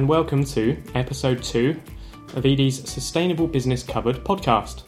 And 0.00 0.08
welcome 0.08 0.44
to 0.44 0.82
episode 0.94 1.42
two 1.42 1.78
of 2.34 2.46
edie's 2.46 2.88
Sustainable 2.88 3.46
Business 3.46 3.82
Covered 3.82 4.24
podcast. 4.24 4.84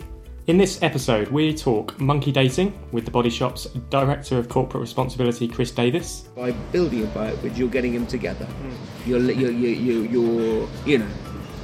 In 0.46 0.56
this 0.56 0.82
episode, 0.82 1.28
we 1.28 1.54
talk 1.54 2.00
monkey 2.00 2.32
dating 2.32 2.72
with 2.92 3.04
the 3.04 3.10
Body 3.10 3.28
Shop's 3.28 3.66
Director 3.90 4.38
of 4.38 4.48
Corporate 4.48 4.80
Responsibility, 4.80 5.46
Chris 5.46 5.70
Davis. 5.70 6.30
By 6.34 6.52
building 6.72 7.02
a 7.02 7.06
biobridge, 7.08 7.58
you're 7.58 7.68
getting 7.68 7.92
them 7.92 8.06
together. 8.06 8.46
Hmm. 8.46 9.10
You're, 9.10 9.30
you're, 9.32 9.50
you're, 9.50 10.06
you're, 10.06 10.68
you 10.86 10.96
know, 10.96 11.08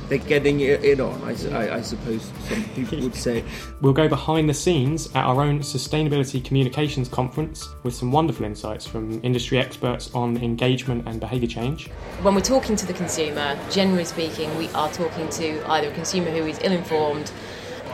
they're 0.08 0.18
getting 0.18 0.60
it 0.60 0.84
it 0.84 1.00
on, 1.00 1.22
I 1.24 1.34
suppose 1.82 2.30
some 2.48 2.64
people 2.74 3.00
would 3.00 3.14
say. 3.14 3.44
We'll 3.80 3.92
go 3.92 4.08
behind 4.08 4.48
the 4.48 4.54
scenes 4.54 5.06
at 5.14 5.24
our 5.24 5.40
own 5.40 5.60
Sustainability 5.60 6.44
Communications 6.44 7.08
Conference 7.08 7.68
with 7.84 7.94
some 7.94 8.10
wonderful 8.10 8.44
insights 8.44 8.86
from 8.86 9.20
industry 9.22 9.58
experts 9.58 10.12
on 10.14 10.36
engagement 10.38 11.06
and 11.06 11.20
behaviour 11.20 11.46
change. 11.46 11.86
When 12.22 12.34
we're 12.34 12.40
talking 12.40 12.74
to 12.74 12.86
the 12.86 12.92
consumer, 12.92 13.56
generally 13.70 14.04
speaking, 14.04 14.56
we 14.58 14.68
are 14.70 14.90
talking 14.90 15.28
to 15.30 15.70
either 15.70 15.88
a 15.88 15.94
consumer 15.94 16.30
who 16.30 16.44
is 16.46 16.58
ill 16.62 16.72
informed, 16.72 17.28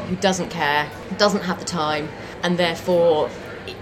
who 0.08 0.16
doesn't 0.16 0.48
care, 0.48 0.90
doesn't 1.18 1.42
have 1.42 1.58
the 1.58 1.66
time, 1.66 2.08
and 2.42 2.56
therefore 2.56 3.28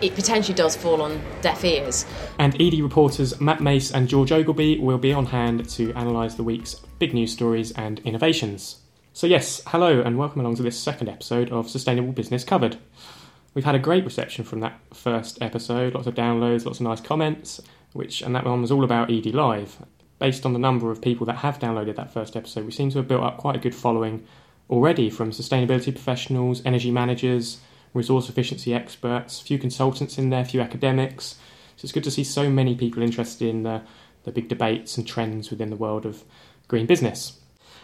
it- 0.01 0.15
potentially 0.15 0.55
does 0.55 0.77
fall 0.77 1.03
on 1.03 1.21
deaf 1.41 1.65
ears. 1.65 2.07
And 2.39 2.55
edie 2.55 2.83
reporters 2.83 3.41
Matt 3.41 3.61
Mace 3.61 3.91
and 3.93 4.09
George 4.09 4.33
Ogilvie 4.33 4.79
will 4.79 4.99
be 4.99 5.13
on 5.13 5.27
hand 5.27 5.69
to 5.71 5.91
analyse 5.93 6.35
the 6.35 6.43
week's 6.43 6.75
big 6.99 7.15
news 7.15 7.33
stories 7.33 7.73
and 7.73 7.99
innovations. 8.01 8.77
So, 9.13 9.27
yes, 9.27 9.63
hello 9.66 10.01
and 10.01 10.16
welcome 10.16 10.41
along 10.41 10.57
to 10.57 10.63
this 10.63 10.79
second 10.79 11.09
episode 11.09 11.51
of 11.51 11.69
Sustainable 11.69 12.13
Business 12.13 12.45
Covered. 12.45 12.79
We've 13.55 13.65
had 13.65 13.74
a 13.74 13.79
great 13.79 14.05
reception 14.05 14.45
from 14.45 14.61
that 14.61 14.80
first 14.95 15.41
episode, 15.43 15.95
lots 15.95 16.07
of 16.07 16.15
downloads, 16.15 16.65
lots 16.65 16.80
of 16.80 16.85
nice 16.85 17.01
comments, 17.01 17.61
which 17.93 18.23
and 18.23 18.35
that 18.35 18.46
one 18.46 18.63
was 18.63 18.73
all 18.73 18.85
about 18.85 19.11
edie 19.11 19.33
Live. 19.33 19.77
Based 20.19 20.46
on 20.46 20.52
the 20.52 20.59
number 20.59 20.91
of 20.91 21.02
people 21.02 21.27
that 21.27 21.37
have 21.37 21.59
downloaded 21.59 21.96
that 21.96 22.13
first 22.13 22.37
episode, 22.37 22.65
we 22.65 22.71
seem 22.73 22.91
to 22.91 22.99
have 22.99 23.09
built 23.09 23.23
up 23.23 23.37
quite 23.37 23.57
a 23.57 23.59
good 23.59 23.74
following 23.74 24.24
already 24.71 25.11
from 25.11 25.30
sustainability 25.33 25.93
professionals, 25.93 26.63
energy 26.65 26.91
managers, 26.91 27.61
resource 27.95 28.29
efficiency 28.29 28.74
experts, 28.74 29.40
a 29.40 29.45
few 29.45 29.59
consultants 29.59 30.18
in 30.18 30.30
there, 30.30 30.43
a 30.43 30.45
few 30.45 30.60
academics. 30.60 31.37
So 31.76 31.85
it's 31.85 31.93
good 31.93 32.04
to 32.04 32.10
see 32.10 32.24
so 32.24 32.49
many 32.49 32.74
people 32.74 33.02
interested 33.02 33.49
in 33.49 33.62
the, 33.62 33.82
the 34.24 34.32
big 34.32 34.49
debates 34.49 34.96
and 34.96 35.07
trends 35.07 35.51
within 35.51 35.71
the 35.71 35.76
world 35.76 36.07
of 36.07 36.24
green 36.68 36.87
business. 36.87 37.38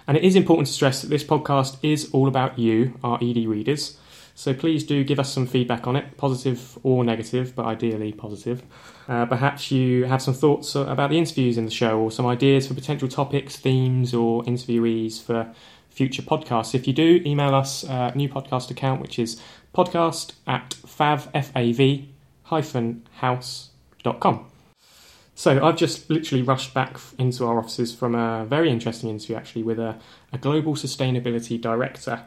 And 0.07 0.17
it 0.17 0.25
is 0.25 0.37
important 0.37 0.67
to 0.69 0.73
stress 0.73 1.03
that 1.03 1.09
this 1.09 1.25
podcast 1.25 1.77
is 1.83 2.11
all 2.13 2.29
about 2.29 2.59
you, 2.59 2.99
our 3.05 3.17
edie 3.17 3.47
readers. 3.47 3.99
So 4.35 4.55
please 4.55 4.85
do 4.85 5.03
give 5.03 5.19
us 5.19 5.33
some 5.33 5.47
feedback 5.47 5.87
on 5.87 5.97
it, 5.97 6.17
positive 6.17 6.79
or 6.85 7.05
negative, 7.05 7.57
but 7.57 7.67
ideally 7.67 8.13
positive. 8.13 8.63
Uh, 9.09 9.27
perhaps 9.27 9.73
you 9.73 10.05
have 10.05 10.23
some 10.23 10.33
thoughts 10.33 10.77
about 10.77 11.11
the 11.11 11.19
interviews 11.19 11.59
in 11.59 11.65
the 11.65 11.71
show 11.73 11.99
or 11.99 12.13
some 12.13 12.25
ideas 12.25 12.69
for 12.69 12.75
potential 12.75 13.09
topics, 13.09 13.57
themes, 13.57 14.15
or 14.15 14.45
interviewees 14.45 15.21
for 15.21 15.53
future 15.91 16.23
podcasts. 16.23 16.73
If 16.73 16.87
you 16.87 16.93
do, 16.93 17.21
email 17.27 17.53
us 17.55 17.83
a 17.83 18.13
new 18.15 18.29
podcast 18.29 18.71
account, 18.71 19.03
which 19.03 19.19
is 19.19 19.43
podcast 19.75 20.33
at 20.47 20.71
fav, 20.87 21.29
F-A-V, 21.35 22.09
hyphen 22.45 23.07
house.com. 23.19 24.47
So 25.35 25.65
I've 25.65 25.77
just 25.77 26.11
literally 26.11 26.43
rushed 26.43 26.75
back 26.75 26.99
into 27.17 27.47
our 27.47 27.59
offices 27.59 27.95
from 27.95 28.17
a 28.17 28.45
very 28.45 28.71
interesting 28.71 29.09
interview 29.09 29.37
actually 29.37 29.63
with 29.63 29.79
a, 29.79 29.97
a 30.33 30.39
global 30.39 30.75
sustainability 30.75 31.61
director 31.61 32.25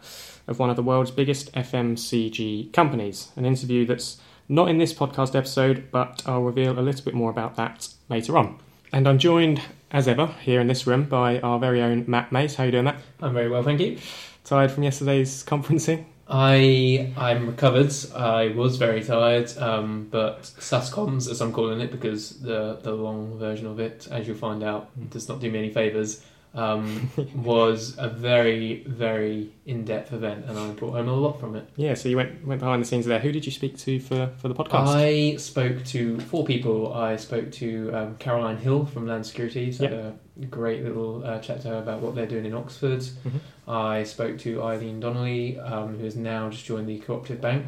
of 0.47 0.59
one 0.59 0.69
of 0.69 0.77
the 0.77 0.83
world's 0.83 1.11
biggest 1.11 1.51
FMCG 1.53 2.71
companies. 2.71 3.33
An 3.35 3.45
interview 3.45 3.85
that's 3.85 4.21
not 4.47 4.69
in 4.69 4.77
this 4.77 4.93
podcast 4.93 5.35
episode, 5.35 5.89
but 5.91 6.21
I'll 6.25 6.43
reveal 6.43 6.79
a 6.79 6.81
little 6.81 7.03
bit 7.03 7.13
more 7.13 7.29
about 7.29 7.55
that 7.57 7.89
later 8.07 8.37
on. 8.37 8.59
And 8.93 9.07
I'm 9.07 9.17
joined, 9.17 9.61
as 9.91 10.07
ever, 10.07 10.27
here 10.41 10.61
in 10.61 10.67
this 10.67 10.87
room 10.87 11.03
by 11.03 11.39
our 11.41 11.59
very 11.59 11.81
own 11.81 12.05
Matt 12.07 12.31
Mace. 12.31 12.55
How 12.55 12.63
you 12.63 12.71
doing, 12.71 12.85
Matt? 12.85 13.01
I'm 13.21 13.33
very 13.33 13.49
well, 13.49 13.63
thank 13.63 13.79
you. 13.79 13.97
Tired 14.43 14.71
from 14.71 14.83
yesterday's 14.83 15.43
conferencing? 15.43 16.05
I 16.31 17.11
I'm 17.17 17.45
recovered. 17.45 17.93
I 18.15 18.47
was 18.55 18.77
very 18.77 19.03
tired, 19.03 19.55
um, 19.57 20.07
but 20.09 20.43
SASCOMS, 20.43 21.29
as 21.29 21.41
I'm 21.41 21.51
calling 21.51 21.81
it, 21.81 21.91
because 21.91 22.39
the 22.39 22.79
the 22.81 22.93
long 22.93 23.37
version 23.37 23.67
of 23.67 23.81
it, 23.81 24.07
as 24.09 24.27
you'll 24.27 24.37
find 24.37 24.63
out, 24.63 24.89
does 25.09 25.27
not 25.27 25.41
do 25.41 25.51
me 25.51 25.59
any 25.59 25.73
favors. 25.73 26.23
Um, 26.53 27.09
was 27.35 27.95
a 27.97 28.09
very 28.09 28.83
very 28.85 29.53
in 29.65 29.85
depth 29.85 30.11
event, 30.11 30.45
and 30.47 30.59
I 30.59 30.71
brought 30.71 30.91
home 30.93 31.07
a 31.07 31.13
lot 31.13 31.39
from 31.39 31.55
it. 31.55 31.69
Yeah, 31.77 31.93
so 31.93 32.09
you 32.09 32.17
went 32.17 32.45
went 32.45 32.59
behind 32.59 32.81
the 32.81 32.85
scenes 32.87 33.05
there. 33.05 33.19
Who 33.19 33.31
did 33.31 33.45
you 33.45 33.51
speak 33.53 33.77
to 33.79 33.99
for, 34.01 34.31
for 34.37 34.49
the 34.49 34.55
podcast? 34.55 34.87
I 34.87 35.37
spoke 35.37 35.85
to 35.85 36.19
four 36.19 36.43
people. 36.43 36.93
I 36.93 37.15
spoke 37.15 37.51
to 37.53 37.91
um, 37.93 38.15
Caroline 38.17 38.57
Hill 38.57 38.85
from 38.85 39.07
Land 39.07 39.25
Securities. 39.25 39.77
Had 39.77 39.93
a 39.93 40.15
great 40.49 40.83
little 40.83 41.23
uh, 41.25 41.39
chat 41.39 41.61
to 41.61 41.69
her 41.69 41.77
about 41.77 42.01
what 42.01 42.15
they're 42.15 42.25
doing 42.27 42.45
in 42.45 42.53
Oxford. 42.53 42.99
Mhm. 42.99 43.39
I 43.67 44.03
spoke 44.03 44.37
to 44.39 44.61
Eileen 44.61 44.99
Donnelly, 44.99 45.57
um, 45.59 45.97
who 45.97 46.03
has 46.03 46.15
now 46.17 46.49
just 46.49 46.65
joined 46.65 46.89
the 46.89 46.99
Cooperative 46.99 47.39
Bank. 47.39 47.67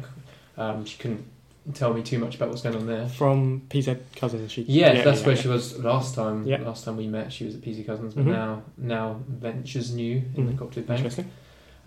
Um, 0.58 0.84
she 0.84 0.98
couldn't 0.98 1.24
tell 1.72 1.94
me 1.94 2.02
too 2.02 2.18
much 2.18 2.34
about 2.36 2.50
what's 2.50 2.62
going 2.62 2.76
on 2.76 2.86
there. 2.86 3.06
From 3.08 3.62
PZ 3.70 3.96
Cussons. 4.16 4.50
She, 4.50 4.62
Yeah, 4.62 5.02
that's 5.02 5.20
yeah, 5.20 5.26
where 5.26 5.34
yeah. 5.36 5.42
she 5.42 5.48
was 5.48 5.78
last 5.78 6.14
time. 6.14 6.46
Yeah. 6.46 6.60
Last 6.62 6.84
time 6.84 6.96
we 6.98 7.06
met, 7.06 7.32
she 7.32 7.44
was 7.46 7.54
at 7.54 7.62
PZ 7.62 7.84
Cussons, 7.86 8.14
but 8.14 8.24
Mhm. 8.24 8.32
now 8.32 8.62
now 8.76 9.20
ventures 9.28 9.94
new 9.94 10.22
in 10.34 10.44
Mhm. 10.44 10.50
the 10.50 10.52
Cooperative 10.58 10.86
Bank. 10.86 10.98
Interesting. 10.98 11.30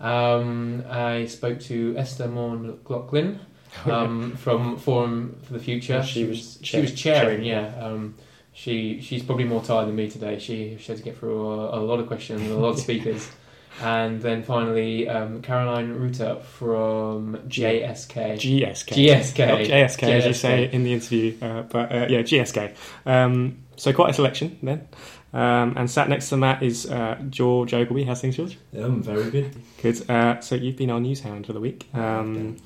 Um, 0.00 0.84
I 0.88 1.26
spoke 1.26 1.60
to 1.60 1.94
Esther 1.96 2.28
Maughan 2.28 2.78
McLachlan 2.82 3.38
um, 3.86 4.32
from 4.36 4.76
Forum 4.78 5.36
for 5.42 5.52
the 5.52 5.58
Future. 5.58 5.94
Yeah, 5.94 6.02
she 6.02 6.24
was 6.24 6.58
she 6.62 6.80
was 6.80 6.92
chairing. 6.94 7.42
chairing, 7.42 7.44
Yeah, 7.44 7.72
um, 7.84 8.14
she 8.52 9.00
she's 9.00 9.22
probably 9.22 9.44
more 9.44 9.62
tired 9.62 9.88
than 9.88 9.96
me 9.96 10.08
today. 10.10 10.38
She 10.38 10.76
she 10.80 10.86
had 10.92 10.98
to 10.98 11.02
get 11.04 11.16
through 11.18 11.40
a, 11.50 11.78
a 11.78 11.80
lot 11.80 12.00
of 12.00 12.06
questions 12.06 12.40
and 12.42 12.50
a 12.50 12.56
lot 12.56 12.70
of 12.70 12.78
speakers. 12.88 13.28
And 13.80 14.20
then 14.20 14.42
finally, 14.42 15.08
um, 15.08 15.40
Caroline 15.42 15.92
Ruter 15.92 16.36
from 16.36 17.36
JSK. 17.48 18.34
GSK. 18.34 18.92
GSK. 18.92 19.48
Not 19.48 19.58
JSK, 19.60 20.02
as 20.02 20.26
you 20.26 20.34
say 20.34 20.70
in 20.70 20.84
the 20.84 20.92
interview, 20.92 21.36
uh, 21.40 21.62
but 21.62 21.92
uh, 21.92 22.06
yeah, 22.08 22.22
GSK. 22.22 22.74
Um, 23.06 23.58
so 23.76 23.92
quite 23.92 24.10
a 24.10 24.14
selection 24.14 24.58
then. 24.62 24.88
Um, 25.32 25.74
and 25.76 25.90
sat 25.90 26.08
next 26.08 26.30
to 26.30 26.36
Matt 26.36 26.62
is 26.62 26.86
uh, 26.90 27.20
George 27.28 27.74
Ogilvie. 27.74 28.04
How's 28.04 28.20
things, 28.20 28.36
George? 28.36 28.58
Yeah, 28.72 28.86
I'm 28.86 29.02
very 29.02 29.30
good. 29.30 29.54
Good. 29.82 30.10
Uh, 30.10 30.40
so 30.40 30.54
you've 30.54 30.76
been 30.76 30.90
our 30.90 31.00
news 31.00 31.20
hound 31.20 31.46
for 31.46 31.52
the 31.52 31.60
week. 31.60 31.86
Um, 31.94 32.56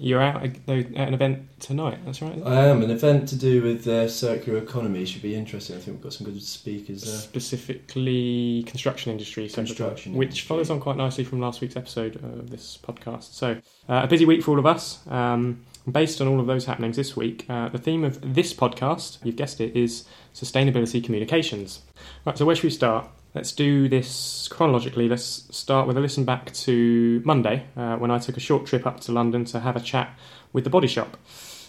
you're 0.00 0.22
out 0.22 0.42
at 0.44 0.56
an 0.68 1.12
event 1.14 1.48
tonight. 1.60 1.98
That's 2.04 2.22
right. 2.22 2.40
I 2.46 2.66
am. 2.66 2.82
An 2.82 2.90
event 2.90 3.28
to 3.30 3.36
do 3.36 3.62
with 3.62 3.86
uh, 3.88 4.08
circular 4.08 4.58
economy 4.58 5.04
should 5.04 5.22
be 5.22 5.34
interesting. 5.34 5.76
I 5.76 5.80
think 5.80 5.96
we've 5.96 6.02
got 6.04 6.12
some 6.12 6.24
good 6.26 6.40
speakers 6.40 7.02
there. 7.02 7.16
Specifically, 7.16 8.62
construction 8.66 9.10
industry, 9.12 9.48
so- 9.48 9.56
Construction 9.56 10.14
which 10.14 10.28
industry. 10.28 10.46
follows 10.48 10.70
on 10.70 10.80
quite 10.80 10.96
nicely 10.96 11.24
from 11.24 11.40
last 11.40 11.60
week's 11.60 11.76
episode 11.76 12.16
of 12.16 12.50
this 12.50 12.78
podcast. 12.82 13.32
So, 13.34 13.56
uh, 13.88 14.02
a 14.04 14.06
busy 14.06 14.24
week 14.24 14.42
for 14.42 14.52
all 14.52 14.58
of 14.58 14.66
us. 14.66 15.06
Um, 15.08 15.64
based 15.90 16.20
on 16.20 16.28
all 16.28 16.38
of 16.38 16.46
those 16.46 16.66
happenings 16.66 16.96
this 16.96 17.16
week, 17.16 17.46
uh, 17.48 17.68
the 17.70 17.78
theme 17.78 18.04
of 18.04 18.34
this 18.34 18.52
podcast, 18.54 19.18
you've 19.24 19.36
guessed 19.36 19.60
it, 19.60 19.74
is 19.76 20.04
sustainability 20.34 21.02
communications. 21.02 21.80
Right, 22.24 22.36
so 22.36 22.44
where 22.44 22.54
should 22.54 22.64
we 22.64 22.70
start? 22.70 23.08
Let's 23.38 23.52
do 23.52 23.88
this 23.88 24.48
chronologically. 24.48 25.08
Let's 25.08 25.46
start 25.56 25.86
with 25.86 25.96
a 25.96 26.00
listen 26.00 26.24
back 26.24 26.52
to 26.54 27.22
Monday 27.24 27.66
uh, 27.76 27.94
when 27.94 28.10
I 28.10 28.18
took 28.18 28.36
a 28.36 28.40
short 28.40 28.66
trip 28.66 28.84
up 28.84 28.98
to 29.02 29.12
London 29.12 29.44
to 29.44 29.60
have 29.60 29.76
a 29.76 29.80
chat 29.80 30.18
with 30.52 30.64
the 30.64 30.70
Body 30.70 30.88
Shop. 30.88 31.16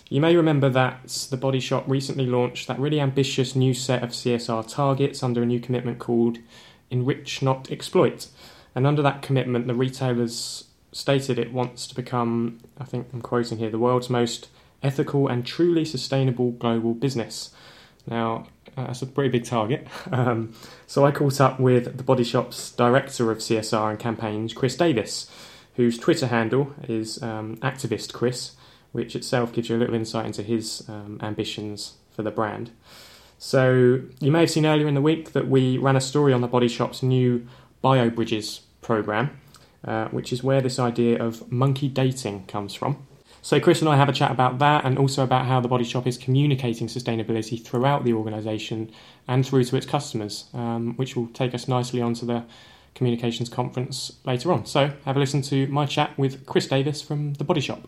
You 0.09 0.19
may 0.19 0.35
remember 0.35 0.67
that 0.69 1.27
the 1.29 1.37
Body 1.37 1.59
Shop 1.59 1.83
recently 1.85 2.25
launched 2.25 2.67
that 2.69 2.79
really 2.79 2.99
ambitious 2.99 3.55
new 3.55 3.75
set 3.75 4.01
of 4.01 4.09
CSR 4.09 4.67
targets 4.67 5.21
under 5.21 5.43
a 5.43 5.45
new 5.45 5.59
commitment 5.59 5.99
called 5.99 6.39
Enrich 6.89 7.43
Not 7.43 7.71
Exploit. 7.71 8.29
And 8.73 8.87
under 8.87 9.03
that 9.03 9.21
commitment, 9.21 9.67
the 9.67 9.75
retailers 9.75 10.69
stated 10.91 11.37
it 11.37 11.53
wants 11.53 11.85
to 11.85 11.93
become, 11.93 12.57
I 12.79 12.83
think 12.83 13.09
I'm 13.13 13.21
quoting 13.21 13.59
here, 13.59 13.69
the 13.69 13.77
world's 13.77 14.09
most 14.09 14.49
ethical 14.81 15.27
and 15.27 15.45
truly 15.45 15.85
sustainable 15.85 16.49
global 16.49 16.95
business. 16.95 17.53
Now, 18.07 18.47
uh, 18.75 18.87
that's 18.87 19.03
a 19.03 19.05
pretty 19.05 19.29
big 19.29 19.45
target. 19.45 19.87
Um, 20.11 20.55
so 20.89 21.05
I 21.05 21.11
caught 21.11 21.39
up 21.39 21.59
with 21.59 21.97
the 21.97 22.03
Body 22.03 22.23
Shop's 22.23 22.71
Director 22.71 23.29
of 23.29 23.37
CSR 23.37 23.91
and 23.91 23.99
Campaigns, 23.99 24.53
Chris 24.53 24.75
Davis, 24.75 25.29
whose 25.75 25.99
Twitter 25.99 26.25
handle 26.25 26.73
is 26.87 27.21
um, 27.21 27.57
Activist 27.57 28.11
Chris, 28.11 28.55
which 28.91 29.15
itself 29.15 29.53
gives 29.53 29.69
you 29.69 29.75
a 29.75 29.77
little 29.77 29.93
insight 29.93 30.25
into 30.25 30.41
his 30.41 30.89
um, 30.89 31.19
ambitions 31.21 31.93
for 32.09 32.23
the 32.23 32.31
brand. 32.31 32.71
So 33.37 34.01
you 34.19 34.31
may 34.31 34.39
have 34.39 34.49
seen 34.49 34.65
earlier 34.65 34.87
in 34.87 34.95
the 34.95 35.01
week 35.01 35.33
that 35.33 35.47
we 35.47 35.77
ran 35.77 35.95
a 35.95 36.01
story 36.01 36.33
on 36.33 36.41
the 36.41 36.47
Body 36.47 36.67
Shop's 36.67 37.03
new 37.03 37.47
Bio 37.83 38.09
Bridges 38.09 38.61
program, 38.81 39.39
uh, 39.85 40.07
which 40.07 40.33
is 40.33 40.41
where 40.41 40.59
this 40.59 40.79
idea 40.79 41.23
of 41.23 41.51
monkey 41.51 41.87
dating 41.87 42.47
comes 42.47 42.73
from. 42.73 43.05
So 43.41 43.59
Chris 43.59 43.79
and 43.81 43.89
I 43.89 43.95
have 43.95 44.09
a 44.09 44.13
chat 44.13 44.31
about 44.31 44.59
that 44.59 44.85
and 44.85 44.97
also 44.97 45.23
about 45.23 45.45
how 45.45 45.59
the 45.59 45.67
Body 45.67 45.83
Shop 45.83 46.05
is 46.05 46.17
communicating 46.17 46.87
sustainability 46.87 47.63
throughout 47.63 48.03
the 48.03 48.13
organisation 48.13 48.91
and 49.27 49.45
through 49.45 49.63
to 49.65 49.77
its 49.77 49.85
customers, 49.85 50.45
um, 50.53 50.95
which 50.97 51.15
will 51.15 51.27
take 51.27 51.53
us 51.53 51.67
nicely 51.67 52.01
onto 52.01 52.25
the 52.25 52.43
communications 52.95 53.47
conference 53.47 54.11
later 54.25 54.51
on. 54.51 54.65
So 54.65 54.91
have 55.05 55.15
a 55.15 55.19
listen 55.19 55.41
to 55.43 55.67
my 55.67 55.85
chat 55.85 56.17
with 56.17 56.45
Chris 56.45 56.67
Davis 56.67 57.01
from 57.01 57.33
the 57.35 57.43
Body 57.43 57.61
Shop. 57.61 57.81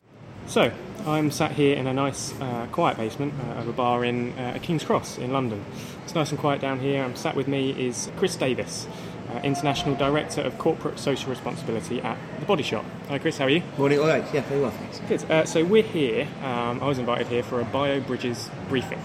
So, 0.47 0.71
I'm 1.05 1.31
sat 1.31 1.51
here 1.51 1.77
in 1.77 1.87
a 1.87 1.93
nice, 1.93 2.33
uh, 2.41 2.67
quiet 2.71 2.97
basement 2.97 3.33
uh, 3.39 3.59
of 3.61 3.67
a 3.67 3.71
bar 3.71 4.03
in 4.03 4.37
uh, 4.37 4.59
King's 4.61 4.83
Cross 4.83 5.17
in 5.17 5.31
London. 5.31 5.63
It's 6.03 6.13
nice 6.13 6.31
and 6.31 6.39
quiet 6.39 6.59
down 6.59 6.79
here. 6.79 7.03
I'm 7.03 7.15
sat 7.15 7.35
with 7.35 7.47
me 7.47 7.71
is 7.71 8.11
Chris 8.17 8.35
Davis, 8.35 8.87
uh, 9.31 9.39
International 9.43 9.95
Director 9.95 10.41
of 10.41 10.57
Corporate 10.57 10.99
Social 10.99 11.29
Responsibility 11.29 12.01
at 12.01 12.17
The 12.39 12.45
Body 12.45 12.63
Shop. 12.63 12.85
Hi, 13.07 13.19
Chris. 13.19 13.37
How 13.37 13.45
are 13.45 13.49
you? 13.49 13.63
Morning. 13.77 13.99
All 13.99 14.07
right. 14.07 14.23
Yeah, 14.33 14.41
very 14.41 14.61
well, 14.61 14.71
thanks. 14.71 14.99
Good. 15.07 15.31
Uh, 15.31 15.45
so 15.45 15.63
we're 15.63 15.83
here. 15.83 16.27
Um, 16.43 16.81
I 16.81 16.85
was 16.85 16.99
invited 16.99 17.27
here 17.27 17.43
for 17.43 17.61
a 17.61 17.65
Bio 17.65 17.99
Bridges 18.01 18.49
briefing, 18.69 18.99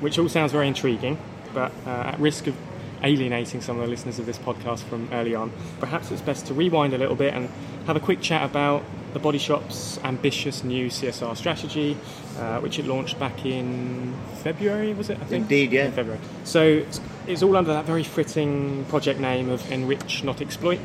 which 0.00 0.18
all 0.18 0.28
sounds 0.28 0.52
very 0.52 0.68
intriguing, 0.68 1.18
but 1.52 1.72
uh, 1.86 1.90
at 2.12 2.20
risk 2.20 2.46
of 2.46 2.56
alienating 3.02 3.60
some 3.60 3.76
of 3.76 3.82
the 3.82 3.88
listeners 3.88 4.18
of 4.18 4.26
this 4.26 4.38
podcast 4.38 4.80
from 4.80 5.08
early 5.12 5.34
on, 5.34 5.52
perhaps 5.80 6.10
it's 6.10 6.22
best 6.22 6.46
to 6.46 6.54
rewind 6.54 6.94
a 6.94 6.98
little 6.98 7.16
bit 7.16 7.34
and 7.34 7.48
have 7.86 7.96
a 7.96 8.00
quick 8.00 8.20
chat 8.20 8.42
about 8.48 8.82
the 9.16 9.22
Body 9.22 9.38
Shop's 9.38 9.98
ambitious 10.04 10.62
new 10.62 10.88
CSR 10.88 11.34
strategy, 11.38 11.96
uh, 12.38 12.60
which 12.60 12.78
it 12.78 12.86
launched 12.86 13.18
back 13.18 13.46
in 13.46 14.14
February, 14.42 14.92
was 14.92 15.08
it? 15.08 15.16
I 15.18 15.24
think. 15.24 15.44
Indeed, 15.44 15.72
yeah. 15.72 15.86
In 15.86 15.92
February. 15.92 16.20
So 16.44 16.62
it's, 16.62 17.00
it's 17.26 17.42
all 17.42 17.56
under 17.56 17.72
that 17.72 17.86
very 17.86 18.02
fitting 18.02 18.84
project 18.90 19.18
name 19.18 19.48
of 19.48 19.72
Enrich, 19.72 20.22
Not 20.22 20.42
Exploit. 20.42 20.80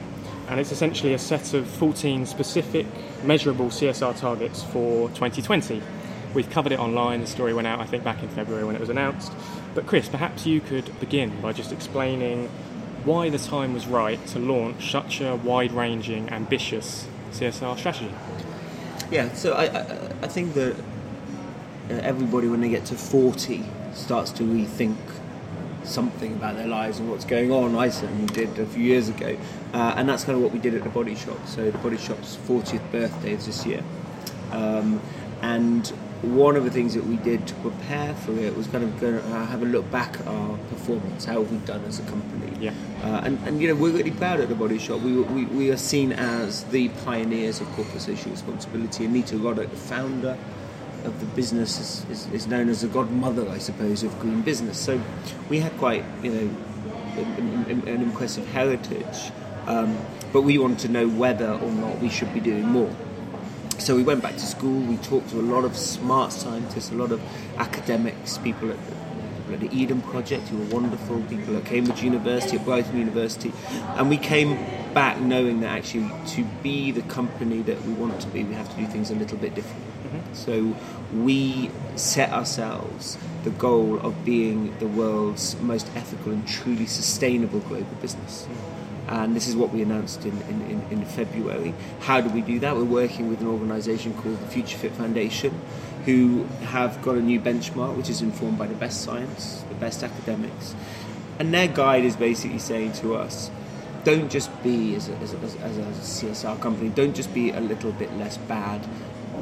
And 0.48 0.62
it's 0.62 0.72
essentially 0.72 1.14
a 1.14 1.20
set 1.20 1.54
of 1.54 1.68
14 1.68 2.26
specific, 2.26 2.86
measurable 3.26 3.66
CSR 3.66 4.18
targets 4.18 4.64
for 4.64 5.10
2020. 5.10 5.82
We've 6.34 6.50
covered 6.50 6.72
it 6.72 6.80
online. 6.80 7.20
The 7.20 7.28
story 7.28 7.54
went 7.54 7.68
out, 7.68 7.82
I 7.82 7.86
think, 7.86 8.06
back 8.06 8.24
in 8.24 8.30
February 8.30 8.64
when 8.64 8.76
it 8.76 8.80
was 8.80 8.90
announced. 8.90 9.34
But 9.76 9.88
Chris, 9.88 10.08
perhaps 10.08 10.46
you 10.46 10.62
could 10.62 10.98
begin 11.02 11.42
by 11.42 11.52
just 11.52 11.74
explaining 11.74 12.48
why 13.04 13.30
the 13.30 13.40
time 13.40 13.74
was 13.74 13.88
right 13.88 14.26
to 14.28 14.40
launch 14.40 14.90
such 14.90 15.20
a 15.20 15.36
wide-ranging, 15.36 16.30
ambitious 16.30 17.10
CSR 17.32 17.78
strategy. 17.78 18.14
Yeah, 19.10 19.34
so 19.34 19.54
I, 19.54 19.66
I, 19.66 19.82
I 20.22 20.28
think 20.28 20.54
that 20.54 20.76
everybody, 21.90 22.48
when 22.48 22.62
they 22.62 22.70
get 22.70 22.86
to 22.86 22.96
40, 22.96 23.64
starts 23.94 24.32
to 24.32 24.44
rethink 24.44 24.96
something 25.84 26.34
about 26.34 26.56
their 26.56 26.68
lives 26.68 27.00
and 27.00 27.10
what's 27.10 27.26
going 27.26 27.52
on. 27.52 27.76
I 27.76 27.90
certainly 27.90 28.28
did 28.28 28.58
a 28.60 28.66
few 28.66 28.84
years 28.84 29.10
ago, 29.10 29.38
uh, 29.74 29.94
and 29.98 30.08
that's 30.08 30.24
kind 30.24 30.38
of 30.38 30.44
what 30.44 30.54
we 30.54 30.60
did 30.60 30.76
at 30.76 30.84
the 30.84 30.90
Body 30.90 31.16
Shop. 31.16 31.46
So 31.48 31.70
the 31.70 31.78
Body 31.80 31.98
Shop's 31.98 32.38
40th 32.48 32.92
birthday 32.92 33.34
is 33.34 33.46
this 33.46 33.66
year, 33.66 33.84
um, 34.52 35.02
and 35.42 35.92
one 36.22 36.56
of 36.56 36.64
the 36.64 36.70
things 36.70 36.94
that 36.94 37.04
we 37.06 37.18
did 37.18 37.48
to 37.48 37.54
prepare 37.56 38.14
for 38.14 38.38
it 38.38 38.56
was 38.56 38.68
kind 38.68 38.84
of 38.84 39.00
go, 39.00 39.18
uh, 39.18 39.46
have 39.48 39.64
a 39.64 39.66
look 39.66 39.90
back 39.90 40.20
at 40.20 40.28
our 40.28 40.58
performance, 40.70 41.26
how 41.26 41.40
we've 41.40 41.52
we 41.52 41.58
done 41.66 41.84
as 41.86 42.00
a 42.00 42.04
company. 42.04 42.52
Yeah. 42.60 42.74
Uh, 43.02 43.22
and, 43.24 43.40
and 43.48 43.60
you 43.60 43.68
know 43.68 43.76
we're 43.76 43.92
really 43.92 44.12
proud 44.12 44.40
at 44.40 44.48
the 44.48 44.56
Body 44.56 44.78
Shop. 44.78 45.02
We, 45.02 45.20
we, 45.20 45.46
we 45.46 45.72
are 45.72 45.78
seen 45.78 46.12
as 46.12 46.64
the 46.66 46.90
pioneers 46.90 47.60
of 47.60 47.68
corporate 47.70 48.02
social 48.02 48.32
responsibility. 48.32 49.06
Anita 49.06 49.36
Roddick, 49.36 49.72
the 49.72 49.76
founder 49.76 50.38
of 51.06 51.20
the 51.20 51.26
business, 51.28 51.80
is, 51.80 52.06
is, 52.12 52.32
is 52.34 52.48
known 52.48 52.70
as 52.70 52.82
the 52.82 52.88
godmother, 52.88 53.50
I 53.50 53.58
suppose, 53.58 54.04
of 54.04 54.18
green 54.20 54.42
business. 54.42 54.80
So 54.80 55.02
we 55.50 55.60
had 55.60 55.76
quite 55.78 56.06
you 56.22 56.32
know 56.32 56.56
an, 57.18 57.66
an, 57.68 57.88
an 57.88 58.02
impressive 58.04 58.48
heritage, 58.50 59.32
um, 59.66 59.98
but 60.32 60.44
we 60.44 60.60
wanted 60.60 60.80
to 60.80 60.90
know 60.90 61.08
whether 61.10 61.50
or 61.50 61.72
not 61.72 61.98
we 62.00 62.10
should 62.10 62.32
be 62.32 62.40
doing 62.40 62.68
more. 62.68 62.96
So 63.80 63.96
we 63.96 64.04
went 64.04 64.22
back 64.22 64.34
to 64.34 64.46
school. 64.46 64.80
We 64.82 64.98
talked 64.98 65.30
to 65.30 65.40
a 65.40 65.42
lot 65.42 65.66
of 65.66 65.76
smart 65.76 66.32
scientists, 66.32 66.92
a 66.92 66.96
lot 66.96 67.12
of 67.12 67.22
academics, 67.58 68.38
people 68.38 68.70
at 68.72 68.78
the 68.88 68.96
people 69.52 69.66
at 69.66 69.72
the 69.72 69.78
Eden 69.78 70.02
Project 70.02 70.48
who 70.48 70.58
were 70.58 70.66
wonderful, 70.66 71.22
people 71.24 71.58
at 71.58 71.66
Cambridge 71.66 72.04
University, 72.04 72.58
at 72.58 72.66
Brighton 72.66 72.98
University, 72.98 73.52
and 73.96 74.10
we 74.10 74.18
came 74.18 74.58
back 74.94 75.20
knowing 75.20 75.62
that 75.62 75.78
actually 75.78 76.12
to 76.28 76.44
be 76.62 76.92
the 76.92 77.02
company 77.04 77.62
that 77.62 77.82
we 77.84 77.94
want 77.94 78.20
to 78.22 78.28
be, 78.28 78.44
we 78.44 78.54
have 78.54 78.70
to 78.70 78.76
do 78.76 78.86
things 78.88 79.10
a 79.10 79.16
little 79.16 79.38
bit 79.38 79.56
different. 79.56 79.84
Mm-hmm. 79.86 80.34
So 80.34 80.76
we 81.14 81.72
set 81.96 82.32
ourselves 82.32 83.18
the 83.44 83.52
goal 83.52 84.00
of 84.00 84.26
being 84.26 84.78
the 84.80 84.88
world's 84.88 85.56
most 85.62 85.88
ethical 85.96 86.32
and 86.32 86.48
truly 86.48 86.86
sustainable 86.86 87.60
global 87.60 87.96
business. 88.02 88.48
Mm. 88.50 88.81
And 89.08 89.36
this 89.36 89.48
is 89.48 89.56
what 89.56 89.72
we 89.72 89.82
announced 89.82 90.26
in, 90.26 90.40
in, 90.44 90.86
in, 90.90 91.06
February. 91.06 91.74
How 92.02 92.22
do 92.22 92.30
we 92.30 92.42
do 92.42 92.60
that? 92.60 92.76
We're 92.76 92.84
working 92.84 93.30
with 93.30 93.42
an 93.42 93.48
organisation 93.48 94.14
called 94.14 94.40
the 94.40 94.48
Future 94.48 94.78
Fit 94.78 94.94
Foundation, 94.94 95.60
who 96.06 96.44
have 96.70 97.02
got 97.02 97.16
a 97.16 97.22
new 97.22 97.40
benchmark 97.40 97.98
which 97.98 98.10
is 98.10 98.22
informed 98.22 98.58
by 98.58 98.68
the 98.68 98.76
best 98.76 99.02
science, 99.02 99.64
the 99.68 99.76
best 99.76 100.04
academics. 100.04 100.76
And 101.40 101.54
their 101.54 101.68
guide 101.68 102.06
is 102.06 102.16
basically 102.16 102.60
saying 102.60 102.94
to 102.94 103.16
us, 103.16 103.52
don't 104.04 104.32
just 104.32 104.50
be, 104.64 104.96
as 104.96 105.10
a, 105.10 105.16
as, 105.18 105.34
a, 105.34 105.38
as 105.62 105.78
a 105.78 106.26
CSR 106.26 106.60
company, 106.62 106.90
don't 106.90 107.16
just 107.16 107.34
be 107.34 107.52
a 107.52 107.60
little 107.60 107.92
bit 107.92 108.12
less 108.18 108.38
bad, 108.38 108.88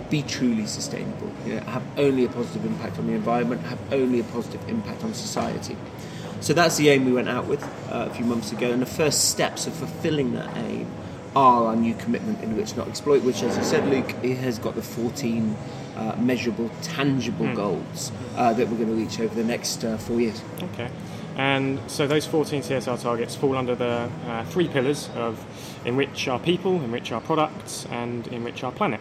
be 0.10 0.22
truly 0.24 0.66
sustainable. 0.66 1.32
You 1.46 1.56
know, 1.56 1.62
have 1.62 1.84
only 1.98 2.26
a 2.26 2.30
positive 2.30 2.66
impact 2.66 2.98
on 3.00 3.08
the 3.08 3.14
environment, 3.14 3.62
have 3.64 3.80
only 3.94 4.20
a 4.20 4.24
positive 4.26 4.68
impact 4.68 5.04
on 5.04 5.14
society. 5.14 5.78
So 6.42 6.54
that's 6.54 6.78
the 6.78 6.90
aim 6.90 7.06
we 7.06 7.12
went 7.12 7.30
out 7.30 7.48
with 7.48 7.64
uh, 7.92 8.08
a 8.10 8.14
few 8.14 8.26
months 8.26 8.52
ago, 8.52 8.72
and 8.72 8.82
the 8.82 8.88
first 8.88 9.30
steps 9.30 9.68
of 9.68 9.74
fulfilling 9.74 10.34
that 10.34 10.56
aim 10.58 10.90
are 11.36 11.66
our 11.68 11.76
new 11.76 11.94
commitment 11.96 12.42
Enrich 12.42 12.76
Not 12.76 12.88
Exploit, 12.88 13.24
which, 13.24 13.44
as 13.44 13.56
you 13.58 13.64
said, 13.64 13.88
Luke, 13.88 14.16
it 14.24 14.38
has 14.38 14.58
got 14.58 14.76
the 14.76 14.82
14 14.82 15.56
uh, 15.96 16.16
measurable, 16.18 16.70
tangible 16.82 17.54
goals 17.54 18.12
uh, 18.36 18.54
that 18.54 18.68
we're 18.68 18.78
going 18.78 18.90
to 18.90 18.96
reach 18.96 19.20
over 19.20 19.34
the 19.36 19.44
next 19.44 19.84
uh, 19.84 19.98
four 19.98 20.20
years. 20.20 20.42
Okay. 20.74 20.90
And 21.36 21.80
so 21.88 22.06
those 22.06 22.26
14 22.26 22.64
CSR 22.64 23.02
targets 23.02 23.36
fall 23.36 23.56
under 23.56 23.74
the 23.76 24.10
uh, 24.28 24.44
three 24.46 24.68
pillars 24.68 25.10
of 25.16 25.46
enrich 25.86 26.28
our 26.28 26.40
people, 26.40 26.82
enrich 26.82 27.12
our 27.12 27.22
products, 27.22 27.86
and 27.92 28.28
enrich 28.28 28.64
our 28.64 28.72
planet. 28.72 29.00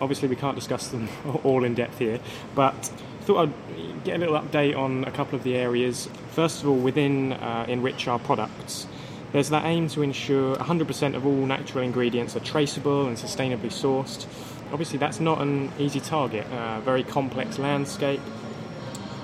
Obviously, 0.00 0.28
we 0.28 0.36
can't 0.36 0.54
discuss 0.54 0.88
them 0.88 1.08
all 1.44 1.64
in 1.64 1.74
depth 1.74 1.98
here, 1.98 2.20
but 2.54 2.90
I 3.13 3.13
thought 3.24 3.48
I'd 3.48 4.04
get 4.04 4.16
a 4.16 4.18
little 4.18 4.38
update 4.38 4.76
on 4.76 5.04
a 5.04 5.10
couple 5.10 5.36
of 5.36 5.44
the 5.44 5.56
areas. 5.56 6.08
First 6.32 6.62
of 6.62 6.68
all, 6.68 6.76
within 6.76 7.32
uh, 7.32 7.64
enrich 7.68 8.06
our 8.06 8.18
products, 8.18 8.86
there's 9.32 9.50
that 9.50 9.64
aim 9.64 9.88
to 9.88 10.02
ensure 10.02 10.56
100% 10.56 11.16
of 11.16 11.26
all 11.26 11.46
natural 11.46 11.82
ingredients 11.82 12.36
are 12.36 12.40
traceable 12.40 13.06
and 13.06 13.16
sustainably 13.16 13.72
sourced. 13.72 14.26
Obviously, 14.72 14.98
that's 14.98 15.20
not 15.20 15.40
an 15.40 15.72
easy 15.78 16.00
target, 16.00 16.46
a 16.52 16.80
very 16.84 17.02
complex 17.02 17.58
landscape. 17.58 18.20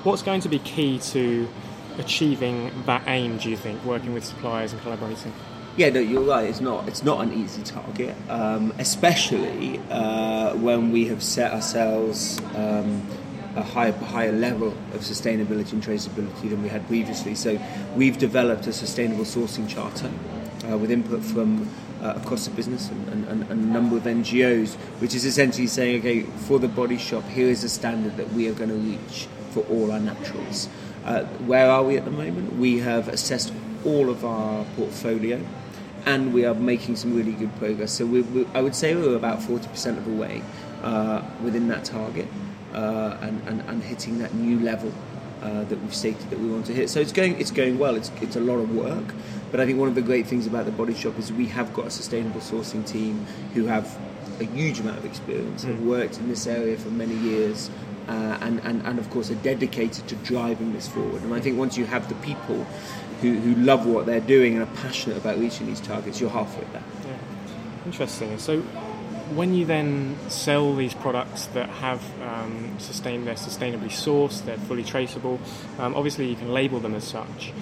What's 0.03 0.23
going 0.23 0.41
to 0.41 0.49
be 0.49 0.59
key 0.61 0.99
to 0.99 1.47
achieving 1.99 2.71
that 2.87 3.03
aim, 3.07 3.37
do 3.37 3.51
you 3.51 3.57
think, 3.57 3.85
working 3.85 4.15
with 4.15 4.25
suppliers 4.25 4.73
and 4.73 4.81
collaborating? 4.81 5.33
Yeah, 5.77 5.91
no, 5.91 6.01
you're 6.01 6.23
right. 6.23 6.49
It's 6.49 6.61
not. 6.61 6.89
It's 6.89 7.05
not 7.05 7.21
an 7.21 7.33
easy 7.33 7.63
target, 7.63 8.17
um, 8.29 8.73
especially 8.79 9.81
uh, 9.91 10.55
when 10.57 10.91
we 10.91 11.07
have 11.07 11.23
set 11.23 11.53
ourselves 11.53 12.41
um, 12.57 13.07
a 13.61 13.65
higher, 13.65 13.93
higher 13.93 14.33
level 14.33 14.69
of 14.95 15.01
sustainability 15.01 15.73
and 15.73 15.83
traceability 15.83 16.51
than 16.51 16.63
we 16.63 16.69
had 16.69 16.87
previously. 16.87 17.35
So, 17.35 17.61
we've 17.95 18.19
developed 18.19 18.67
a 18.67 18.73
sustainable 18.73 19.25
sourcing 19.25 19.69
charter 19.69 20.11
uh, 20.69 20.77
with 20.77 20.91
input 20.91 21.23
from 21.23 21.69
uh, 22.03 22.15
across 22.17 22.47
the 22.47 22.55
business 22.55 22.89
and, 22.91 23.09
and, 23.09 23.43
and, 23.43 23.51
a 23.51 23.55
number 23.55 23.97
of 23.97 24.05
NGOs, 24.05 24.75
which 25.01 25.15
is 25.15 25.25
essentially 25.25 25.67
saying, 25.67 26.01
okay, 26.01 26.23
for 26.23 26.59
the 26.59 26.69
body 26.69 26.97
shop, 26.97 27.25
here 27.25 27.49
is 27.49 27.63
a 27.63 27.69
standard 27.69 28.17
that 28.17 28.33
we 28.33 28.49
are 28.49 28.55
going 28.55 28.71
to 28.71 28.77
reach 28.77 29.29
for 29.51 29.61
all 29.65 29.93
our 29.93 30.01
naturals. 30.01 30.69
Uh, 31.05 31.25
where 31.47 31.71
are 31.71 31.83
we 31.83 31.97
at 31.97 32.05
the 32.05 32.11
moment? 32.11 32.57
We 32.57 32.79
have 32.79 33.09
assessed 33.09 33.53
all 33.85 34.11
of 34.11 34.25
our 34.25 34.65
portfolio 34.77 35.41
and 36.07 36.33
we 36.33 36.45
are 36.47 36.55
making 36.55 36.97
some 36.97 37.15
really 37.15 37.33
good 37.33 37.55
progress. 37.57 37.93
So 37.93 38.07
we, 38.07 38.23
we, 38.23 38.47
I 38.55 38.63
would 38.63 38.75
say 38.75 38.95
we're 38.95 39.17
about 39.17 39.41
40% 39.41 39.99
of 39.99 40.05
the 40.05 40.13
way 40.13 40.43
uh, 40.83 41.23
within 41.43 41.69
that 41.69 41.85
target 41.85 42.27
uh, 42.75 43.19
and, 43.21 43.41
and, 43.49 43.61
and 43.63 43.83
hitting 43.83 44.19
that 44.19 44.35
new 44.35 44.59
level 44.61 44.93
uh, 45.43 45.65
that 45.65 45.81
we've 45.81 45.95
stated 45.95 46.29
that 46.31 46.39
we 46.39 46.49
want 46.49 46.67
to 46.67 46.75
hit. 46.75 46.91
So 46.91 47.01
it's 47.01 47.13
going, 47.13 47.41
it's 47.41 47.51
going 47.51 47.79
well. 47.79 47.97
It's, 47.97 48.11
it's 48.21 48.37
a 48.37 48.41
lot 48.41 48.59
of 48.59 48.75
work, 48.75 49.15
but 49.51 49.61
I 49.61 49.67
think 49.67 49.79
one 49.79 49.89
of 49.89 49.95
the 49.95 50.03
great 50.03 50.27
things 50.27 50.47
about 50.47 50.67
the 50.67 50.73
Body 50.73 50.95
Shop 50.95 51.19
is 51.19 51.33
we 51.33 51.47
have 51.47 51.73
got 51.73 51.87
a 51.87 51.91
sustainable 51.91 52.41
sourcing 52.41 52.87
team 52.87 53.27
who 53.55 53.67
have 53.67 53.99
a 54.39 54.45
huge 54.45 54.81
amount 54.81 54.99
of 54.99 55.05
experience, 55.05 55.65
have 55.65 55.81
worked 55.83 56.19
in 56.19 56.29
this 56.29 56.47
area 56.47 56.77
for 56.77 56.89
many 56.91 57.15
years, 57.15 57.71
uh, 58.09 58.39
and, 58.41 58.61
and, 58.61 58.83
and 58.87 58.99
of 58.99 59.09
course 59.11 59.31
are 59.31 59.37
dedicated 59.37 60.07
to 60.09 60.17
driving 60.17 60.73
this 60.73 60.89
forward. 60.89 61.23
And 61.23 61.35
I 61.35 61.41
think 61.41 61.59
once 61.59 61.77
you 61.77 61.85
have 61.87 62.09
the 62.09 62.15
people 62.17 62.65
who, 63.21 63.35
who 63.35 63.55
love 63.63 63.87
what 63.87 64.07
they're 64.07 64.21
doing 64.21 64.55
and 64.55 64.63
are 64.63 64.77
passionate 64.77 65.19
about 65.19 65.39
reaching 65.39 65.67
these 65.67 65.81
targets, 65.81 66.21
you're 66.21 66.31
halfway 66.31 66.65
there. 66.73 66.83
Yeah. 67.07 67.87
Interesting. 67.87 68.39
So, 68.39 68.63
when 69.35 69.55
you 69.55 69.65
then 69.65 70.17
sell 70.29 70.75
these 70.75 70.95
products 70.95 71.47
that 71.47 71.69
have 71.69 72.03
um, 72.23 72.77
sustained, 72.79 73.27
they're 73.27 73.35
sustainably 73.35 73.91
sourced, 73.91 74.45
they're 74.45 74.59
fully 74.59 74.85
traceable. 74.85 75.41
Um, 75.79 75.95
obviously, 75.95 76.29
you 76.29 76.37
can 76.37 76.53
label 76.53 76.81
them 76.81 76.95
as 76.95 77.05
such. 77.05 77.53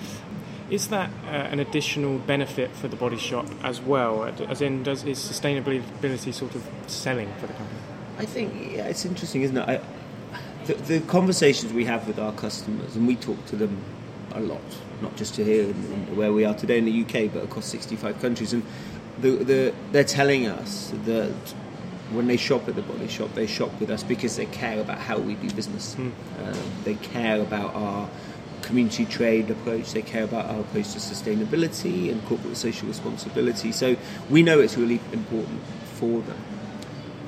Is 0.71 0.89
that 0.89 1.11
uh, 1.25 1.29
an 1.29 1.61
additional 1.61 2.19
benefit 2.19 2.71
for 2.73 2.89
the 2.89 2.97
body 2.97 3.17
shop 3.17 3.47
as 3.63 3.81
well? 3.81 4.25
As 4.25 4.61
in, 4.61 4.83
does 4.83 5.05
is 5.05 5.19
sustainability 5.19 6.33
sort 6.33 6.55
of 6.55 6.67
selling 6.87 7.33
for 7.39 7.47
the 7.47 7.55
company? 7.55 7.81
I 8.19 8.27
think 8.27 8.73
yeah, 8.73 8.87
it's 8.87 9.05
interesting, 9.05 9.43
isn't 9.43 9.57
it? 9.57 9.69
I, 9.69 9.81
the, 10.67 10.75
the 10.75 11.01
conversations 11.01 11.73
we 11.73 11.87
have 11.87 12.07
with 12.07 12.19
our 12.19 12.33
customers, 12.33 12.97
and 12.97 13.07
we 13.07 13.17
talk 13.17 13.45
to 13.47 13.57
them 13.57 13.83
a 14.35 14.41
lot, 14.41 14.61
not 15.01 15.17
just 15.17 15.35
to 15.37 15.45
here 15.45 15.65
in, 15.65 16.17
where 16.17 16.33
we 16.33 16.45
are 16.45 16.55
today 16.55 16.77
in 16.77 16.85
the 16.85 17.03
UK, 17.03 17.33
but 17.33 17.45
across 17.45 17.65
65 17.67 18.21
countries, 18.21 18.53
and 18.53 18.63
the, 19.21 19.31
the, 19.31 19.75
they're 19.93 20.05
telling 20.05 20.47
us 20.47 20.93
that 21.05 21.33
when 22.11 22.27
they 22.27 22.37
shop 22.37 22.69
at 22.69 22.75
the 22.75 22.83
body 22.83 23.09
shop, 23.09 23.35
they 23.35 23.47
shop 23.47 23.71
with 23.81 23.91
us 23.91 24.03
because 24.03 24.37
they 24.37 24.47
care 24.47 24.81
about 24.81 24.99
how 24.99 25.19
we 25.19 25.35
do 25.35 25.51
business. 25.51 25.95
Hmm. 25.95 26.11
Uh, 26.39 26.57
they 26.85 26.95
care 26.95 27.41
about 27.41 27.75
our 27.75 28.09
community 28.63 29.05
trade 29.05 29.51
approach. 29.51 29.93
They 29.93 30.03
care 30.03 30.25
about 30.25 30.47
our 30.47 30.61
approach 30.61 30.93
to 30.93 30.99
sustainability 30.99 32.11
and 32.11 32.25
corporate 32.27 32.57
social 32.57 32.89
responsibility. 32.89 33.73
So 33.73 33.97
we 34.31 34.43
know 34.43 34.61
it's 34.61 34.77
really 34.77 35.01
important 35.13 35.63
for 35.95 36.21
them. 36.23 36.43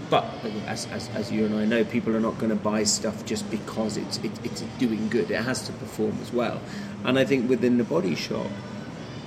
But 0.08 0.24
as, 0.66 0.86
as, 0.86 1.08
as 1.10 1.30
you 1.30 1.46
and 1.46 1.54
I 1.54 1.64
know, 1.66 1.84
people 1.84 2.16
are 2.16 2.20
not 2.20 2.36
going 2.38 2.50
to 2.50 2.56
buy 2.56 2.82
stuff 2.82 3.24
just 3.24 3.48
because 3.48 3.96
it's 3.96 4.18
it, 4.18 4.32
it's 4.44 4.62
doing 4.78 5.08
good. 5.08 5.30
It 5.30 5.40
has 5.42 5.64
to 5.66 5.72
perform 5.72 6.18
as 6.20 6.32
well. 6.32 6.60
And 7.04 7.18
I 7.18 7.24
think 7.24 7.48
within 7.48 7.78
the 7.78 7.84
body 7.84 8.16
shop, 8.16 8.48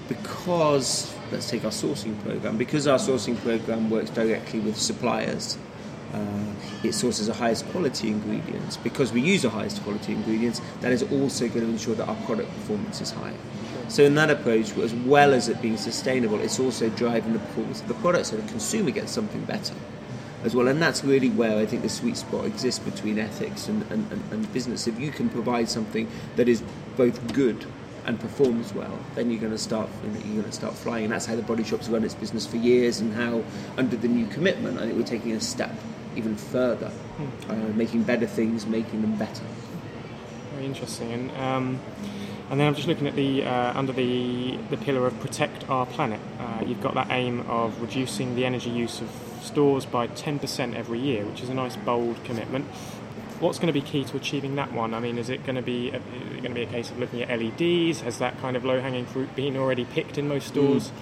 because 0.09 1.15
let's 1.33 1.49
take 1.49 1.65
our 1.65 1.71
sourcing 1.71 2.17
program, 2.23 2.57
because 2.57 2.87
our 2.87 2.99
sourcing 2.99 3.35
program 3.37 3.89
works 3.89 4.09
directly 4.11 4.59
with 4.59 4.77
suppliers, 4.77 5.57
uh, 6.13 6.53
it 6.83 6.93
sources 6.93 7.27
the 7.27 7.33
highest 7.33 7.65
quality 7.71 8.09
ingredients. 8.09 8.77
Because 8.77 9.11
we 9.11 9.21
use 9.21 9.41
the 9.41 9.49
highest 9.49 9.81
quality 9.83 10.13
ingredients, 10.13 10.61
that 10.81 10.91
is 10.91 11.03
also 11.03 11.47
going 11.47 11.65
to 11.65 11.71
ensure 11.71 11.95
that 11.95 12.07
our 12.07 12.15
product 12.27 12.49
performance 12.53 13.01
is 13.01 13.11
high. 13.11 13.33
So 13.89 14.03
in 14.03 14.15
that 14.15 14.29
approach, 14.29 14.77
as 14.77 14.93
well 14.93 15.33
as 15.33 15.49
it 15.49 15.61
being 15.61 15.77
sustainable, 15.77 16.39
it's 16.39 16.59
also 16.59 16.89
driving 16.89 17.33
the 17.33 17.39
performance 17.39 17.81
of 17.81 17.87
the 17.87 17.95
product, 17.95 18.27
so 18.27 18.37
the 18.37 18.47
consumer 18.47 18.91
gets 18.91 19.11
something 19.11 19.43
better 19.45 19.73
as 20.43 20.55
well. 20.55 20.67
And 20.67 20.81
that's 20.81 21.03
really 21.03 21.29
where 21.29 21.57
I 21.57 21.65
think 21.65 21.81
the 21.81 21.89
sweet 21.89 22.17
spot 22.17 22.45
exists 22.45 22.79
between 22.79 23.17
ethics 23.17 23.67
and, 23.67 23.81
and, 23.91 24.11
and, 24.11 24.21
and 24.31 24.53
business. 24.53 24.87
If 24.87 24.99
you 24.99 25.11
can 25.11 25.29
provide 25.29 25.67
something 25.67 26.07
that 26.35 26.47
is 26.47 26.61
both 26.95 27.33
good 27.33 27.65
and 28.05 28.19
performs 28.19 28.73
well, 28.73 28.97
then 29.15 29.31
you're 29.31 29.39
going 29.39 29.51
to 29.51 29.57
start 29.57 29.89
you're 30.03 30.21
going 30.21 30.43
to 30.43 30.51
start 30.51 30.73
flying. 30.73 31.05
And 31.05 31.13
that's 31.13 31.25
how 31.25 31.35
the 31.35 31.41
Body 31.41 31.63
Shop's 31.63 31.89
run 31.89 32.03
its 32.03 32.15
business 32.15 32.45
for 32.45 32.57
years, 32.57 32.99
and 32.99 33.13
how 33.13 33.43
under 33.77 33.95
the 33.95 34.07
new 34.07 34.27
commitment, 34.27 34.77
I 34.79 34.85
think 34.85 34.97
we're 34.97 35.03
taking 35.03 35.31
a 35.33 35.41
step 35.41 35.71
even 36.15 36.35
further, 36.35 36.91
uh, 37.49 37.55
making 37.75 38.03
better 38.03 38.27
things, 38.27 38.65
making 38.65 39.01
them 39.01 39.15
better. 39.15 39.43
Very 40.53 40.65
interesting. 40.65 41.11
And 41.11 41.31
um, 41.31 41.79
and 42.49 42.59
then 42.59 42.67
I'm 42.67 42.75
just 42.75 42.87
looking 42.87 43.07
at 43.07 43.15
the 43.15 43.43
uh, 43.43 43.77
under 43.77 43.93
the 43.93 44.57
the 44.69 44.77
pillar 44.77 45.07
of 45.07 45.19
protect 45.19 45.69
our 45.69 45.85
planet. 45.85 46.19
Uh, 46.39 46.63
you've 46.65 46.81
got 46.81 46.93
that 46.95 47.07
aim 47.09 47.41
of 47.49 47.81
reducing 47.81 48.35
the 48.35 48.45
energy 48.45 48.69
use 48.69 49.01
of 49.01 49.09
stores 49.41 49.85
by 49.85 50.07
10% 50.07 50.73
every 50.73 50.99
year, 50.99 51.25
which 51.25 51.41
is 51.41 51.49
a 51.49 51.53
nice 51.53 51.75
bold 51.75 52.23
commitment. 52.23 52.65
What's 53.43 53.59
going 53.59 53.67
to 53.67 53.73
be 53.73 53.81
key 53.81 54.05
to 54.05 54.15
achieving 54.15 54.55
that 54.55 54.71
one? 54.71 54.93
I 54.93 55.01
mean, 55.01 55.17
is 55.17 55.29
it 55.29 55.45
going 55.45 55.57
to 55.57 55.61
be 55.61 55.89
a, 55.89 55.99
going 55.99 56.43
to 56.43 56.53
be 56.53 56.63
a 56.63 56.65
case 56.65 56.89
of 56.91 56.97
looking 56.97 57.21
at 57.23 57.27
LEDs? 57.27 57.99
Has 57.99 58.17
that 58.19 58.39
kind 58.39 58.55
of 58.55 58.63
low 58.63 58.79
hanging 58.79 59.05
fruit 59.05 59.35
been 59.35 59.57
already 59.57 59.83
picked 59.83 60.17
in 60.17 60.29
most 60.29 60.47
stores? 60.47 60.93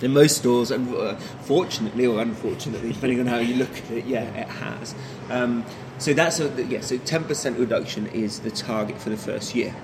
In 0.00 0.14
most 0.14 0.38
stores, 0.38 0.70
and 0.70 0.96
uh, 0.96 1.16
fortunately 1.42 2.06
or 2.06 2.22
unfortunately, 2.22 2.94
depending 2.94 3.20
on 3.20 3.26
how 3.26 3.36
you 3.36 3.56
look 3.56 3.76
at 3.76 3.90
it, 3.90 4.06
yeah, 4.06 4.22
it 4.22 4.48
has. 4.48 4.94
Um, 5.28 5.66
so 5.98 6.14
that's 6.14 6.40
a 6.40 6.48
yeah. 6.64 6.80
So 6.80 6.96
ten 6.96 7.24
percent 7.24 7.58
reduction 7.58 8.06
is 8.06 8.40
the 8.40 8.50
target 8.50 8.98
for 8.98 9.10
the 9.10 9.18
first 9.18 9.54
year, 9.54 9.76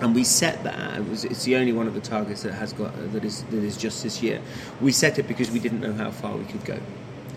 and 0.00 0.14
we 0.14 0.22
set 0.22 0.62
that. 0.62 0.96
It 0.96 1.08
was, 1.08 1.24
it's 1.24 1.42
the 1.42 1.56
only 1.56 1.72
one 1.72 1.88
of 1.88 1.94
the 1.94 2.00
targets 2.00 2.44
that 2.44 2.52
has 2.52 2.72
got 2.72 2.94
that 3.12 3.24
is 3.24 3.42
that 3.42 3.64
is 3.64 3.76
just 3.76 4.04
this 4.04 4.22
year. 4.22 4.40
We 4.80 4.92
set 4.92 5.18
it 5.18 5.26
because 5.26 5.50
we 5.50 5.58
didn't 5.58 5.80
know 5.80 5.92
how 5.92 6.12
far 6.12 6.36
we 6.36 6.44
could 6.44 6.64
go. 6.64 6.78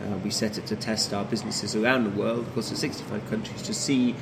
Uh, 0.01 0.17
we 0.17 0.29
set 0.29 0.57
it 0.57 0.65
to 0.67 0.75
test 0.75 1.13
our 1.13 1.25
businesses 1.25 1.75
around 1.75 2.03
the 2.03 2.09
world, 2.21 2.45
across 2.47 2.69
the 2.69 2.75
65 2.75 3.29
countries, 3.29 3.61
to 3.61 3.73
see 3.73 4.13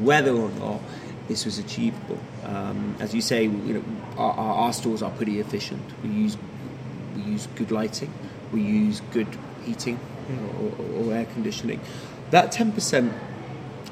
whether 0.00 0.32
or 0.32 0.50
not 0.50 0.80
this 1.28 1.44
was 1.44 1.58
achievable. 1.58 2.18
Um, 2.44 2.96
as 3.00 3.14
you 3.14 3.20
say, 3.20 3.44
you 3.44 3.74
know, 3.74 3.84
our, 4.16 4.32
our, 4.32 4.72
stores 4.72 5.02
are 5.02 5.10
pretty 5.12 5.40
efficient. 5.40 5.82
We 6.02 6.10
use 6.10 6.36
we 7.16 7.22
use 7.22 7.46
good 7.56 7.70
lighting, 7.70 8.12
we 8.52 8.62
use 8.62 9.00
good 9.12 9.28
heating 9.64 9.98
or, 10.60 11.06
or, 11.06 11.14
air 11.14 11.26
conditioning. 11.26 11.80
That 12.30 12.52
10% 12.52 13.12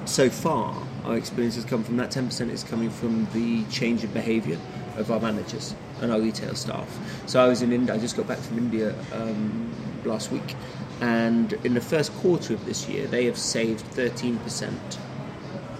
so 0.07 0.31
far, 0.31 0.75
our 1.05 1.17
experience 1.17 1.55
has 1.57 1.65
come 1.65 1.85
from 1.85 1.97
that 1.99 2.11
10% 2.11 2.51
is 2.51 2.65
coming 2.65 2.91
from 2.91 3.27
the 3.33 3.65
change 3.65 4.05
of 4.05 4.15
behaviour 4.15 4.59
of 4.97 5.11
our 5.11 5.21
managers 5.21 5.75
and 6.01 6.11
our 6.13 6.21
retail 6.21 6.55
staff. 6.55 6.89
So 7.27 7.43
I 7.43 7.47
was 7.47 7.63
in 7.63 7.73
India, 7.73 7.95
I 7.95 7.99
just 7.99 8.17
got 8.17 8.27
back 8.27 8.39
from 8.39 8.59
India 8.59 8.95
um, 9.13 9.71
last 10.05 10.33
week, 10.33 10.57
and 11.01 11.53
in 11.65 11.75
the 11.75 11.81
first 11.81 12.13
quarter 12.17 12.53
of 12.55 12.65
this 12.67 12.89
year, 12.89 13.07
they 13.07 13.25
have 13.25 13.39
saved 13.39 13.85
13% 13.95 14.73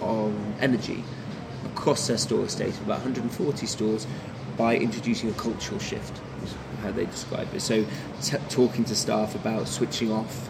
of 0.01 0.35
energy 0.63 1.05
across 1.67 2.07
their 2.07 2.19
store 2.19 2.45
estate, 2.45 2.71
of 2.71 2.83
about 2.83 3.01
140 3.01 3.67
stores, 3.67 4.07
by 4.57 4.77
introducing 4.77 5.31
a 5.31 5.35
cultural 5.35 5.79
shift, 5.79 6.21
how 6.83 6.91
they 6.91 7.07
describe 7.07 7.53
it. 7.55 7.61
So, 7.61 7.85
t- 8.23 8.37
talking 8.49 8.85
to 8.87 8.97
staff 8.97 9.35
about 9.35 9.69
switching 9.69 10.11
off, 10.11 10.49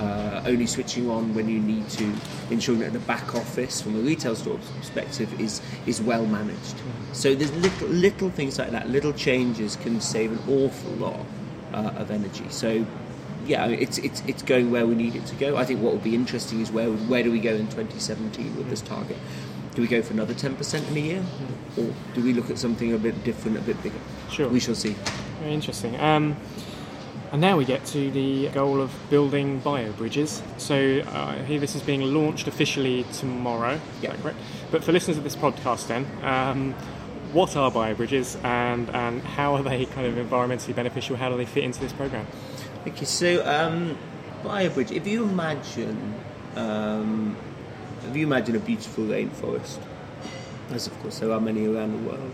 uh, 0.00 0.42
only 0.46 0.66
switching 0.66 1.08
on 1.08 1.34
when 1.34 1.48
you 1.48 1.60
need 1.60 1.88
to, 1.90 2.12
ensuring 2.50 2.80
that 2.80 2.92
the 2.92 2.98
back 3.00 3.34
office, 3.34 3.80
from 3.80 3.96
a 3.96 4.00
retail 4.00 4.34
store 4.36 4.58
perspective, 4.78 5.40
is 5.40 5.60
is 5.86 6.00
well 6.00 6.26
managed. 6.26 6.76
So 7.12 7.34
there's 7.34 7.52
little 7.56 7.88
little 7.88 8.30
things 8.30 8.58
like 8.58 8.70
that, 8.70 8.90
little 8.90 9.12
changes 9.12 9.76
can 9.76 10.00
save 10.00 10.32
an 10.32 10.40
awful 10.48 10.92
lot 10.92 11.20
uh, 11.72 11.92
of 11.96 12.10
energy. 12.10 12.46
So 12.48 12.86
yeah, 13.46 13.66
it's 13.66 13.98
it's 13.98 14.22
it's 14.26 14.42
going 14.42 14.70
where 14.70 14.86
we 14.86 14.94
need 14.94 15.16
it 15.16 15.26
to 15.26 15.34
go. 15.36 15.56
I 15.56 15.64
think 15.64 15.80
what 15.80 15.92
will 15.92 16.00
be 16.00 16.14
interesting 16.14 16.60
is 16.60 16.70
where 16.70 16.90
where 16.90 17.22
do 17.22 17.30
we 17.30 17.40
go 17.40 17.54
in 17.54 17.66
2017 17.68 18.56
with 18.56 18.68
this 18.70 18.80
target? 18.80 19.16
Do 19.74 19.80
we 19.80 19.88
go 19.88 20.02
for 20.02 20.12
another 20.12 20.34
10% 20.34 20.90
in 20.90 20.96
a 20.98 21.00
year, 21.00 21.24
or 21.78 21.94
do 22.14 22.22
we 22.22 22.34
look 22.34 22.50
at 22.50 22.58
something 22.58 22.92
a 22.92 22.98
bit 22.98 23.24
different, 23.24 23.56
a 23.56 23.62
bit 23.62 23.82
bigger? 23.82 23.98
Sure. 24.30 24.46
We 24.48 24.60
shall 24.60 24.74
see. 24.74 24.94
Very 25.40 25.54
interesting. 25.54 25.98
Um, 25.98 26.36
and 27.32 27.40
now 27.40 27.56
we 27.56 27.64
get 27.64 27.86
to 27.86 28.10
the 28.10 28.50
goal 28.50 28.82
of 28.82 28.94
building 29.08 29.60
bio 29.60 29.90
bridges. 29.92 30.42
So 30.58 31.00
uh, 31.06 31.36
I 31.38 31.42
hear 31.44 31.58
this 31.58 31.74
is 31.74 31.80
being 31.80 32.02
launched 32.02 32.46
officially 32.46 33.06
tomorrow. 33.14 33.80
Yeah. 34.02 34.14
correct? 34.16 34.36
But 34.70 34.84
for 34.84 34.92
listeners 34.92 35.16
of 35.16 35.24
this 35.24 35.34
podcast, 35.34 35.86
then, 35.86 36.06
um, 36.22 36.74
what 37.32 37.56
are 37.56 37.70
bio 37.70 37.94
bridges 37.94 38.36
and, 38.42 38.90
and 38.90 39.22
how 39.22 39.54
are 39.54 39.62
they 39.62 39.86
kind 39.86 40.06
of 40.06 40.14
environmentally 40.14 40.74
beneficial? 40.76 41.16
How 41.16 41.30
do 41.30 41.38
they 41.38 41.46
fit 41.46 41.64
into 41.64 41.80
this 41.80 41.94
program? 41.94 42.26
Okay, 42.84 43.04
so 43.04 43.46
um, 43.46 43.96
BioBridge, 44.42 44.90
if 44.90 45.06
you 45.06 45.22
imagine, 45.22 46.18
um, 46.56 47.36
if 48.08 48.16
you 48.16 48.26
imagine 48.26 48.56
a 48.56 48.58
beautiful 48.58 49.04
rainforest, 49.04 49.78
as 50.72 50.88
of 50.88 50.98
course 51.00 51.20
there 51.20 51.30
are 51.30 51.40
many 51.40 51.64
around 51.64 51.92
the 51.92 52.10
world, 52.10 52.32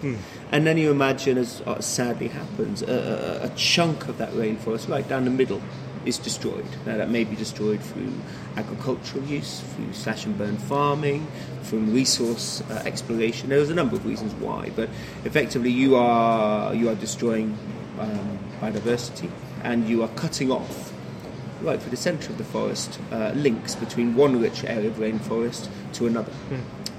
and 0.50 0.66
then 0.66 0.78
you 0.78 0.90
imagine, 0.90 1.36
as 1.36 1.60
uh, 1.66 1.78
sadly 1.82 2.28
happens, 2.28 2.80
a, 2.80 3.42
a, 3.42 3.46
a 3.46 3.48
chunk 3.56 4.08
of 4.08 4.16
that 4.16 4.32
rainforest, 4.32 4.88
right 4.88 5.06
down 5.06 5.26
the 5.26 5.30
middle, 5.30 5.60
is 6.06 6.16
destroyed. 6.16 6.64
Now 6.86 6.96
that 6.96 7.10
may 7.10 7.24
be 7.24 7.36
destroyed 7.36 7.82
through 7.82 8.14
agricultural 8.56 9.24
use, 9.24 9.60
through 9.60 9.92
slash 9.92 10.24
and 10.24 10.38
burn 10.38 10.56
farming, 10.56 11.26
from 11.60 11.92
resource 11.92 12.62
uh, 12.70 12.82
exploration. 12.86 13.50
There's 13.50 13.68
a 13.68 13.74
number 13.74 13.96
of 13.96 14.06
reasons 14.06 14.32
why, 14.36 14.70
but 14.74 14.88
effectively 15.26 15.70
you 15.70 15.96
are 15.96 16.74
you 16.74 16.88
are 16.88 16.94
destroying 16.94 17.54
um, 18.00 18.38
biodiversity 18.62 19.30
and 19.62 19.88
you 19.88 20.02
are 20.02 20.08
cutting 20.08 20.50
off 20.50 20.92
right 21.60 21.80
through 21.80 21.90
the 21.90 21.96
centre 21.96 22.30
of 22.30 22.38
the 22.38 22.44
forest 22.44 23.00
uh, 23.10 23.32
links 23.34 23.74
between 23.74 24.14
one 24.14 24.40
rich 24.40 24.64
area 24.64 24.88
of 24.88 24.96
rainforest 24.96 25.68
to 25.94 26.06
another. 26.06 26.32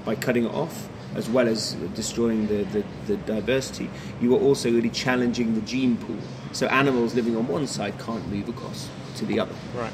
By 0.04 0.14
cutting 0.14 0.44
it 0.44 0.52
off, 0.52 0.88
as 1.14 1.28
well 1.28 1.48
as 1.48 1.74
destroying 1.94 2.46
the, 2.46 2.64
the, 2.64 2.84
the 3.06 3.16
diversity, 3.18 3.90
you 4.20 4.34
are 4.34 4.40
also 4.40 4.70
really 4.70 4.90
challenging 4.90 5.54
the 5.54 5.60
gene 5.62 5.96
pool. 5.96 6.18
So 6.52 6.66
animals 6.66 7.14
living 7.14 7.36
on 7.36 7.46
one 7.48 7.66
side 7.66 7.98
can't 7.98 8.26
move 8.28 8.48
across 8.48 8.88
to 9.16 9.26
the 9.26 9.40
other. 9.40 9.54
Right. 9.74 9.92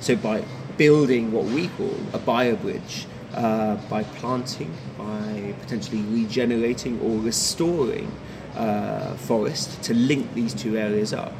So 0.00 0.16
by 0.16 0.44
building 0.76 1.32
what 1.32 1.44
we 1.44 1.68
call 1.68 1.94
a 2.12 2.18
biobridge, 2.18 3.06
uh, 3.34 3.76
by 3.88 4.04
planting, 4.04 4.74
by 4.98 5.54
potentially 5.60 6.02
regenerating 6.02 7.00
or 7.00 7.18
restoring 7.18 8.10
uh, 8.56 9.14
forest 9.14 9.82
to 9.84 9.94
link 9.94 10.34
these 10.34 10.54
two 10.54 10.76
areas 10.76 11.12
up, 11.12 11.32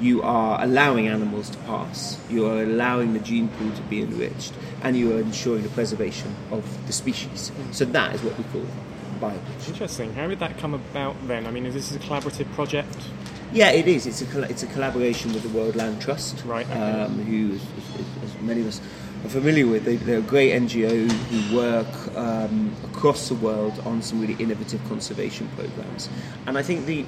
you 0.00 0.22
are 0.22 0.62
allowing 0.62 1.08
animals 1.08 1.50
to 1.50 1.58
pass, 1.58 2.18
you 2.28 2.46
are 2.46 2.62
allowing 2.62 3.12
the 3.12 3.20
gene 3.20 3.48
pool 3.48 3.70
to 3.72 3.82
be 3.82 4.02
enriched, 4.02 4.52
and 4.82 4.96
you 4.96 5.16
are 5.16 5.20
ensuring 5.20 5.62
the 5.62 5.68
preservation 5.70 6.34
of 6.50 6.62
the 6.86 6.92
species. 6.92 7.50
So 7.72 7.84
that 7.86 8.14
is 8.14 8.22
what 8.22 8.36
we 8.38 8.44
call 8.44 8.66
biobridge. 9.20 9.68
Interesting. 9.68 10.12
How 10.14 10.26
did 10.26 10.38
that 10.40 10.58
come 10.58 10.74
about 10.74 11.16
then? 11.26 11.46
I 11.46 11.50
mean, 11.50 11.66
is 11.66 11.74
this 11.74 11.94
a 11.94 11.98
collaborative 11.98 12.50
project? 12.52 12.96
Yeah, 13.52 13.70
it 13.70 13.86
is. 13.88 14.06
It's 14.06 14.20
a 14.22 14.42
it's 14.42 14.62
a 14.64 14.66
collaboration 14.66 15.32
with 15.32 15.42
the 15.42 15.48
World 15.50 15.76
Land 15.76 16.00
Trust, 16.02 16.42
Right, 16.44 16.66
okay. 16.68 16.78
Um, 17.02 17.18
who, 17.24 17.54
as, 17.54 17.62
as- 17.94 18.34
as 18.34 18.42
many 18.42 18.60
of 18.60 18.66
us 18.66 18.80
are 19.24 19.28
familiar 19.30 19.66
with, 19.66 19.84
they, 19.84 19.96
they're 19.96 20.18
a 20.18 20.22
great 20.22 20.52
NGO 20.52 21.10
who 21.10 21.56
work 21.56 22.16
um, 22.16 22.74
across 22.84 23.28
the 23.28 23.34
world 23.36 23.80
on 23.86 24.02
some 24.02 24.20
really 24.20 24.34
innovative 24.42 24.84
conservation 24.88 25.48
programs. 25.56 26.08
And 26.46 26.58
I 26.58 26.62
think 26.62 26.86
the 26.86 27.06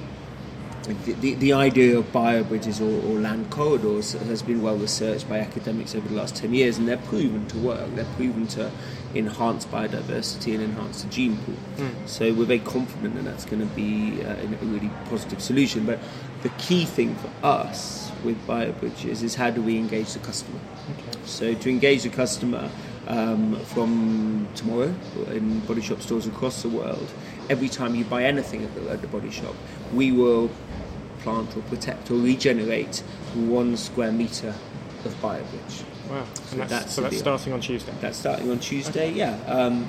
the, 0.88 1.12
the, 1.12 1.34
the 1.34 1.52
idea 1.52 1.98
of 1.98 2.10
biobridges 2.12 2.80
or, 2.80 3.06
or 3.08 3.20
land 3.20 3.50
corridors 3.50 4.12
has 4.12 4.42
been 4.42 4.62
well 4.62 4.76
researched 4.76 5.28
by 5.28 5.38
academics 5.38 5.94
over 5.94 6.08
the 6.08 6.14
last 6.14 6.36
10 6.36 6.54
years 6.54 6.78
and 6.78 6.88
they're 6.88 6.96
proven 6.96 7.46
to 7.48 7.58
work. 7.58 7.94
They're 7.94 8.04
proven 8.16 8.46
to 8.48 8.70
enhance 9.14 9.66
biodiversity 9.66 10.54
and 10.54 10.62
enhance 10.62 11.02
the 11.02 11.10
gene 11.10 11.36
pool. 11.38 11.54
So 12.06 12.32
we're 12.32 12.46
very 12.46 12.58
confident 12.60 13.14
that 13.16 13.24
that's 13.24 13.44
going 13.44 13.60
to 13.60 13.74
be 13.74 14.22
uh, 14.24 14.34
a 14.34 14.64
really 14.64 14.90
positive 15.06 15.42
solution. 15.42 15.84
But 15.86 15.98
the 16.42 16.50
key 16.50 16.84
thing 16.84 17.14
for 17.16 17.30
us 17.42 18.10
with 18.24 18.44
BioBridges 18.46 19.22
is 19.22 19.34
how 19.34 19.50
do 19.50 19.62
we 19.62 19.76
engage 19.78 20.12
the 20.12 20.18
customer. 20.20 20.58
Okay. 20.90 21.18
So 21.24 21.54
to 21.54 21.70
engage 21.70 22.02
the 22.02 22.10
customer 22.10 22.70
um, 23.06 23.58
from 23.66 24.48
tomorrow 24.54 24.94
in 25.30 25.60
body 25.60 25.80
shop 25.80 26.02
stores 26.02 26.26
across 26.26 26.62
the 26.62 26.68
world, 26.68 27.08
every 27.48 27.68
time 27.68 27.94
you 27.94 28.04
buy 28.04 28.24
anything 28.24 28.64
at 28.64 28.74
the, 28.74 28.90
at 28.90 29.00
the 29.00 29.08
body 29.08 29.30
shop, 29.30 29.54
we 29.92 30.12
will 30.12 30.50
plant 31.20 31.56
or 31.56 31.62
protect 31.62 32.10
or 32.10 32.14
regenerate 32.14 32.98
one 33.34 33.76
square 33.76 34.12
meter 34.12 34.54
of 35.04 35.14
BioBridge. 35.22 35.84
Wow. 36.10 36.24
So 36.34 36.52
And 36.52 36.60
that's, 36.62 36.70
that's 36.70 36.92
so 36.94 37.02
that's 37.02 37.18
starting 37.18 37.52
on 37.52 37.60
Tuesday. 37.60 37.92
That's 38.00 38.18
starting 38.18 38.50
on 38.50 38.58
Tuesday, 38.58 39.12
yeah. 39.12 39.38
Um, 39.46 39.88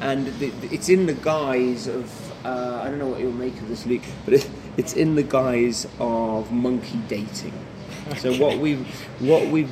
and 0.00 0.26
the, 0.38 0.48
the- 0.50 0.74
it's 0.74 0.88
in 0.88 1.06
the 1.06 1.12
guise 1.14 1.86
of 1.86 2.32
uh, 2.44 2.80
I 2.82 2.88
don't 2.88 2.98
know 2.98 3.08
what 3.08 3.20
you'll 3.20 3.32
make 3.32 3.54
of 3.60 3.68
this, 3.68 3.84
Luke, 3.84 4.02
but 4.24 4.34
it, 4.34 4.48
it's 4.78 4.94
in 4.94 5.14
the 5.14 5.22
guise 5.22 5.86
of 5.98 6.50
monkey 6.50 6.98
dating. 7.08 7.52
So 8.18 8.32
what 8.36 8.58
we 8.58 8.76
what 9.18 9.48
we 9.48 9.68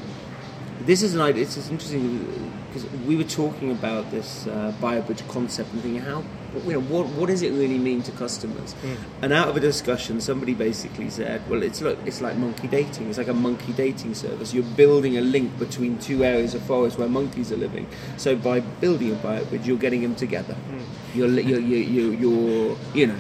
this 0.81 1.03
is 1.03 1.15
an 1.15 1.21
idea. 1.23 1.43
It's, 1.45 1.57
it's 1.57 1.71
interesting 1.71 2.53
because 2.69 2.89
we 3.07 3.17
were 3.17 3.25
talking 3.25 3.71
about 3.71 4.11
this 4.11 4.47
uh, 4.47 4.73
BioBridge 4.81 5.27
concept 5.29 5.73
and 5.73 5.83
thinking 5.83 6.03
how 6.03 6.23
you 6.65 6.73
know 6.73 6.81
what 6.81 7.07
what 7.09 7.27
does 7.27 7.43
it 7.43 7.53
really 7.53 7.79
mean 7.79 8.03
to 8.03 8.13
customers? 8.13 8.73
Hmm. 8.73 8.95
And 9.23 9.33
out 9.33 9.49
of 9.49 9.57
a 9.57 9.61
discussion, 9.61 10.21
somebody 10.21 10.55
basically 10.55 11.11
said, 11.11 11.49
"Well, 11.49 11.63
it's 11.63 11.81
look, 11.81 11.99
it's 12.07 12.21
like 12.21 12.37
monkey 12.37 12.69
dating. 12.69 13.09
It's 13.09 13.19
like 13.19 13.29
a 13.29 13.35
monkey 13.35 13.73
dating 13.73 14.15
service. 14.15 14.55
You're 14.55 14.65
building 14.65 15.19
a 15.19 15.21
link 15.21 15.59
between 15.59 15.99
two 15.99 16.25
areas 16.25 16.55
of 16.55 16.63
forest 16.63 16.99
where 16.99 17.09
monkeys 17.09 17.53
are 17.53 17.57
living. 17.57 17.87
So 18.17 18.37
by 18.37 18.61
building 18.61 19.13
a 19.13 19.17
BioBridge, 19.17 19.67
you're 19.67 19.77
getting 19.77 20.03
them 20.03 20.15
together. 20.15 20.55
Hmm. 20.55 21.19
You're, 21.19 21.29
you're, 21.29 21.61
you're, 21.61 21.81
you're, 21.81 22.15
you're 22.15 22.77
you 22.95 23.07
know." 23.09 23.19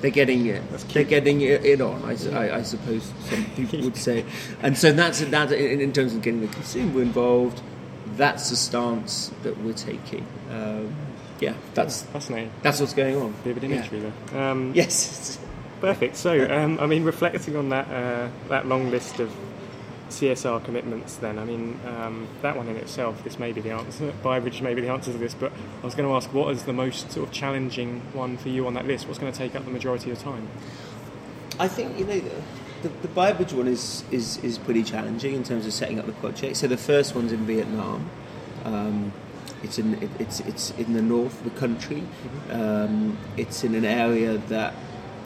They're 0.00 0.12
getting 0.12 0.46
it. 0.46 0.62
They're 0.90 1.02
getting 1.02 1.40
it, 1.40 1.64
it 1.66 1.80
on. 1.80 2.02
Hmm. 2.02 2.36
I 2.36 2.62
suppose 2.62 3.12
some 3.28 3.44
people 3.56 3.80
would 3.80 3.96
say, 3.96 4.24
and 4.62 4.78
so 4.78 4.92
that's 4.92 5.18
that. 5.20 5.50
In, 5.50 5.80
in 5.80 5.92
terms 5.92 6.14
of 6.14 6.22
getting 6.22 6.40
the 6.40 6.46
consumer 6.46 7.02
involved, 7.02 7.60
that's 8.16 8.50
the 8.50 8.56
stance 8.56 9.32
that 9.42 9.58
we're 9.58 9.72
taking. 9.72 10.24
Um, 10.50 10.94
yeah, 11.40 11.54
that's 11.74 12.02
Fascinating. 12.02 12.50
that's 12.62 12.80
what's 12.80 12.94
going 12.94 13.16
on. 13.16 13.34
Of 13.44 13.46
an 13.46 13.70
Yeah. 13.70 13.76
imagery 13.78 14.00
there. 14.32 14.40
Um, 14.50 14.72
Yes. 14.74 15.38
Perfect. 15.80 16.16
So, 16.16 16.32
um, 16.50 16.78
I 16.80 16.86
mean, 16.86 17.04
reflecting 17.04 17.54
on 17.56 17.68
that 17.68 17.86
uh, 17.88 18.28
that 18.48 18.66
long 18.66 18.90
list 18.90 19.20
of 19.20 19.30
CSR 20.10 20.64
commitments, 20.64 21.16
then 21.16 21.38
I 21.38 21.44
mean, 21.44 21.78
um, 21.86 22.26
that 22.42 22.56
one 22.56 22.66
in 22.68 22.76
itself, 22.76 23.22
this 23.22 23.38
may 23.38 23.52
be 23.52 23.60
the 23.60 23.70
answer. 23.70 24.12
BioBridge 24.24 24.60
may 24.62 24.74
be 24.74 24.80
the 24.80 24.88
answer 24.88 25.12
to 25.12 25.18
this, 25.18 25.34
but 25.34 25.52
I 25.82 25.84
was 25.84 25.94
going 25.94 26.08
to 26.08 26.14
ask, 26.16 26.32
what 26.34 26.50
is 26.52 26.64
the 26.64 26.72
most 26.72 27.12
sort 27.12 27.28
of 27.28 27.32
challenging 27.32 28.00
one 28.12 28.36
for 28.38 28.48
you 28.48 28.66
on 28.66 28.74
that 28.74 28.86
list? 28.86 29.06
What's 29.06 29.18
going 29.20 29.30
to 29.32 29.38
take 29.38 29.54
up 29.54 29.64
the 29.66 29.70
majority 29.70 30.10
of 30.10 30.18
time? 30.18 30.48
I 31.60 31.68
think 31.68 31.98
you 31.98 32.04
know 32.06 32.20
the, 32.82 32.88
the 32.88 33.08
BioBridge 33.08 33.52
one 33.52 33.68
is, 33.68 34.02
is 34.10 34.38
is 34.42 34.58
pretty 34.58 34.82
challenging 34.82 35.34
in 35.34 35.44
terms 35.44 35.64
of 35.66 35.72
setting 35.72 35.98
up 36.00 36.06
the 36.06 36.12
project. 36.12 36.56
So 36.56 36.66
the 36.66 36.76
first 36.76 37.14
one's 37.14 37.30
in 37.32 37.44
Vietnam. 37.46 38.08
Um, 38.64 39.12
it's 39.62 39.78
in 39.78 39.94
it, 40.02 40.10
it's 40.18 40.40
it's 40.40 40.70
in 40.72 40.92
the 40.92 41.02
north 41.02 41.38
of 41.38 41.52
the 41.52 41.58
country. 41.58 42.02
Um, 42.50 43.18
it's 43.36 43.64
in 43.64 43.74
an 43.74 43.84
area 43.84 44.38
that 44.48 44.74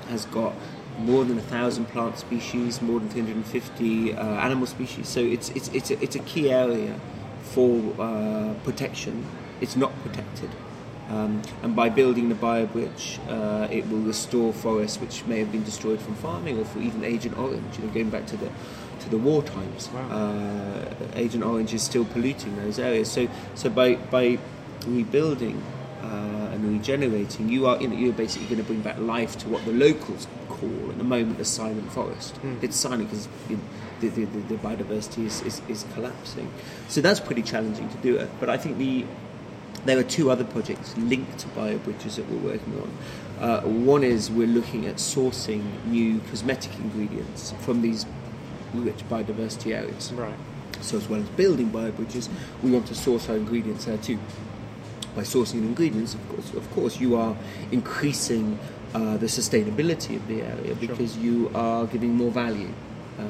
has 0.09 0.27
got 0.27 0.55
more 0.99 1.25
than 1.25 1.39
a 1.39 1.43
thousand 1.43 1.87
plant 1.87 2.19
species, 2.19 2.83
more 2.83 3.01
than 3.01 3.09
350 3.09 4.15
uh, 4.15 4.25
animal 4.25 4.67
species. 4.67 5.09
So 5.09 5.21
it's 5.21 5.51
it's 5.51 5.69
it's 5.69 5.91
a, 5.91 6.03
it's 6.03 6.17
a 6.17 6.21
key 6.21 6.51
area 6.51 6.99
for 7.43 7.95
uh, 7.99 8.55
protection. 8.65 9.27
It's 9.61 9.77
not 9.77 9.93
protected. 10.03 10.51
Um, 11.09 11.43
and 11.63 11.77
by 11.77 11.91
building 11.91 12.31
the 12.31 12.35
biobridge, 12.35 13.19
uh, 13.29 13.69
it 13.71 13.89
will 13.89 13.99
restore 13.99 14.53
forests 14.53 14.99
which 14.99 15.27
may 15.27 15.41
have 15.41 15.53
been 15.53 15.65
destroyed 15.65 16.01
from 16.01 16.15
farming 16.15 16.59
or 16.59 16.65
for 16.65 16.79
even 16.79 17.05
Agent 17.05 17.37
Orange. 17.37 17.79
You 17.79 17.85
know, 17.85 17.93
going 17.93 18.09
back 18.09 18.27
to 18.27 18.37
the 18.37 18.51
to 19.03 19.09
the 19.11 19.19
war 19.19 19.43
times, 19.43 19.89
Wow. 19.95 20.09
uh, 20.11 20.95
Agent 21.15 21.45
Orange 21.45 21.75
is 21.75 21.83
still 21.83 22.05
polluting 22.05 22.57
those 22.57 22.79
areas. 22.79 23.11
So, 23.11 23.29
so 23.55 23.69
by 23.71 23.97
by 24.11 24.39
rebuilding 24.87 25.63
uh, 26.03 26.51
and 26.53 26.65
regenerating, 26.79 27.49
you 27.49 27.67
are 27.67 27.81
you 27.81 27.89
know, 27.89 27.97
you're 27.97 28.13
basically 28.13 28.47
going 28.49 28.59
to 28.59 28.65
bring 28.65 28.81
back 28.81 28.99
life 28.99 29.39
to 29.39 29.49
what 29.49 29.65
the 29.65 29.73
locals 29.73 30.27
call 30.49 30.91
at 30.91 30.99
the 30.99 31.05
moment 31.05 31.39
the 31.39 31.45
silent 31.45 31.91
forest. 31.93 32.35
It's 32.61 32.77
silent 32.77 33.09
because 33.11 33.29
you 33.49 33.57
know, 33.57 33.63
the, 34.01 34.09
the, 34.09 34.25
the, 34.25 34.39
the 34.41 34.55
biodiversity 34.57 35.27
is, 35.27 35.43
is, 35.43 35.63
is 35.69 35.85
collapsing. 35.95 36.51
So 36.89 37.01
that's 37.01 37.21
pretty 37.21 37.43
challenging 37.43 37.89
to 37.89 37.97
do 37.99 38.17
it. 38.17 38.29
But 38.41 38.51
I 38.51 38.57
think 38.57 38.79
the 38.79 39.05
there 39.85 39.99
are 39.99 40.05
two 40.05 40.31
other 40.31 40.45
projects 40.45 40.97
linked 40.97 41.39
to 41.41 41.49
biobridges 41.49 42.15
that 42.17 42.29
we're 42.31 42.53
working 42.53 42.75
on. 42.81 42.91
Uh, 43.43 43.61
one 43.63 44.05
is 44.05 44.31
we're 44.31 44.47
looking 44.47 44.87
at 44.87 44.97
sourcing 44.97 45.65
new 45.87 46.21
cosmetic 46.31 46.73
ingredients 46.79 47.53
from 47.63 47.83
these 47.83 48.07
rich 48.75 49.09
biodiversity 49.09 49.75
areas. 49.75 50.13
Right. 50.13 50.35
So 50.81 50.97
as 50.97 51.09
well 51.09 51.21
as 51.21 51.29
building 51.31 51.71
biobridges, 51.71 52.29
we 52.63 52.71
want 52.71 52.87
to 52.89 52.95
source 52.95 53.29
our 53.29 53.37
ingredients 53.37 53.85
there 53.85 53.99
too. 53.99 54.19
By 55.15 55.23
sourcing 55.23 55.61
ingredients, 55.61 56.15
of 56.15 56.29
course, 56.29 56.55
of 56.55 56.71
course, 56.73 57.01
you 57.01 57.17
are 57.17 57.37
increasing 57.71 58.59
uh, 58.95 59.17
the 59.19 59.27
sustainability 59.27 60.17
of 60.17 60.27
the 60.27 60.43
area 60.43 60.75
because 60.75 61.19
you 61.19 61.51
are 61.55 61.87
giving 61.87 62.15
more 62.15 62.31
value 62.31 62.73
uh, 63.19 63.23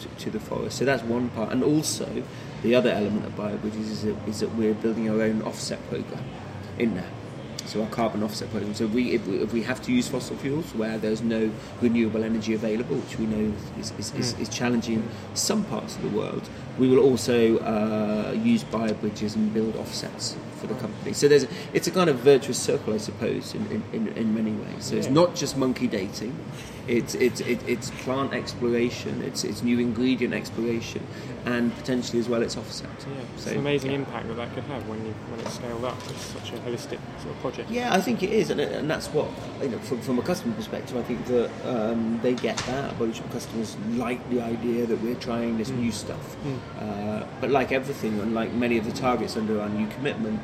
to, 0.00 0.24
to 0.24 0.30
the 0.30 0.40
forest. 0.40 0.78
So 0.78 0.84
that's 0.86 1.02
one 1.02 1.28
part, 1.30 1.52
and 1.52 1.62
also 1.62 2.24
the 2.62 2.74
other 2.74 2.90
element 2.90 3.26
of 3.26 3.32
biobridges 3.36 3.90
is 3.90 4.02
that, 4.02 4.16
is 4.26 4.40
that 4.40 4.54
we're 4.54 4.74
building 4.74 5.10
our 5.10 5.20
own 5.22 5.42
offset 5.42 5.78
program 5.88 6.24
in 6.78 6.94
there. 6.94 7.10
So 7.66 7.82
our 7.82 7.88
carbon 7.88 8.22
offset 8.22 8.50
program. 8.50 8.74
So 8.74 8.86
we, 8.86 9.12
if, 9.12 9.26
we, 9.26 9.38
if 9.38 9.52
we 9.52 9.62
have 9.62 9.82
to 9.82 9.92
use 9.92 10.08
fossil 10.08 10.36
fuels 10.36 10.74
where 10.74 10.98
there's 10.98 11.22
no 11.22 11.50
renewable 11.80 12.24
energy 12.24 12.54
available, 12.54 12.96
which 12.96 13.18
we 13.18 13.26
know 13.26 13.52
is, 13.78 13.92
is, 13.98 14.14
is, 14.14 14.38
is 14.38 14.48
challenging 14.48 14.94
in 14.94 15.08
some 15.34 15.64
parts 15.64 15.96
of 15.96 16.02
the 16.02 16.16
world, 16.16 16.48
we 16.78 16.88
will 16.88 17.00
also 17.00 17.58
uh, 17.58 18.32
use 18.32 18.64
biobridges 18.64 19.34
and 19.34 19.52
build 19.52 19.76
offsets 19.76 20.36
for 20.66 20.74
the 20.74 20.80
company. 20.80 21.12
So 21.12 21.28
there's 21.28 21.44
a, 21.44 21.48
it's 21.72 21.86
a 21.86 21.90
kind 21.90 22.10
of 22.10 22.18
virtuous 22.18 22.58
circle, 22.58 22.94
I 22.94 22.98
suppose, 22.98 23.54
in, 23.54 23.66
in, 23.66 23.82
in, 23.92 24.08
in 24.16 24.34
many 24.34 24.52
ways. 24.52 24.84
So 24.86 24.96
it's 24.96 25.08
not 25.08 25.34
just 25.34 25.56
monkey 25.56 25.86
dating. 25.86 26.36
It's 26.88 27.16
it's 27.16 27.40
it, 27.40 27.58
it's 27.68 27.90
plant 27.90 28.32
exploration. 28.32 29.20
It's 29.22 29.42
it's 29.42 29.60
new 29.64 29.80
ingredient 29.80 30.32
exploration, 30.32 31.04
and 31.44 31.74
potentially 31.76 32.20
as 32.20 32.28
well 32.28 32.42
it's 32.42 32.56
offset. 32.56 32.88
Yeah. 33.00 33.24
It's 33.34 33.42
So, 33.44 33.50
an 33.50 33.56
amazing 33.58 33.90
yeah. 33.90 33.96
impact 33.96 34.28
that 34.28 34.34
that 34.34 34.54
could 34.54 34.62
have 34.64 34.88
when 34.88 35.04
you 35.04 35.12
when 35.30 35.40
it's 35.40 35.54
scaled 35.54 35.84
up. 35.84 35.98
It's 36.08 36.26
such 36.26 36.52
a 36.52 36.56
holistic 36.58 37.00
sort 37.22 37.34
of 37.34 37.40
project. 37.40 37.70
Yeah, 37.70 37.92
I 37.92 38.00
think 38.00 38.22
it 38.22 38.30
is, 38.30 38.50
and, 38.50 38.60
and 38.60 38.88
that's 38.88 39.08
what 39.08 39.28
you 39.60 39.68
know. 39.70 39.78
From, 39.80 40.00
from 40.00 40.20
a 40.20 40.22
customer 40.22 40.54
perspective, 40.54 40.96
I 40.96 41.02
think 41.02 41.26
that 41.26 41.50
um, 41.64 42.20
they 42.22 42.34
get 42.34 42.56
that. 42.58 42.96
Body 43.00 43.12
shop 43.12 43.32
customers 43.32 43.76
like 43.94 44.20
the 44.30 44.40
idea 44.40 44.86
that 44.86 45.00
we're 45.02 45.16
trying 45.16 45.58
this 45.58 45.70
new 45.70 45.90
stuff. 45.90 46.36
Uh, 46.78 47.24
but 47.40 47.50
like 47.50 47.72
everything, 47.72 48.20
and 48.20 48.32
like 48.32 48.52
many 48.52 48.78
of 48.78 48.84
the 48.84 48.92
targets 48.92 49.36
under 49.36 49.60
our 49.60 49.68
new 49.68 49.88
commitment, 49.88 50.38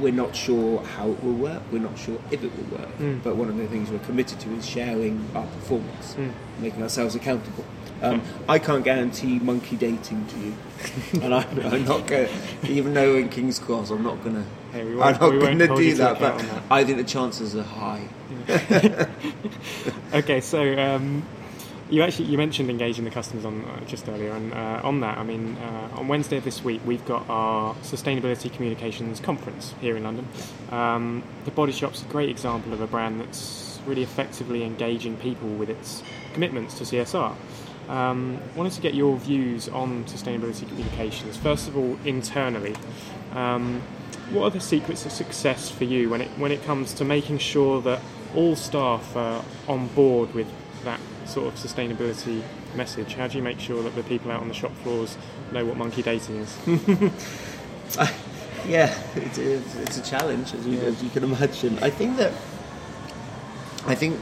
we're 0.00 0.12
not 0.12 0.34
sure 0.34 0.82
how 0.82 1.10
it 1.10 1.22
will 1.22 1.34
work. 1.34 1.62
We're 1.70 1.78
not 1.80 1.98
sure 1.98 2.18
if 2.30 2.42
it 2.42 2.52
will 2.56 2.78
work. 2.78 2.98
Mm. 2.98 3.22
But 3.22 3.36
one 3.36 3.48
of 3.48 3.56
the 3.56 3.66
things 3.66 3.90
we're 3.90 3.98
committed 4.00 4.40
to 4.40 4.50
is 4.54 4.66
sharing 4.66 5.24
our 5.34 5.46
performance, 5.46 6.14
Mm. 6.14 6.32
making 6.60 6.82
ourselves 6.82 7.14
accountable. 7.14 7.64
Um, 8.02 8.20
I 8.48 8.58
can't 8.58 8.82
guarantee 8.84 9.38
monkey 9.38 9.76
dating 9.76 10.26
to 10.26 10.38
you, 10.38 10.54
and 11.22 11.32
I'm, 11.32 11.60
I'm 11.72 11.84
not 11.84 12.04
going. 12.08 12.28
to 12.62 12.68
Even 12.68 12.94
though 12.94 13.14
in 13.14 13.28
King's 13.28 13.60
Cross, 13.60 13.90
I'm 13.90 14.02
not 14.02 14.20
going 14.24 14.34
to. 14.36 14.44
Hey, 14.72 14.80
I'm 14.80 14.96
not 14.96 15.18
going 15.18 15.58
to 15.60 15.68
do 15.76 15.94
that, 15.94 16.18
but 16.18 16.36
that. 16.38 16.62
I 16.68 16.82
think 16.82 16.98
the 16.98 17.04
chances 17.04 17.54
are 17.54 17.62
high. 17.62 18.08
Okay, 20.14 20.40
so 20.40 20.78
um, 20.78 21.22
you 21.92 22.02
actually 22.02 22.24
you 22.24 22.38
mentioned 22.38 22.70
engaging 22.70 23.04
the 23.04 23.10
customers 23.10 23.44
on 23.44 23.66
uh, 23.66 23.84
just 23.84 24.08
earlier, 24.08 24.32
and 24.32 24.54
uh, 24.54 24.80
on 24.82 25.00
that, 25.00 25.18
I 25.18 25.22
mean, 25.22 25.58
uh, 25.58 25.90
on 25.96 26.08
Wednesday 26.08 26.38
of 26.38 26.44
this 26.44 26.64
week 26.64 26.80
we've 26.86 27.04
got 27.04 27.28
our 27.28 27.74
sustainability 27.82 28.50
communications 28.50 29.20
conference 29.20 29.74
here 29.78 29.94
in 29.98 30.02
London. 30.02 30.26
Um, 30.70 31.22
the 31.44 31.50
Body 31.50 31.70
Shop's 31.70 32.00
a 32.00 32.06
great 32.06 32.30
example 32.30 32.72
of 32.72 32.80
a 32.80 32.86
brand 32.86 33.20
that's 33.20 33.78
really 33.84 34.02
effectively 34.02 34.64
engaging 34.64 35.18
people 35.18 35.48
with 35.48 35.68
its 35.68 36.02
commitments 36.32 36.78
to 36.78 36.84
CSR. 36.84 37.36
Um, 37.90 38.40
wanted 38.56 38.72
to 38.72 38.80
get 38.80 38.94
your 38.94 39.18
views 39.18 39.68
on 39.68 40.04
sustainability 40.06 40.66
communications. 40.66 41.36
First 41.36 41.68
of 41.68 41.76
all, 41.76 41.98
internally, 42.06 42.74
um, 43.34 43.82
what 44.30 44.44
are 44.44 44.50
the 44.50 44.60
secrets 44.60 45.04
of 45.04 45.12
success 45.12 45.70
for 45.70 45.84
you 45.84 46.08
when 46.08 46.22
it 46.22 46.30
when 46.38 46.52
it 46.52 46.64
comes 46.64 46.94
to 46.94 47.04
making 47.04 47.36
sure 47.36 47.82
that 47.82 48.00
all 48.34 48.56
staff 48.56 49.14
are 49.14 49.44
on 49.68 49.88
board 49.88 50.32
with 50.32 50.50
that 50.84 50.98
sort 51.26 51.48
of 51.48 51.54
sustainability 51.54 52.42
message? 52.74 53.14
How 53.14 53.26
do 53.28 53.36
you 53.36 53.42
make 53.42 53.60
sure 53.60 53.82
that 53.82 53.94
the 53.94 54.02
people 54.02 54.30
out 54.30 54.40
on 54.40 54.48
the 54.48 54.54
shop 54.54 54.72
floors 54.82 55.16
know 55.52 55.64
what 55.64 55.76
monkey 55.76 56.02
dating 56.02 56.36
is? 56.36 56.58
Yeah, 58.66 58.96
it's, 59.16 59.38
it's, 59.38 59.74
it's 59.74 59.98
a 59.98 60.02
challenge, 60.02 60.54
as 60.54 60.64
you, 60.66 60.74
Yeah. 60.78 60.84
as 60.84 61.02
you 61.02 61.10
can 61.10 61.24
imagine. 61.24 61.78
I 61.82 61.90
think 61.90 62.16
that 62.18 62.32
I 63.86 63.96
think 63.96 64.20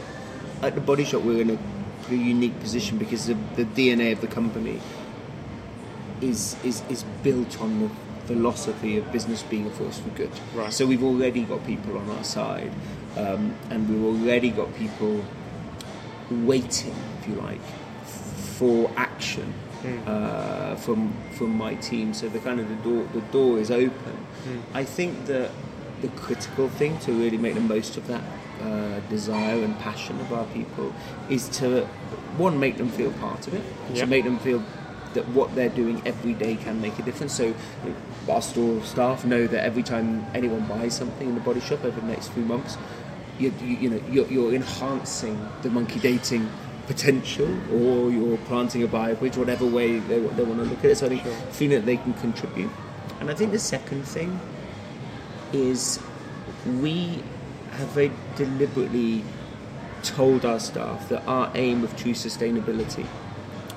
at 0.62 0.74
the 0.74 0.80
Body 0.80 1.04
Shop 1.04 1.22
we're 1.22 1.42
in 1.42 1.50
a 1.50 1.58
pretty 2.04 2.22
unique 2.22 2.58
position 2.60 2.96
because 2.96 3.26
the, 3.26 3.34
the 3.56 3.64
DNA 3.66 4.12
of 4.12 4.22
the 4.22 4.26
company 4.26 4.80
is 6.22 6.56
is, 6.64 6.82
is 6.88 7.02
built 7.22 7.60
on 7.60 7.80
the 7.80 7.90
philosophy 8.26 8.96
of 8.96 9.12
business 9.12 9.42
being 9.42 9.66
a 9.66 9.70
force 9.70 9.98
for 9.98 10.08
good. 10.10 10.30
Right. 10.54 10.72
So 10.72 10.86
we've 10.86 11.04
already 11.04 11.42
got 11.42 11.66
people 11.66 11.98
on 11.98 12.08
our 12.10 12.24
side, 12.24 12.72
um, 13.18 13.54
and 13.68 13.88
we've 13.90 14.04
already 14.22 14.50
got 14.50 14.74
people 14.74 15.22
waiting, 16.30 16.94
if 17.20 17.28
you 17.28 17.34
like, 17.36 17.60
for 18.58 18.90
action 18.96 19.52
Mm. 19.80 20.06
uh, 20.06 20.76
from 20.76 21.10
from 21.32 21.56
my 21.56 21.74
team. 21.76 22.12
So 22.12 22.28
the 22.28 22.38
kind 22.38 22.60
of 22.60 22.68
the 22.68 22.74
door 22.86 23.06
the 23.14 23.22
door 23.32 23.58
is 23.58 23.70
open. 23.70 24.16
Mm. 24.46 24.60
I 24.74 24.84
think 24.84 25.24
that 25.24 25.50
the 26.02 26.08
critical 26.08 26.68
thing 26.68 26.98
to 26.98 27.12
really 27.12 27.38
make 27.38 27.54
the 27.54 27.62
most 27.62 27.96
of 27.96 28.06
that 28.06 28.20
uh, 28.62 29.00
desire 29.08 29.64
and 29.64 29.78
passion 29.78 30.20
of 30.20 30.34
our 30.34 30.44
people 30.52 30.92
is 31.30 31.48
to 31.60 31.86
one 32.36 32.60
make 32.60 32.76
them 32.76 32.90
feel 32.90 33.10
part 33.12 33.46
of 33.46 33.54
it, 33.54 33.62
Yeah. 33.94 34.04
to 34.04 34.06
make 34.06 34.24
them 34.24 34.38
feel 34.38 34.62
that 35.14 35.26
what 35.28 35.54
they're 35.54 35.70
doing 35.70 36.02
every 36.04 36.34
day 36.34 36.56
can 36.56 36.78
make 36.82 36.98
a 36.98 37.02
difference. 37.02 37.32
So 37.34 37.54
our 38.28 38.42
store 38.42 38.82
staff 38.84 39.24
know 39.24 39.46
that 39.46 39.64
every 39.64 39.82
time 39.82 40.26
anyone 40.34 40.66
buys 40.66 40.94
something 40.94 41.26
in 41.30 41.34
the 41.34 41.40
body 41.40 41.60
shop 41.60 41.82
over 41.86 41.98
the 41.98 42.06
next 42.06 42.28
few 42.28 42.44
months, 42.44 42.76
you, 43.40 43.52
you, 43.62 43.76
you 43.76 43.90
know 43.90 44.02
you're, 44.10 44.26
you're 44.28 44.54
enhancing 44.54 45.48
the 45.62 45.70
monkey 45.70 45.98
dating 46.00 46.48
potential 46.86 47.48
or 47.72 48.10
you're 48.10 48.36
planting 48.38 48.82
a 48.82 48.86
bridge, 48.88 49.36
whatever 49.36 49.64
way 49.64 49.98
they, 50.00 50.18
they 50.18 50.42
want 50.42 50.58
to 50.58 50.64
look 50.64 50.78
at 50.80 50.86
it. 50.86 50.98
So 50.98 51.06
I 51.06 51.08
think 51.10 51.22
feeling 51.52 51.78
that 51.78 51.86
they 51.86 51.96
can 51.96 52.14
contribute. 52.14 52.70
And 53.20 53.30
I 53.30 53.34
think 53.34 53.52
the 53.52 53.58
second 53.58 54.02
thing 54.04 54.40
is 55.52 56.00
we 56.80 57.22
have 57.72 57.88
very 57.90 58.10
deliberately 58.36 59.22
told 60.02 60.44
our 60.44 60.58
staff 60.58 61.08
that 61.10 61.22
our 61.26 61.50
aim 61.54 61.84
of 61.84 61.96
true 61.96 62.12
sustainability, 62.12 63.06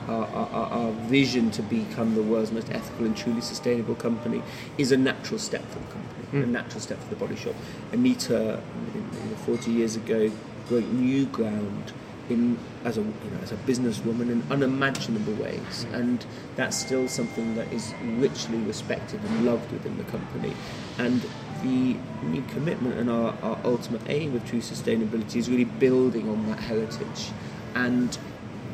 our, 0.08 0.26
our- 0.26 0.69
our 0.71 0.91
vision 0.91 1.52
to 1.52 1.62
become 1.62 2.15
the 2.15 2.23
world's 2.23 2.52
most 2.52 2.69
ethical 2.71 3.06
and 3.06 3.15
truly 3.15 3.41
sustainable 3.41 3.95
company, 3.95 4.41
is 4.78 4.91
a 4.91 4.97
natural 4.97 5.39
step 5.39 5.63
for 5.69 5.80
the 5.80 5.86
company, 5.88 6.23
a 6.41 6.46
natural 6.46 6.80
step 6.80 7.00
for 7.00 7.10
the 7.10 7.15
body 7.15 7.36
shop. 7.36 7.56
Anita, 7.91 8.62
you 8.96 9.02
know, 9.02 9.36
40 9.46 9.72
years 9.72 9.96
ago, 9.96 10.32
broke 10.67 10.86
new 10.86 11.26
ground 11.28 11.93
in 12.30 12.58
as 12.86 12.98
a 12.98 13.02
you 13.02 13.08
know, 13.32 13.39
as 13.41 13.52
a 13.52 13.56
businesswoman 13.58 14.32
in 14.32 14.43
unimaginable 14.50 15.34
ways, 15.34 15.86
mm. 15.86 15.93
and 15.93 16.26
that's 16.56 16.78
still 16.78 17.08
something 17.08 17.56
that 17.56 17.72
is 17.74 17.93
richly 18.17 18.58
respected 18.60 19.22
and 19.24 19.46
loved 19.46 19.72
within 19.72 19.98
the 19.98 20.04
company. 20.06 20.54
And 20.98 21.22
the 21.62 21.98
new 22.24 22.41
commitment 22.50 22.98
and 22.98 23.10
our, 23.10 23.36
our 23.41 23.60
ultimate 23.63 24.02
aim 24.08 24.36
of 24.36 24.46
true 24.46 24.60
sustainability 24.60 25.38
is 25.38 25.50
really 25.50 25.65
building 25.65 26.30
on 26.30 26.48
that 26.50 26.60
heritage, 26.60 27.32
and 27.76 28.17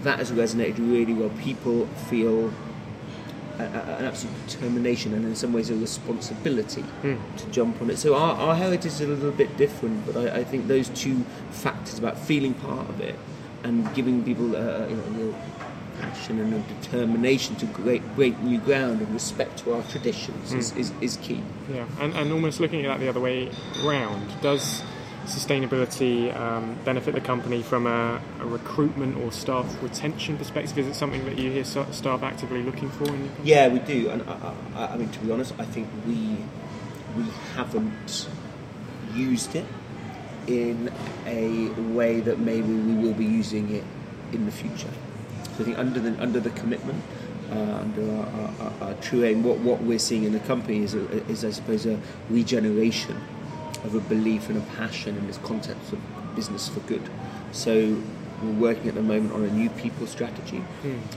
that 0.04 0.20
has 0.20 0.32
resonated 0.32 0.78
really 0.78 1.14
well. 1.14 1.32
People 1.42 1.88
feel 2.10 2.54
a, 3.60 3.64
a, 3.64 3.96
an 3.98 4.06
absolute 4.06 4.48
determination 4.48 5.14
and 5.14 5.26
in 5.26 5.36
some 5.36 5.54
ways 5.54 5.70
a 5.70 5.76
responsibility 5.76 6.84
to 7.04 7.52
jump 7.52 7.82
on 7.82 7.90
it. 7.90 7.98
So 7.98 8.16
our, 8.16 8.36
our 8.36 8.56
heritage 8.56 8.86
is 8.86 9.02
a 9.02 9.08
little 9.08 9.32
bit 9.32 9.56
different, 9.58 10.06
but 10.06 10.16
I, 10.18 10.40
I 10.40 10.44
think 10.44 10.68
those 10.68 10.90
two 10.90 11.24
factors 11.52 12.00
about 12.00 12.18
feeling 12.18 12.54
part 12.54 12.90
of 12.90 13.02
it 13.02 13.16
and 13.64 13.94
giving 13.94 14.24
people 14.24 14.56
uh, 14.56 14.88
you 14.88 14.96
know, 14.96 15.04
a 15.04 15.12
real 15.12 15.36
passion 16.00 16.40
and 16.40 16.54
a 16.54 16.60
determination 16.82 17.56
to 17.58 17.66
break, 17.66 18.02
break 18.16 18.40
new 18.40 18.58
ground 18.60 19.02
and 19.02 19.14
respect 19.14 19.60
to 19.60 19.74
our 19.74 19.84
traditions 19.84 20.54
is, 20.54 20.72
is, 20.78 20.94
is 21.02 21.18
key. 21.18 21.44
Yeah, 21.74 21.86
and, 22.00 22.14
and 22.14 22.32
almost 22.32 22.60
looking 22.60 22.86
at 22.86 22.88
that 22.88 23.00
the 23.00 23.10
other 23.10 23.20
way 23.20 23.52
round, 23.84 24.30
does 24.42 24.82
sustainability 25.30 26.36
um, 26.36 26.78
benefit 26.84 27.14
the 27.14 27.22
company 27.22 27.62
from 27.62 27.88
a, 27.88 28.22
a 28.40 28.46
recruitment 28.46 29.18
or 29.18 29.32
staff 29.32 29.82
retention 29.82 30.38
perspective? 30.38 30.78
Is 30.78 30.88
it 30.88 30.96
something 30.96 31.24
that 31.26 31.38
you 31.38 31.52
hear 31.52 31.64
staff 31.64 32.24
actively 32.24 32.64
looking 32.64 32.90
for? 32.90 33.08
Yeah, 33.44 33.68
we 33.68 33.80
do, 33.80 34.10
and 34.10 34.22
I, 34.24 34.54
I, 34.76 34.86
I 34.88 34.98
mean 34.98 35.10
to 35.10 35.20
be 35.20 35.32
honest, 35.32 35.54
I 35.60 35.66
think 35.66 35.88
we 36.06 36.38
we 37.18 37.26
haven't 37.56 38.28
used 39.14 39.56
it 39.56 39.66
in 40.48 40.92
a 41.26 41.70
way 41.94 42.20
that 42.22 42.40
maybe 42.40 42.74
we 42.74 42.96
will 42.96 43.14
be 43.14 43.26
using 43.26 43.74
it 43.74 43.84
in 44.32 44.46
the 44.46 44.52
future. 44.52 44.90
So 45.58 45.64
I 45.64 45.64
think 45.64 45.78
under 45.78 46.00
the 46.00 46.22
under 46.22 46.40
the 46.40 46.52
commitment, 46.52 47.04
uh, 47.52 47.56
under 47.56 48.12
our, 48.12 48.26
our, 48.26 48.54
our, 48.62 48.74
our 48.90 48.94
true 48.96 49.24
aim, 49.24 49.44
what, 49.44 49.60
what 49.60 49.82
we're 49.82 50.00
seeing 50.00 50.24
in 50.24 50.34
the 50.34 50.40
company 50.42 50.84
is, 50.84 50.94
a, 50.94 51.02
is 51.28 51.44
I 51.44 51.52
suppose 51.52 51.86
a 51.86 52.00
regeneration 52.30 53.20
of 53.84 53.96
a 53.96 54.00
belief 54.02 54.50
and 54.50 54.58
a 54.58 54.62
passion 54.76 55.18
in 55.18 55.28
this 55.28 55.38
concept 55.40 55.92
of 55.94 56.00
business 56.36 56.68
for 56.68 56.80
good. 56.82 57.02
So 57.52 57.98
we're 58.44 58.52
working 58.60 58.88
at 58.90 58.96
the 58.96 59.02
moment 59.02 59.34
on 59.34 59.44
a 59.44 59.52
new 59.52 59.70
people 59.72 60.08
strategy, 60.08 60.64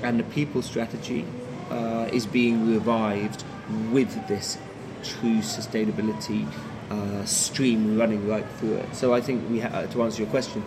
and 0.02 0.18
the 0.18 0.24
people 0.24 0.62
strategy 0.62 1.24
uh, 1.70 2.08
is 2.12 2.26
being 2.26 2.68
revived 2.72 3.44
with 3.92 4.26
this 4.28 4.58
true 5.02 5.38
sustainability 5.38 6.46
uh, 6.90 7.24
stream 7.24 7.98
running 7.98 8.28
right 8.28 8.46
through 8.58 8.74
it. 8.74 8.94
So 8.94 9.14
I 9.14 9.20
think 9.20 9.48
we, 9.50 9.60
ha- 9.60 9.86
to 9.86 10.02
answer 10.02 10.22
your 10.22 10.30
question, 10.30 10.62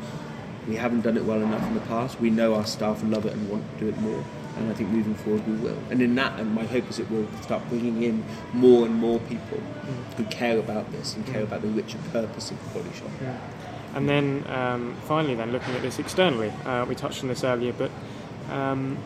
we 0.68 0.76
haven't 0.76 1.02
done 1.02 1.18
it 1.18 1.24
well 1.26 1.42
enough 1.42 1.62
in 1.68 1.74
the 1.76 1.82
past. 1.82 2.20
We 2.20 2.30
know 2.30 2.56
our 2.56 2.66
staff 2.66 3.04
love 3.04 3.26
it 3.26 3.34
and 3.34 3.50
want 3.50 3.64
to 3.74 3.80
do 3.86 3.90
it 3.90 3.98
more, 4.00 4.24
and 4.56 4.70
I 4.70 4.74
think 4.74 4.90
moving 4.90 5.16
forward 5.16 5.46
we 5.48 5.56
will. 5.56 5.78
And 5.90 6.02
in 6.02 6.16
that, 6.16 6.40
and 6.40 6.54
my 6.54 6.66
hope 6.66 6.90
is 6.90 7.00
it 7.00 7.10
will 7.12 7.28
start 7.42 7.68
bringing 7.70 8.04
in 8.04 8.24
more 8.54 8.86
and 8.86 8.96
more 8.96 9.20
people 9.20 9.60
who 10.18 10.24
care 10.26 10.58
about 10.60 10.92
this 10.92 11.16
and 11.16 11.26
care 11.26 11.44
about 11.44 11.62
the 11.62 11.68
richer 11.68 11.98
purpose 12.12 12.52
of 12.52 12.58
the 12.64 12.80
body 12.80 12.96
shop. 12.96 13.10
And 13.94 14.10
then 14.10 14.46
um, 14.48 14.96
finally, 15.06 15.36
then 15.36 15.52
looking 15.52 15.74
at 15.74 15.82
this 15.82 16.00
externally, 16.00 16.52
uh, 16.66 16.86
we 16.86 16.96
touched 16.96 17.22
on 17.22 17.30
this 17.30 17.44
earlier, 17.44 17.74
but 17.74 17.92
um, 18.50 18.98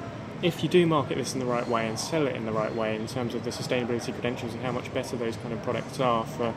if 0.41 0.63
you 0.63 0.69
do 0.69 0.85
market 0.87 1.17
this 1.17 1.33
in 1.33 1.39
the 1.39 1.45
right 1.45 1.67
way 1.67 1.87
and 1.87 1.99
sell 1.99 2.25
it 2.25 2.35
in 2.35 2.45
the 2.45 2.51
right 2.51 2.73
way 2.73 2.95
in 2.95 3.07
terms 3.07 3.35
of 3.35 3.43
the 3.43 3.49
sustainability 3.49 4.13
credentials 4.13 4.53
and 4.53 4.63
how 4.63 4.71
much 4.71 4.91
better 4.93 5.17
those 5.17 5.35
kind 5.37 5.53
of 5.53 5.61
products 5.63 5.99
are 5.99 6.25
for 6.25 6.53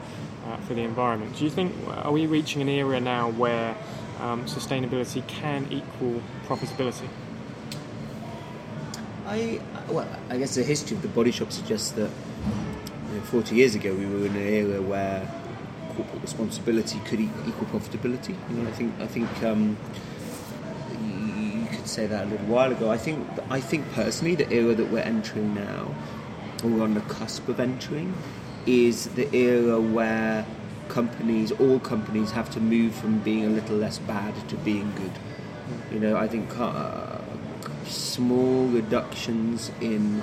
uh, 0.47 0.57
for 0.59 0.75
the 0.75 0.83
environment, 0.83 1.37
do 1.37 1.45
you 1.45 1.51
think 1.51 1.73
are 1.89 2.13
we 2.13 2.27
reaching 2.27 2.63
an 2.63 2.69
era 2.69 3.01
now 3.01 3.31
where 3.31 3.77
um, 4.21 4.45
sustainability 4.45 5.27
can 5.29 5.67
equal 5.71 6.21
profitability? 6.47 7.09
I 9.33 9.61
well, 9.89 10.07
I 10.29 10.37
guess 10.37 10.57
the 10.57 10.63
history 10.63 10.95
of 10.95 11.03
the 11.03 11.09
body 11.09 11.31
shop 11.31 11.53
suggests 11.53 11.93
that 11.93 12.11
you 13.09 13.17
know, 13.17 13.23
40 13.23 13.55
years 13.55 13.75
ago 13.75 13.95
we 13.95 14.05
were 14.05 14.27
in 14.27 14.37
an 14.37 14.47
era 14.47 14.83
where 14.83 15.27
corporate 15.97 16.21
responsibility 16.21 17.01
could 17.07 17.19
equal 17.21 17.67
profitability. 17.69 18.37
You 18.51 18.57
know, 18.57 18.69
I 18.69 18.73
think 18.73 19.01
I 19.01 19.07
think 19.07 19.43
um, 19.43 19.79
you, 21.01 21.61
you 21.61 21.67
could 21.67 21.89
say 21.89 22.07
that 22.07 22.27
a 22.27 22.29
little 22.29 22.47
while 22.47 22.73
ago. 22.73 22.91
I 22.91 22.99
think 22.99 23.27
I 23.49 23.59
think 23.59 23.91
personally 23.93 24.35
the 24.35 24.53
era 24.53 24.75
that 24.75 24.91
we're 24.91 24.99
entering 24.99 25.55
now, 25.55 25.95
or 26.63 26.69
we're 26.69 26.85
on 26.85 26.93
the 26.93 27.01
cusp 27.01 27.49
of 27.49 27.59
entering, 27.59 28.13
is 28.67 29.07
the 29.15 29.35
era 29.35 29.81
where 29.81 30.45
companies, 30.89 31.53
all 31.53 31.81
companies, 31.81 32.33
have 32.33 32.51
to 32.51 32.61
move 32.61 32.95
from 32.95 33.21
being 33.21 33.47
a 33.47 33.51
little 33.51 33.77
less 33.77 33.99
bad 33.99 34.47
to 34.51 34.57
being 34.57 34.93
good. 34.95 35.13
You 35.91 36.01
know, 36.01 36.17
I 36.19 36.29
think 36.29 36.51
uh, 36.59 37.12
small 37.89 38.67
reductions 38.67 39.71
in 39.81 40.23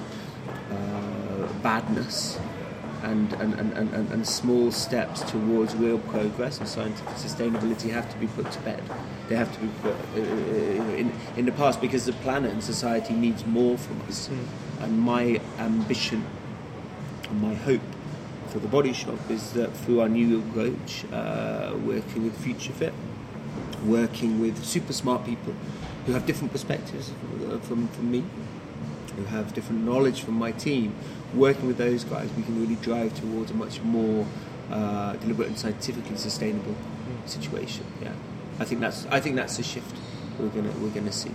uh, 0.72 1.48
badness 1.62 2.39
and, 3.04 3.32
and, 3.34 3.54
and, 3.54 3.74
and, 3.74 4.12
and- 4.12 4.28
small 4.28 4.72
steps 4.72 5.22
towards 5.22 5.74
real 5.76 6.00
progress 6.00 6.60
and 6.60 6.67
scientific 6.67 7.15
sustainability 7.15 7.89
have 7.89 8.10
to 8.12 8.17
be 8.17 8.28
put 8.28 8.52
to 8.52 8.60
bed. 8.60 8.84
They 9.30 9.36
have 9.36 9.54
to 9.54 9.60
be 9.60 9.69
put 9.82 9.95
uh, 10.15 10.19
in, 10.95 11.12
in 11.38 11.45
the 11.45 11.52
past 11.54 11.80
because 11.82 12.06
the 12.06 12.13
planet 12.13 12.52
and 12.52 12.63
society 12.63 13.13
needs 13.13 13.45
more 13.45 13.78
from 13.78 14.02
us. 14.08 14.30
And 14.82 15.00
my 15.00 15.39
ambition 15.58 16.26
and 17.30 17.41
my 17.41 17.54
hope 17.54 17.82
for 18.48 18.60
the 18.60 18.67
body 18.67 18.93
shop 18.93 19.19
is 19.30 19.54
that 19.54 19.76
through 19.78 20.02
our 20.02 20.10
new 20.10 20.39
approach, 20.39 21.06
uh, 21.13 21.74
working 21.86 22.24
with 22.24 22.38
Future 22.38 22.74
Fit, 22.74 22.93
working 23.86 24.39
with 24.41 24.63
super 24.65 24.93
smart 24.93 25.26
people 25.26 25.54
who 26.10 26.15
have 26.15 26.26
different 26.26 26.52
perspectives 26.52 27.12
uh, 27.52 27.60
from, 27.60 27.88
from 27.89 28.10
me, 28.10 28.24
who 29.15 29.24
have 29.26 29.54
different 29.54 29.86
knowledge 29.86 30.22
from 30.24 30.34
my 30.34 30.52
team, 30.52 30.95
working 31.36 31.67
with 31.67 31.78
those 31.78 32.04
guys, 32.04 32.28
we 32.36 32.41
can 32.41 32.60
really 32.60 32.76
drive 32.78 33.13
towards 33.19 33.52
a 33.52 33.54
much 33.54 33.80
more 33.84 34.26
uh, 34.72 35.13
deliberate 35.17 35.48
and 35.50 35.58
scientifically 35.60 36.17
sustainable 36.17 36.76
situation. 37.28 37.86
Yeah, 38.02 38.13
I 38.60 38.65
think 38.65 38.82
that's 38.82 39.06
I 39.12 39.19
think 39.19 39.36
that's 39.36 39.58
the 39.58 39.63
shift 39.63 39.95
we're 40.39 40.48
gonna 40.50 40.72
we're 40.82 40.89
gonna 40.89 41.12
see. 41.12 41.32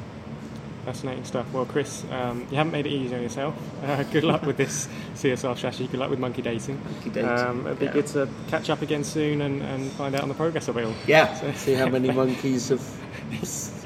Fascinating 0.85 1.25
stuff. 1.25 1.47
Well, 1.53 1.65
Chris, 1.67 2.05
um, 2.11 2.47
you 2.51 2.57
haven't 2.57 2.73
made 2.73 2.87
it 2.87 2.91
easy 2.93 3.15
on 3.15 3.23
yourself. 3.23 3.55
Uh, 3.85 4.03
good 4.05 4.25
luck 4.25 4.43
with 4.43 4.57
this 4.57 4.89
CSR 5.15 5.57
strategy. 5.57 5.87
Good 5.87 6.01
luck 6.01 6.11
with 6.11 6.19
monkey 6.19 6.43
dating. 6.43 6.83
Monkey 6.85 7.11
dating, 7.11 7.29
Um, 7.31 7.67
it'd 7.67 7.79
be 7.79 7.85
yeah. 7.85 7.93
good 7.93 8.07
to 8.09 8.29
catch 8.49 8.71
up 8.71 8.81
again 8.83 9.05
soon 9.05 9.41
and, 9.43 9.63
and 9.63 9.93
find 9.93 10.15
out 10.15 10.23
on 10.23 10.29
the 10.29 10.35
progress 10.35 10.69
of 10.69 10.77
it 10.79 10.85
all. 10.87 10.95
Yeah, 11.07 11.33
So- 11.39 11.53
see 11.53 11.75
how 11.75 11.89
many 11.89 12.11
monkeys 12.23 12.71
have. 12.71 12.81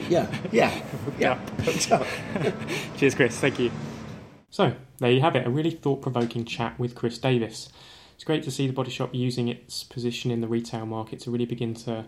Yeah, 0.08 0.26
yeah, 0.52 0.82
yeah. 1.18 1.34
Hooked. 1.64 2.96
Cheers, 2.96 3.14
Chris. 3.14 3.38
Thank 3.38 3.58
you. 3.58 3.70
So, 4.50 4.74
there 4.98 5.10
you 5.10 5.20
have 5.20 5.36
it 5.36 5.46
a 5.46 5.50
really 5.50 5.70
thought 5.70 6.00
provoking 6.00 6.44
chat 6.44 6.78
with 6.78 6.94
Chris 6.94 7.18
Davis. 7.18 7.68
It's 8.14 8.24
great 8.24 8.42
to 8.44 8.50
see 8.50 8.66
the 8.66 8.72
body 8.72 8.90
shop 8.90 9.14
using 9.14 9.48
its 9.48 9.84
position 9.84 10.30
in 10.30 10.40
the 10.40 10.48
retail 10.48 10.86
market 10.86 11.20
to 11.20 11.30
really 11.30 11.44
begin 11.44 11.74
to, 11.74 12.06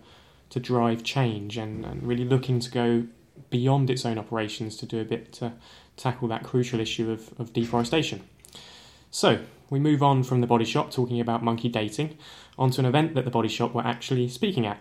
to 0.48 0.60
drive 0.60 1.04
change 1.04 1.56
and, 1.56 1.84
and 1.84 2.02
really 2.02 2.24
looking 2.24 2.58
to 2.60 2.70
go 2.70 3.06
beyond 3.50 3.90
its 3.90 4.04
own 4.04 4.18
operations 4.18 4.76
to 4.78 4.86
do 4.86 5.00
a 5.00 5.04
bit 5.04 5.32
to 5.34 5.52
tackle 5.96 6.28
that 6.28 6.42
crucial 6.42 6.80
issue 6.80 7.10
of, 7.10 7.32
of 7.38 7.52
deforestation. 7.52 8.22
So, 9.10 9.40
we 9.68 9.78
move 9.78 10.02
on 10.02 10.22
from 10.24 10.40
the 10.40 10.46
body 10.46 10.64
shop 10.64 10.90
talking 10.90 11.20
about 11.20 11.44
monkey 11.44 11.68
dating 11.68 12.16
onto 12.58 12.80
an 12.80 12.86
event 12.86 13.14
that 13.14 13.24
the 13.24 13.30
body 13.30 13.48
shop 13.48 13.72
were 13.74 13.86
actually 13.86 14.28
speaking 14.28 14.66
at. 14.66 14.80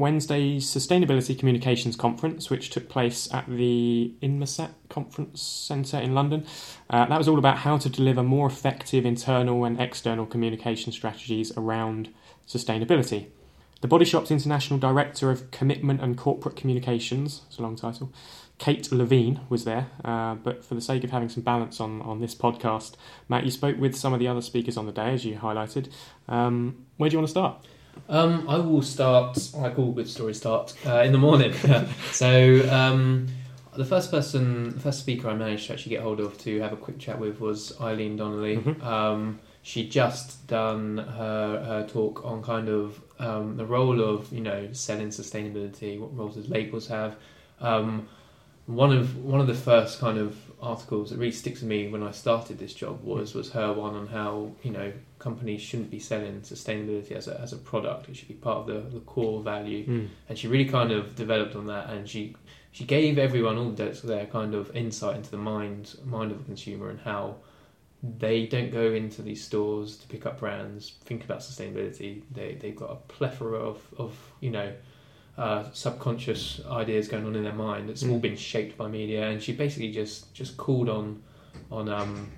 Wednesday's 0.00 0.66
Sustainability 0.66 1.38
Communications 1.38 1.94
Conference, 1.94 2.50
which 2.50 2.70
took 2.70 2.88
place 2.88 3.32
at 3.32 3.46
the 3.48 4.12
Inmarsat 4.22 4.70
Conference 4.88 5.40
Centre 5.40 5.98
in 5.98 6.14
London. 6.14 6.46
Uh, 6.88 7.06
that 7.06 7.18
was 7.18 7.28
all 7.28 7.38
about 7.38 7.58
how 7.58 7.78
to 7.78 7.88
deliver 7.88 8.22
more 8.22 8.46
effective 8.46 9.06
internal 9.06 9.64
and 9.64 9.80
external 9.80 10.26
communication 10.26 10.92
strategies 10.92 11.56
around 11.56 12.08
sustainability. 12.48 13.28
The 13.80 13.88
Body 13.88 14.04
Shop's 14.04 14.30
International 14.30 14.78
Director 14.78 15.30
of 15.30 15.50
Commitment 15.50 16.02
and 16.02 16.16
Corporate 16.16 16.56
Communications, 16.56 17.42
it's 17.46 17.58
a 17.58 17.62
long 17.62 17.76
title, 17.76 18.12
Kate 18.58 18.92
Levine 18.92 19.40
was 19.48 19.64
there, 19.64 19.86
uh, 20.04 20.34
but 20.34 20.62
for 20.62 20.74
the 20.74 20.82
sake 20.82 21.02
of 21.02 21.10
having 21.10 21.30
some 21.30 21.42
balance 21.42 21.80
on, 21.80 22.02
on 22.02 22.20
this 22.20 22.34
podcast, 22.34 22.96
Matt, 23.26 23.44
you 23.44 23.50
spoke 23.50 23.78
with 23.78 23.96
some 23.96 24.12
of 24.12 24.20
the 24.20 24.28
other 24.28 24.42
speakers 24.42 24.76
on 24.76 24.84
the 24.84 24.92
day, 24.92 25.14
as 25.14 25.24
you 25.24 25.36
highlighted. 25.36 25.90
Um, 26.28 26.84
where 26.98 27.08
do 27.08 27.14
you 27.14 27.18
want 27.18 27.28
to 27.28 27.30
start? 27.30 27.66
Um, 28.08 28.48
I 28.48 28.58
will 28.58 28.82
start, 28.82 29.38
like 29.54 29.78
all 29.78 29.92
good 29.92 30.08
stories 30.08 30.38
start, 30.38 30.74
uh, 30.86 31.02
in 31.02 31.12
the 31.12 31.18
morning. 31.18 31.52
so, 32.12 32.68
um, 32.70 33.28
the 33.76 33.84
first 33.84 34.10
person, 34.10 34.70
the 34.70 34.80
first 34.80 34.98
speaker 35.00 35.28
I 35.28 35.34
managed 35.34 35.68
to 35.68 35.74
actually 35.74 35.90
get 35.90 36.02
hold 36.02 36.18
of 36.20 36.36
to 36.38 36.60
have 36.60 36.72
a 36.72 36.76
quick 36.76 36.98
chat 36.98 37.18
with 37.18 37.40
was 37.40 37.78
Eileen 37.80 38.16
Donnelly. 38.16 38.56
Mhm. 38.56 38.82
Um, 38.82 39.40
she'd 39.62 39.90
just 39.90 40.46
done 40.48 40.98
her, 40.98 41.64
her 41.64 41.86
talk 41.88 42.24
on 42.24 42.42
kind 42.42 42.68
of 42.68 43.00
um, 43.18 43.56
the 43.56 43.66
role 43.66 44.00
of, 44.00 44.32
you 44.32 44.40
know, 44.40 44.68
selling 44.72 45.08
sustainability, 45.08 45.98
what 46.00 46.16
roles 46.16 46.34
does 46.34 46.48
labels 46.48 46.88
have. 46.88 47.16
Um, 47.60 48.08
one 48.66 48.92
of 48.92 49.16
one 49.24 49.40
of 49.40 49.46
the 49.46 49.54
first 49.54 49.98
kind 49.98 50.18
of 50.18 50.36
articles 50.60 51.10
that 51.10 51.18
really 51.18 51.32
sticks 51.32 51.60
with 51.60 51.68
me 51.68 51.88
when 51.88 52.02
I 52.02 52.10
started 52.12 52.58
this 52.58 52.72
job 52.72 53.02
was 53.02 53.34
was 53.34 53.50
her 53.52 53.72
one 53.72 53.94
on 53.94 54.06
how 54.06 54.52
you 54.62 54.70
know 54.70 54.92
companies 55.20 55.60
shouldn't 55.60 55.90
be 55.90 56.00
selling 56.00 56.40
sustainability 56.40 57.12
as 57.12 57.28
a 57.28 57.40
as 57.40 57.52
a 57.52 57.56
product. 57.58 58.08
It 58.08 58.16
should 58.16 58.26
be 58.28 58.34
part 58.34 58.58
of 58.58 58.66
the, 58.66 58.80
the 58.98 59.04
core 59.04 59.40
value. 59.42 59.86
Mm. 59.86 60.08
And 60.28 60.36
she 60.38 60.48
really 60.48 60.68
kind 60.68 60.90
of 60.90 61.14
developed 61.14 61.54
on 61.54 61.66
that, 61.68 61.88
and 61.90 62.08
she 62.08 62.34
she 62.72 62.84
gave 62.84 63.18
everyone 63.18 63.56
all 63.58 63.70
the 63.70 63.90
their 64.02 64.26
kind 64.26 64.54
of 64.56 64.74
insight 64.74 65.16
into 65.16 65.30
the 65.30 65.36
mind 65.36 65.96
mind 66.04 66.32
of 66.32 66.38
the 66.38 66.44
consumer 66.44 66.90
and 66.90 66.98
how 67.00 67.36
they 68.18 68.46
don't 68.46 68.72
go 68.72 68.92
into 68.92 69.20
these 69.22 69.44
stores 69.44 69.98
to 69.98 70.08
pick 70.08 70.24
up 70.24 70.40
brands, 70.40 70.94
think 71.04 71.22
about 71.22 71.40
sustainability. 71.40 72.22
They 72.32 72.54
they've 72.54 72.74
got 72.74 72.90
a 72.90 72.96
plethora 72.96 73.58
of 73.58 73.78
of 73.98 74.16
you 74.40 74.50
know 74.50 74.72
uh, 75.38 75.64
subconscious 75.72 76.60
ideas 76.70 77.08
going 77.08 77.26
on 77.26 77.36
in 77.36 77.44
their 77.44 77.52
mind 77.54 77.88
that's 77.88 78.02
all 78.02 78.18
Mm. 78.18 78.22
been 78.22 78.36
shaped 78.36 78.76
by 78.76 78.88
media, 78.88 79.28
and 79.28 79.42
she 79.42 79.52
basically 79.52 79.92
just 79.92 80.32
just 80.34 80.56
called 80.56 80.88
on 80.88 81.22
on 81.70 81.88
um, 81.88 82.30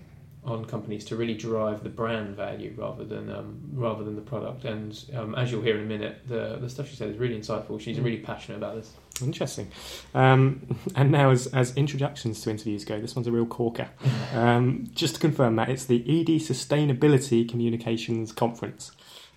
on 0.44 0.64
companies 0.64 1.04
to 1.04 1.14
really 1.14 1.34
drive 1.34 1.84
the 1.84 1.88
brand 1.88 2.34
value 2.34 2.74
rather 2.76 3.04
than 3.04 3.30
um, 3.30 3.60
rather 3.74 4.02
than 4.02 4.16
the 4.16 4.22
product. 4.22 4.64
And 4.64 5.00
um, 5.14 5.34
as 5.36 5.52
you'll 5.52 5.62
hear 5.62 5.76
in 5.76 5.82
a 5.82 5.86
minute, 5.86 6.26
the 6.26 6.58
the 6.60 6.68
stuff 6.68 6.88
she 6.88 6.96
said 6.96 7.10
is 7.10 7.16
really 7.16 7.38
insightful. 7.38 7.80
She's 7.80 7.96
Mm. 7.98 8.04
really 8.04 8.18
passionate 8.18 8.56
about 8.56 8.74
this. 8.74 8.92
Interesting. 9.22 9.70
Um, 10.14 10.76
and 10.96 11.12
now, 11.12 11.30
as, 11.30 11.46
as 11.48 11.76
introductions 11.76 12.40
to 12.42 12.50
interviews 12.50 12.84
go, 12.84 13.00
this 13.00 13.14
one's 13.14 13.28
a 13.28 13.32
real 13.32 13.46
corker. 13.46 13.88
Um, 14.34 14.88
just 14.94 15.16
to 15.16 15.20
confirm, 15.20 15.56
that 15.56 15.68
it's 15.68 15.84
the 15.84 16.00
edie 16.08 16.40
Sustainability 16.40 17.46
Communications 17.48 18.32
Conference. 18.32 18.90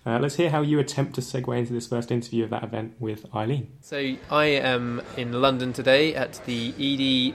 Uh, 0.06 0.18
let's 0.18 0.36
hear 0.36 0.48
how 0.50 0.62
you 0.62 0.78
attempt 0.78 1.14
to 1.16 1.20
segue 1.20 1.56
into 1.58 1.72
this 1.74 1.86
first 1.86 2.10
interview 2.10 2.42
of 2.44 2.50
that 2.50 2.64
event 2.64 2.94
with 2.98 3.26
Eileen. 3.34 3.68
So 3.82 4.14
I 4.30 4.44
am 4.46 5.02
in 5.18 5.32
London 5.42 5.72
today 5.74 6.14
at 6.14 6.40
the 6.46 6.72
edie. 6.76 7.34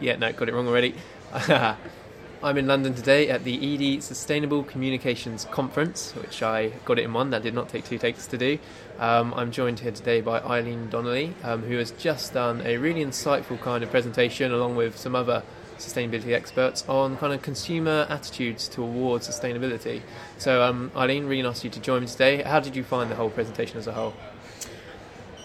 Yeah, 0.00 0.16
no, 0.16 0.32
got 0.32 0.48
it 0.50 0.54
wrong 0.54 0.68
already. 0.68 0.94
I'm 2.40 2.56
in 2.56 2.68
London 2.68 2.94
today 2.94 3.28
at 3.30 3.42
the 3.42 3.56
edie 3.56 4.00
Sustainable 4.00 4.62
Communications 4.62 5.44
Conference, 5.46 6.12
which 6.12 6.40
I 6.40 6.68
got 6.84 7.00
it 7.00 7.02
in 7.02 7.12
one. 7.12 7.30
That 7.30 7.42
did 7.42 7.52
not 7.52 7.68
take 7.68 7.84
two 7.84 7.98
takes 7.98 8.28
to 8.28 8.38
do. 8.38 8.60
Um, 9.00 9.34
I'm 9.34 9.50
joined 9.50 9.80
here 9.80 9.90
today 9.90 10.20
by 10.20 10.38
Eileen 10.38 10.88
Donnelly, 10.88 11.34
um, 11.42 11.64
who 11.64 11.76
has 11.78 11.90
just 11.90 12.34
done 12.34 12.60
a 12.64 12.76
really 12.76 13.04
insightful 13.04 13.60
kind 13.60 13.82
of 13.82 13.90
presentation, 13.90 14.52
along 14.52 14.76
with 14.76 14.96
some 14.96 15.16
other 15.16 15.42
sustainability 15.78 16.32
experts, 16.32 16.88
on 16.88 17.16
kind 17.16 17.32
of 17.32 17.42
consumer 17.42 18.06
attitudes 18.08 18.68
towards 18.68 19.28
sustainability. 19.28 20.02
So, 20.38 20.62
um, 20.62 20.92
Eileen, 20.94 21.26
really 21.26 21.42
nice 21.42 21.58
of 21.58 21.64
you 21.64 21.70
to 21.70 21.80
join 21.80 22.02
me 22.02 22.06
today. 22.06 22.42
How 22.42 22.60
did 22.60 22.76
you 22.76 22.84
find 22.84 23.10
the 23.10 23.16
whole 23.16 23.30
presentation 23.30 23.78
as 23.78 23.88
a 23.88 23.92
whole? 23.92 24.14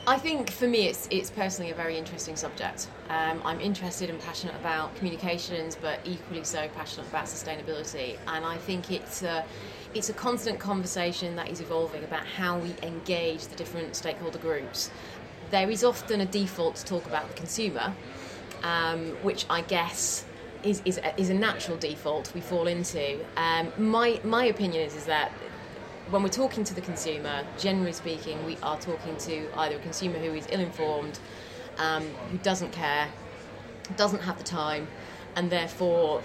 I 0.05 0.17
think 0.17 0.51
for 0.51 0.67
me, 0.67 0.87
it's 0.87 1.07
it's 1.11 1.29
personally 1.29 1.71
a 1.71 1.75
very 1.75 1.97
interesting 1.97 2.35
subject. 2.35 2.87
Um, 3.07 3.41
I'm 3.45 3.61
interested 3.61 4.09
and 4.09 4.19
passionate 4.19 4.55
about 4.55 4.93
communications, 4.95 5.77
but 5.81 5.99
equally 6.03 6.43
so 6.43 6.67
passionate 6.75 7.07
about 7.07 7.25
sustainability. 7.25 8.17
And 8.27 8.43
I 8.45 8.57
think 8.57 8.91
it's 8.91 9.23
a 9.23 9.45
it's 9.93 10.09
a 10.09 10.13
constant 10.13 10.59
conversation 10.59 11.37
that 11.37 11.49
is 11.49 11.61
evolving 11.61 12.03
about 12.03 12.25
how 12.25 12.59
we 12.59 12.75
engage 12.81 13.47
the 13.47 13.55
different 13.55 13.95
stakeholder 13.95 14.39
groups. 14.39 14.91
There 15.51 15.69
is 15.69 15.85
often 15.85 16.19
a 16.19 16.25
default 16.25 16.75
to 16.77 16.85
talk 16.85 17.05
about 17.05 17.29
the 17.29 17.35
consumer, 17.35 17.93
um, 18.63 19.11
which 19.21 19.45
I 19.49 19.61
guess 19.61 20.25
is, 20.63 20.81
is, 20.83 20.97
a, 20.97 21.19
is 21.19 21.29
a 21.29 21.33
natural 21.33 21.77
default 21.77 22.33
we 22.33 22.41
fall 22.41 22.67
into. 22.67 23.23
Um, 23.37 23.71
my, 23.77 24.19
my 24.23 24.45
opinion 24.45 24.83
is, 24.83 24.95
is 24.95 25.05
that 25.05 25.31
when 26.09 26.21
we're 26.23 26.29
talking 26.29 26.63
to 26.65 26.73
the 26.73 26.81
consumer, 26.81 27.45
generally 27.57 27.93
speaking, 27.93 28.45
we 28.45 28.57
are 28.61 28.77
talking 28.79 29.15
to 29.17 29.47
either 29.59 29.77
a 29.77 29.79
consumer 29.79 30.19
who 30.19 30.33
is 30.33 30.47
ill 30.49 30.59
informed, 30.59 31.19
um, 31.77 32.03
who 32.29 32.37
doesn't 32.39 32.71
care, 32.71 33.07
doesn't 33.95 34.21
have 34.21 34.37
the 34.37 34.43
time, 34.43 34.87
and 35.35 35.49
therefore 35.49 36.21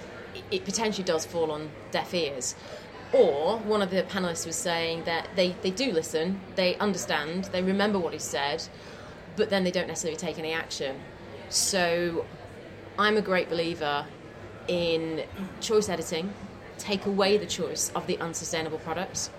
it- 0.51 0.65
potentially 0.65 1.05
does 1.05 1.25
fall 1.25 1.51
on 1.51 1.71
deaf 1.91 2.13
ears. 2.13 2.55
Or 3.13 3.59
one 3.59 3.81
of 3.81 3.91
the 3.91 4.03
panelists 4.03 4.47
was 4.47 4.57
saying 4.57 5.05
that 5.05 5.29
they, 5.35 5.57
they 5.63 5.71
do 5.71 5.93
listen, 5.93 6.41
they 6.57 6.77
understand, 6.77 7.45
they 7.47 7.63
remember 7.63 7.99
what 7.99 8.13
he 8.13 8.19
said, 8.19 8.63
but 9.37 9.49
then 9.49 9.65
they 9.65 9.71
don't 9.71 9.89
necessarily 9.89 10.19
take 10.19 10.39
any 10.39 10.53
action. 10.53 11.01
So 11.49 12.27
I'm 12.99 13.17
a 13.17 13.23
great 13.23 13.49
believer 13.49 14.05
in 14.67 15.25
choice 15.61 15.89
editing, 15.89 16.35
take 16.77 17.07
away 17.07 17.39
the 17.39 17.47
choice 17.47 17.91
of 17.95 18.07
the 18.07 18.19
unsustainable 18.19 18.79
products. 18.79 19.31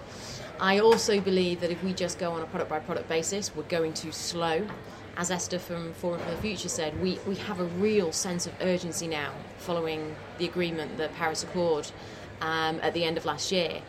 I 0.62 0.80
also 0.80 1.22
believe 1.22 1.62
that 1.62 1.72
if 1.72 1.82
we 1.84 1.94
just 1.94 2.20
go 2.20 2.34
on 2.34 2.42
a 2.42 2.46
product 2.46 2.70
by 2.70 2.80
product 2.80 3.08
basis, 3.08 3.56
we're 3.56 3.64
going 3.64 3.94
too 3.94 4.12
slow. 4.12 4.68
As 5.16 5.32
Esther 5.32 5.58
from 5.58 5.94
Forum 5.94 6.20
for 6.20 6.32
the 6.32 6.38
Future 6.38 6.68
said, 6.68 7.02
we, 7.02 7.18
we 7.26 7.36
have 7.36 7.62
a 7.62 7.66
real 7.66 8.12
sense 8.12 8.46
of 8.46 8.54
urgency 8.60 9.08
now 9.08 9.32
following 9.58 10.18
the 10.38 10.46
agreement, 10.46 10.98
the 10.98 11.08
Paris 11.10 11.44
Accord, 11.44 11.90
um, 12.42 12.80
at 12.82 12.94
the 12.94 13.06
end 13.06 13.16
of 13.16 13.24
last 13.24 13.54
year. 13.54 13.82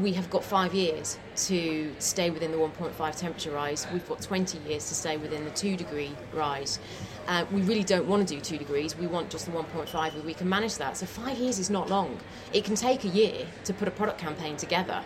We 0.00 0.12
have 0.12 0.28
got 0.28 0.44
five 0.44 0.74
years 0.74 1.18
to 1.46 1.90
stay 1.98 2.28
within 2.28 2.52
the 2.52 2.58
1.5 2.58 3.16
temperature 3.16 3.50
rise. 3.50 3.86
We've 3.90 4.06
got 4.06 4.20
20 4.20 4.58
years 4.68 4.88
to 4.88 4.94
stay 4.94 5.16
within 5.16 5.44
the 5.44 5.50
2 5.50 5.76
degree 5.76 6.12
rise. 6.34 6.78
Uh, 7.28 7.46
we 7.50 7.62
really 7.62 7.82
don't 7.82 8.06
want 8.06 8.28
to 8.28 8.34
do 8.34 8.40
2 8.40 8.58
degrees. 8.58 8.96
We 8.96 9.06
want 9.06 9.30
just 9.30 9.46
the 9.46 9.52
1.5 9.52 10.14
where 10.14 10.22
we 10.22 10.34
can 10.34 10.48
manage 10.48 10.76
that. 10.76 10.98
So 10.98 11.06
five 11.06 11.38
years 11.38 11.58
is 11.58 11.70
not 11.70 11.88
long. 11.88 12.20
It 12.52 12.64
can 12.64 12.74
take 12.74 13.04
a 13.04 13.08
year 13.08 13.46
to 13.64 13.72
put 13.72 13.88
a 13.88 13.90
product 13.90 14.18
campaign 14.18 14.56
together. 14.56 15.02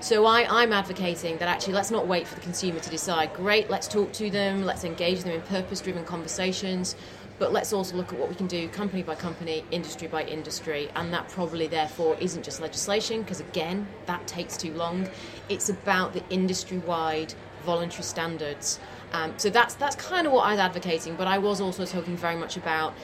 So 0.00 0.26
I, 0.26 0.62
I'm 0.62 0.72
advocating 0.72 1.38
that 1.38 1.48
actually 1.48 1.72
let's 1.72 1.90
not 1.90 2.06
wait 2.06 2.28
for 2.28 2.34
the 2.34 2.40
consumer 2.42 2.78
to 2.80 2.90
decide. 2.90 3.32
Great, 3.34 3.70
let's 3.70 3.88
talk 3.88 4.12
to 4.12 4.30
them, 4.30 4.64
let's 4.64 4.84
engage 4.84 5.22
them 5.24 5.32
in 5.32 5.40
purpose-driven 5.42 6.04
conversations, 6.04 6.94
but 7.38 7.52
let's 7.52 7.72
also 7.72 7.96
look 7.96 8.12
at 8.12 8.18
what 8.18 8.28
we 8.28 8.34
can 8.34 8.46
do 8.46 8.68
company 8.68 9.02
by 9.02 9.14
company, 9.14 9.64
industry 9.70 10.06
by 10.06 10.24
industry, 10.24 10.90
and 10.94 11.12
that 11.12 11.28
probably 11.28 11.66
therefore 11.66 12.16
isn't 12.20 12.44
just 12.44 12.60
legislation 12.60 13.22
because 13.22 13.40
again 13.40 13.86
that 14.04 14.26
takes 14.26 14.56
too 14.56 14.72
long. 14.74 15.08
It's 15.48 15.70
about 15.70 16.12
the 16.12 16.22
industry-wide 16.30 17.34
voluntary 17.64 18.04
standards. 18.04 18.78
Um, 19.12 19.32
so 19.38 19.50
that's 19.50 19.74
that's 19.74 19.96
kind 19.96 20.26
of 20.26 20.32
what 20.32 20.42
I 20.42 20.52
was 20.52 20.60
advocating, 20.60 21.16
but 21.16 21.26
I 21.26 21.38
was 21.38 21.60
also 21.60 21.84
talking 21.84 22.16
very 22.16 22.36
much 22.36 22.56
about 22.56 22.94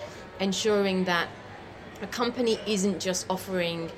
ensuring 0.40 1.04
that 1.04 1.28
a 2.02 2.06
company 2.06 2.58
isn't 2.66 3.00
just 3.00 3.26
offering 3.30 3.90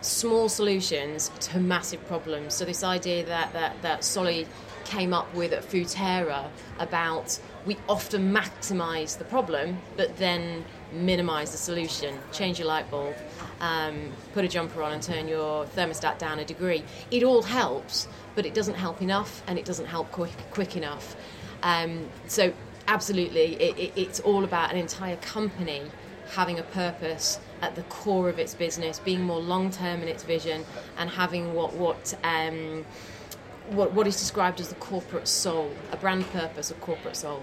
small 0.00 0.48
solutions 0.48 1.30
to 1.40 1.58
massive 1.58 2.06
problems. 2.06 2.54
So 2.54 2.64
this 2.64 2.82
idea 2.82 3.24
that 3.26 3.52
that, 3.52 3.82
that 3.82 4.04
Solly 4.04 4.46
came 4.84 5.12
up 5.12 5.32
with 5.34 5.52
at 5.52 5.62
Futerra 5.62 6.48
about 6.78 7.38
we 7.66 7.76
often 7.88 8.32
maximise 8.32 9.18
the 9.18 9.24
problem, 9.24 9.78
but 9.96 10.16
then 10.16 10.64
minimise 10.92 11.52
the 11.52 11.58
solution. 11.58 12.18
Change 12.32 12.58
your 12.58 12.66
light 12.68 12.90
bulb, 12.90 13.14
um, 13.60 14.10
put 14.32 14.44
a 14.44 14.48
jumper 14.48 14.82
on, 14.82 14.92
and 14.92 15.02
turn 15.02 15.28
your 15.28 15.66
thermostat 15.66 16.18
down 16.18 16.38
a 16.38 16.44
degree. 16.44 16.82
It 17.10 17.22
all 17.22 17.42
helps, 17.42 18.08
but 18.34 18.46
it 18.46 18.54
doesn't 18.54 18.76
help 18.76 19.02
enough, 19.02 19.42
and 19.46 19.58
it 19.58 19.64
doesn't 19.64 19.86
help 19.86 20.10
quick 20.10 20.32
quick 20.50 20.76
enough. 20.76 21.16
Um, 21.62 22.08
so 22.26 22.52
absolutely, 22.88 23.54
it, 23.56 23.78
it, 23.78 23.92
it's 23.94 24.20
all 24.20 24.44
about 24.44 24.70
an 24.70 24.78
entire 24.78 25.16
company 25.16 25.82
having 26.32 26.58
a 26.58 26.62
purpose 26.62 27.38
at 27.62 27.74
the 27.74 27.82
core 27.84 28.28
of 28.28 28.38
its 28.38 28.54
business, 28.54 28.98
being 28.98 29.22
more 29.22 29.40
long 29.40 29.70
term 29.70 30.02
in 30.02 30.08
its 30.08 30.22
vision, 30.22 30.64
and 30.98 31.10
having 31.10 31.54
what 31.54 31.74
what 31.74 32.14
um, 32.24 32.84
what 33.70 33.92
what 33.92 34.06
is 34.06 34.16
described 34.18 34.60
as 34.60 34.68
the 34.68 34.74
corporate 34.76 35.28
soul, 35.28 35.70
a 35.92 35.96
brand 35.96 36.26
purpose, 36.30 36.70
a 36.70 36.74
corporate 36.74 37.16
soul. 37.16 37.42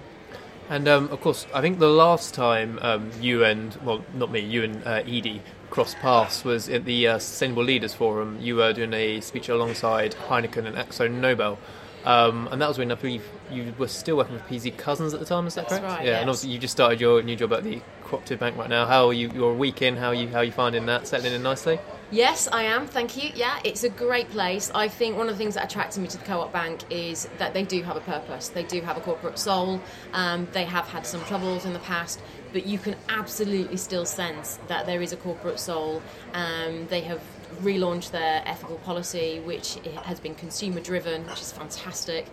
And 0.70 0.88
um, 0.88 1.08
of 1.10 1.22
course, 1.22 1.48
I 1.54 1.62
think 1.62 1.80
the 1.80 1.88
last 1.90 2.34
time 2.34 2.78
um, 2.82 3.10
you 3.22 3.44
and 3.44 3.76
well, 3.84 4.04
not 4.14 4.32
me, 4.32 4.42
you 4.42 4.64
and 4.64 4.86
uh, 4.86 5.04
Edie 5.06 5.42
crossed 5.70 5.98
paths 5.98 6.44
was 6.44 6.68
at 6.70 6.86
the 6.86 7.08
uh, 7.08 7.20
Sustainable 7.20 7.64
Leaders 7.64 7.94
Forum. 7.94 8.38
You 8.42 8.58
were 8.58 8.74
doing 8.74 8.94
a 8.94 9.22
speech 9.22 9.50
alongside 9.50 10.16
Heineken 10.28 10.66
and 10.66 10.76
Akzo 10.76 11.10
Nobel. 11.10 11.58
Um, 12.08 12.48
and 12.52 12.62
that 12.62 12.70
was 12.70 12.78
when 12.78 12.90
I 12.90 12.96
believe 12.96 13.24
you 13.52 13.74
were 13.78 13.90
still 13.90 14.16
working 14.16 14.34
with 14.36 14.44
PZ 14.44 14.78
Cussons 14.78 15.14
at 15.14 15.20
the 15.20 15.26
time. 15.26 15.46
Is 15.46 15.56
that 15.56 15.68
That's 15.68 15.82
correct? 15.82 15.98
right, 15.98 16.06
Yeah, 16.06 16.12
yes. 16.12 16.22
and 16.22 16.30
obviously 16.30 16.52
you 16.52 16.58
just 16.58 16.72
started 16.72 17.02
your 17.02 17.22
new 17.22 17.36
job 17.36 17.52
at 17.52 17.66
the 17.66 17.82
Cooperative 18.06 18.40
Bank 18.40 18.56
right 18.58 18.70
now. 18.70 18.86
How 18.86 19.08
are 19.08 19.14
you? 19.14 19.30
You're 19.34 19.52
a 19.52 19.56
week 19.56 19.82
in. 19.82 19.98
How 19.98 20.08
are 20.08 20.14
you? 20.14 20.30
How 20.30 20.38
are 20.38 20.44
you 20.46 20.54
finding 20.54 20.86
that? 20.86 21.06
Settling 21.06 21.34
in 21.34 21.44
nicely? 21.44 21.80
Yes, 22.10 22.48
I 22.50 22.64
am. 22.64 22.88
Thank 22.88 23.22
you. 23.22 23.32
Yeah, 23.36 23.60
it's 23.66 23.84
a 23.84 23.90
great 23.90 24.30
place. 24.30 24.72
I 24.74 24.88
think 24.88 25.18
one 25.18 25.28
of 25.28 25.36
the 25.36 25.38
things 25.38 25.56
that 25.56 25.66
attracted 25.66 26.02
me 26.02 26.08
to 26.08 26.18
the 26.18 26.24
Co-op 26.24 26.54
Bank 26.54 26.80
is 26.90 27.28
that 27.40 27.54
they 27.54 27.64
do 27.64 27.84
have 27.84 27.98
a 27.98 28.00
purpose. 28.00 28.48
They 28.48 28.64
do 28.64 28.80
have 28.80 28.96
a 28.96 29.02
corporate 29.02 29.38
soul. 29.38 29.82
Um, 30.14 30.48
they 30.54 30.64
have 30.64 30.86
had 30.88 31.06
some 31.06 31.22
troubles 31.26 31.66
in 31.66 31.74
the 31.74 31.80
past, 31.80 32.22
but 32.54 32.66
you 32.66 32.78
can 32.80 32.96
absolutely 33.10 33.76
still 33.76 34.06
sense 34.06 34.58
that 34.70 34.86
there 34.86 35.02
is 35.02 35.12
a 35.12 35.18
corporate 35.18 35.60
soul. 35.60 36.02
Um, 36.34 36.88
they 36.88 37.02
have 37.02 37.22
relaunched 37.62 38.12
their 38.12 38.42
ethical 38.46 38.78
policy, 38.78 39.40
which 39.40 39.76
has 40.04 40.20
been 40.20 40.36
consumer 40.36 40.80
driven, 40.80 41.26
which 41.28 41.42
is 41.42 41.52
fantastic. 41.52 42.28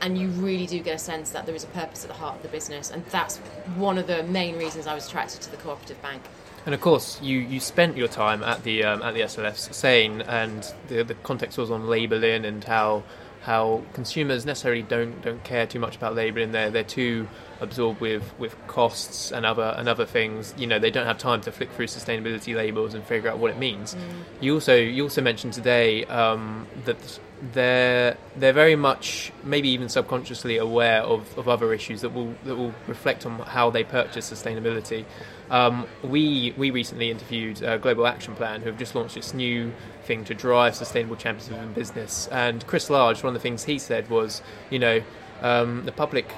And 0.00 0.16
you 0.16 0.28
really 0.28 0.66
do 0.66 0.80
get 0.80 0.96
a 0.96 0.98
sense 0.98 1.30
that 1.30 1.44
there 1.44 1.54
is 1.54 1.64
a 1.64 1.68
purpose 1.68 2.04
at 2.04 2.08
the 2.08 2.16
heart 2.16 2.36
of 2.36 2.42
the 2.42 2.48
business, 2.48 2.90
and 2.90 3.04
that's 3.06 3.36
one 3.76 3.98
of 3.98 4.06
the 4.06 4.22
main 4.22 4.56
reasons 4.56 4.86
I 4.86 4.94
was 4.94 5.06
attracted 5.06 5.42
to 5.42 5.50
the 5.50 5.58
cooperative 5.58 6.00
bank. 6.00 6.22
And 6.64 6.74
of 6.74 6.80
course, 6.80 7.20
you, 7.20 7.38
you 7.38 7.60
spent 7.60 7.96
your 7.96 8.08
time 8.08 8.42
at 8.42 8.62
the 8.64 8.84
um, 8.84 9.02
at 9.02 9.14
the 9.14 9.20
SLF 9.20 9.74
saying, 9.74 10.22
and 10.22 10.72
the 10.88 11.02
the 11.02 11.14
context 11.14 11.58
was 11.58 11.70
on 11.70 11.86
labelling 11.86 12.44
and 12.44 12.64
how 12.64 13.02
how 13.42 13.82
consumers 13.94 14.44
necessarily 14.44 14.82
don't 14.82 15.22
don't 15.22 15.42
care 15.44 15.66
too 15.66 15.78
much 15.78 15.96
about 15.96 16.14
labelling. 16.14 16.52
They're 16.52 16.70
they're 16.70 16.84
too 16.84 17.28
absorbed 17.60 18.00
with, 18.00 18.32
with 18.38 18.56
costs 18.66 19.32
and 19.32 19.44
other 19.46 19.74
and 19.76 19.88
other 19.88 20.06
things. 20.06 20.54
You 20.58 20.66
know, 20.66 20.78
they 20.78 20.90
don't 20.90 21.06
have 21.06 21.18
time 21.18 21.40
to 21.42 21.52
flick 21.52 21.70
through 21.72 21.86
sustainability 21.86 22.54
labels 22.54 22.94
and 22.94 23.04
figure 23.04 23.30
out 23.30 23.38
what 23.38 23.50
it 23.50 23.58
means. 23.58 23.96
You 24.40 24.54
also 24.54 24.76
you 24.76 25.04
also 25.04 25.22
mentioned 25.22 25.52
today 25.54 26.04
um, 26.06 26.66
that 26.84 27.20
they're 27.52 28.16
they're 28.36 28.52
very 28.52 28.76
much 28.76 29.32
maybe 29.42 29.70
even 29.70 29.88
subconsciously 29.88 30.58
aware 30.58 31.02
of, 31.02 31.38
of 31.38 31.48
other 31.48 31.72
issues 31.72 32.02
that 32.02 32.10
will 32.10 32.34
that 32.44 32.56
will 32.56 32.74
reflect 32.86 33.24
on 33.24 33.38
how 33.40 33.70
they 33.70 33.84
purchase 33.84 34.30
sustainability. 34.30 35.04
Um, 35.50 35.86
we 36.02 36.54
we 36.56 36.70
recently 36.70 37.10
interviewed 37.10 37.62
uh, 37.62 37.76
Global 37.78 38.06
Action 38.06 38.34
Plan, 38.34 38.60
who 38.60 38.68
have 38.70 38.78
just 38.78 38.94
launched 38.94 39.16
this 39.16 39.34
new 39.34 39.72
thing 40.04 40.24
to 40.26 40.34
drive 40.34 40.76
sustainable 40.76 41.16
champions 41.16 41.50
in 41.50 41.72
business. 41.72 42.28
And 42.28 42.64
Chris 42.66 42.88
Large, 42.88 43.22
one 43.24 43.34
of 43.34 43.34
the 43.34 43.42
things 43.42 43.64
he 43.64 43.78
said 43.78 44.08
was, 44.08 44.42
you 44.70 44.78
know, 44.78 45.02
um, 45.42 45.84
the 45.84 45.92
public. 45.92 46.32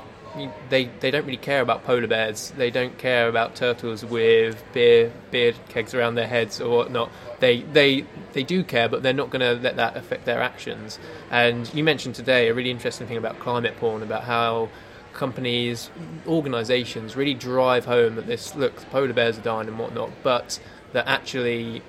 They, 0.70 0.87
they 1.01 1.11
don't 1.11 1.27
really 1.27 1.37
care 1.37 1.61
about 1.61 1.85
polar 1.85 2.07
bears. 2.07 2.53
They 2.57 2.70
don't 2.70 2.96
care 2.96 3.29
about 3.29 3.55
turtles 3.55 4.03
with 4.03 4.64
beer 4.72 5.12
beer 5.31 5.53
kegs 5.68 5.92
around 5.92 6.14
their 6.14 6.27
heads 6.27 6.59
or 6.59 6.75
whatnot. 6.75 7.12
They 7.40 7.61
they 7.61 8.07
they 8.33 8.42
do 8.42 8.64
care, 8.64 8.88
but 8.88 9.03
they're 9.03 9.12
not 9.12 9.29
going 9.29 9.42
to 9.42 9.62
let 9.62 9.77
that 9.77 9.94
affect 9.94 10.25
their 10.25 10.40
actions. 10.40 10.98
And 11.31 11.72
you 11.75 11.85
mentioned 11.85 12.14
today 12.14 12.48
a 12.48 12.55
really 12.55 12.70
interesting 12.70 13.07
thing 13.07 13.18
about 13.18 13.40
climate 13.40 13.77
porn, 13.77 14.03
about 14.03 14.25
how 14.25 14.70
companies, 15.12 15.90
organisations 16.27 17.16
really 17.16 17.35
drive 17.35 17.85
home 17.85 18.16
that 18.16 18.27
this 18.27 18.55
look, 18.55 18.77
polar 18.90 19.12
bears 19.12 19.38
are 19.38 19.42
dying 19.42 19.68
and 19.68 19.79
whatnot, 19.79 20.11
but 20.22 20.59
that 20.92 21.07
actually 21.07 21.83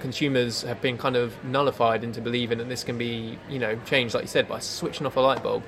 consumers 0.00 0.62
have 0.62 0.80
been 0.80 0.98
kind 0.98 1.16
of 1.16 1.42
nullified 1.44 2.04
into 2.04 2.20
believing 2.20 2.58
that 2.58 2.68
this 2.68 2.84
can 2.84 2.98
be, 2.98 3.38
you 3.48 3.58
know, 3.58 3.76
changed, 3.86 4.14
like 4.14 4.24
you 4.24 4.28
said, 4.28 4.48
by 4.48 4.58
switching 4.58 5.06
off 5.06 5.16
a 5.16 5.20
light 5.20 5.42
bulb. 5.42 5.62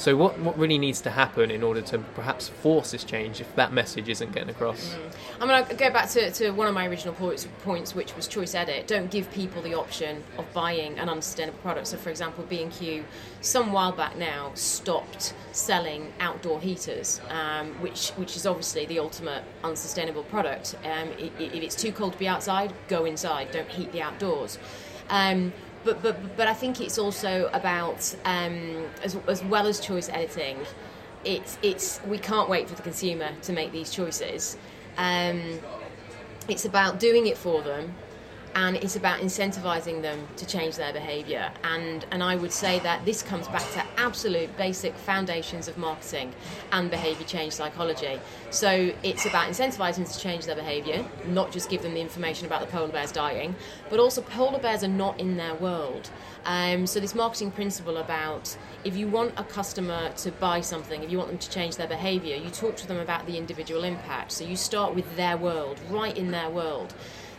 So 0.00 0.16
what 0.16 0.38
what 0.38 0.56
really 0.58 0.78
needs 0.78 1.02
to 1.02 1.10
happen 1.10 1.50
in 1.50 1.62
order 1.62 1.82
to 1.82 1.98
perhaps 1.98 2.48
force 2.48 2.90
this 2.92 3.04
change 3.04 3.38
if 3.42 3.54
that 3.56 3.70
message 3.74 4.08
isn't 4.08 4.32
getting 4.32 4.48
across? 4.48 4.96
I'm 5.38 5.46
going 5.46 5.62
to 5.66 5.74
go 5.74 5.90
back 5.90 6.08
to, 6.10 6.30
to 6.30 6.52
one 6.52 6.66
of 6.68 6.72
my 6.74 6.86
original 6.86 7.12
points, 7.12 7.46
points, 7.62 7.94
which 7.94 8.16
was 8.16 8.26
choice 8.26 8.54
edit. 8.54 8.86
Don't 8.86 9.10
give 9.10 9.30
people 9.30 9.60
the 9.60 9.74
option 9.74 10.24
of 10.38 10.50
buying 10.54 10.98
an 10.98 11.10
unsustainable 11.10 11.58
product. 11.58 11.86
So, 11.88 11.98
for 11.98 12.08
example, 12.08 12.44
B&Q, 12.48 13.04
some 13.42 13.72
while 13.72 13.92
back 13.92 14.16
now, 14.16 14.52
stopped 14.54 15.34
selling 15.52 16.10
outdoor 16.18 16.60
heaters, 16.62 17.20
um, 17.28 17.66
which 17.82 18.08
which 18.16 18.36
is 18.36 18.46
obviously 18.46 18.86
the 18.86 18.98
ultimate 19.00 19.44
unsustainable 19.64 20.22
product. 20.24 20.76
Um, 20.82 21.10
i- 21.18 21.30
i- 21.38 21.42
if 21.56 21.62
it's 21.62 21.76
too 21.76 21.92
cold 21.92 22.14
to 22.14 22.18
be 22.18 22.26
outside, 22.26 22.72
go 22.88 23.04
inside. 23.04 23.50
Don't 23.52 23.68
heat 23.68 23.92
the 23.92 24.00
outdoors. 24.00 24.58
Um, 25.10 25.52
but, 25.84 26.02
but, 26.02 26.36
but 26.36 26.46
I 26.46 26.54
think 26.54 26.80
it's 26.80 26.98
also 26.98 27.48
about, 27.52 28.14
um, 28.24 28.86
as, 29.02 29.16
as 29.26 29.42
well 29.44 29.66
as 29.66 29.80
choice 29.80 30.08
editing, 30.08 30.58
it's, 31.24 31.58
it's, 31.62 32.00
we 32.06 32.18
can't 32.18 32.48
wait 32.48 32.68
for 32.68 32.74
the 32.74 32.82
consumer 32.82 33.30
to 33.42 33.52
make 33.52 33.72
these 33.72 33.90
choices. 33.90 34.56
Um, 34.96 35.58
it's 36.48 36.64
about 36.64 36.98
doing 36.98 37.26
it 37.26 37.36
for 37.36 37.62
them 37.62 37.94
and 38.54 38.76
it's 38.76 38.96
about 38.96 39.20
incentivizing 39.20 40.02
them 40.02 40.26
to 40.36 40.46
change 40.46 40.76
their 40.76 40.92
behavior. 40.92 41.50
And 41.62 42.04
and 42.10 42.22
I 42.22 42.36
would 42.36 42.52
say 42.52 42.78
that 42.80 43.04
this 43.04 43.22
comes 43.22 43.46
back 43.48 43.68
to 43.72 43.84
absolute 43.96 44.56
basic 44.56 44.94
foundations 44.94 45.68
of 45.68 45.78
marketing 45.78 46.32
and 46.72 46.90
behavior 46.90 47.26
change 47.26 47.52
psychology. 47.52 48.20
So 48.50 48.92
it's 49.02 49.26
about 49.26 49.48
incentivizing 49.48 49.96
them 49.96 50.06
to 50.06 50.18
change 50.18 50.46
their 50.46 50.56
behavior 50.56 51.04
not 51.26 51.52
just 51.52 51.70
give 51.70 51.82
them 51.82 51.94
the 51.94 52.00
information 52.00 52.46
about 52.46 52.60
the 52.60 52.66
polar 52.66 52.88
bears 52.88 53.12
dying 53.12 53.54
but 53.88 54.00
also 54.00 54.22
polar 54.22 54.58
bears 54.58 54.82
are 54.82 54.88
not 54.88 55.18
in 55.20 55.36
their 55.36 55.54
world. 55.54 56.10
Um, 56.44 56.86
so 56.86 57.00
this 57.00 57.14
marketing 57.14 57.50
principle 57.50 57.98
about 57.98 58.56
if 58.82 58.96
you 58.96 59.08
want 59.08 59.34
a 59.36 59.44
customer 59.44 60.10
to 60.16 60.32
buy 60.32 60.60
something 60.60 61.02
if 61.02 61.10
you 61.10 61.18
want 61.18 61.30
them 61.30 61.38
to 61.38 61.50
change 61.50 61.76
their 61.76 61.86
behavior 61.86 62.34
you 62.36 62.50
talk 62.50 62.76
to 62.76 62.86
them 62.88 62.98
about 62.98 63.26
the 63.26 63.36
individual 63.36 63.84
impact. 63.84 64.32
So 64.32 64.44
you 64.44 64.56
start 64.56 64.94
with 64.94 65.16
their 65.16 65.36
world 65.36 65.78
right 65.88 66.16
in 66.16 66.30
their 66.30 66.50
world 66.50 66.94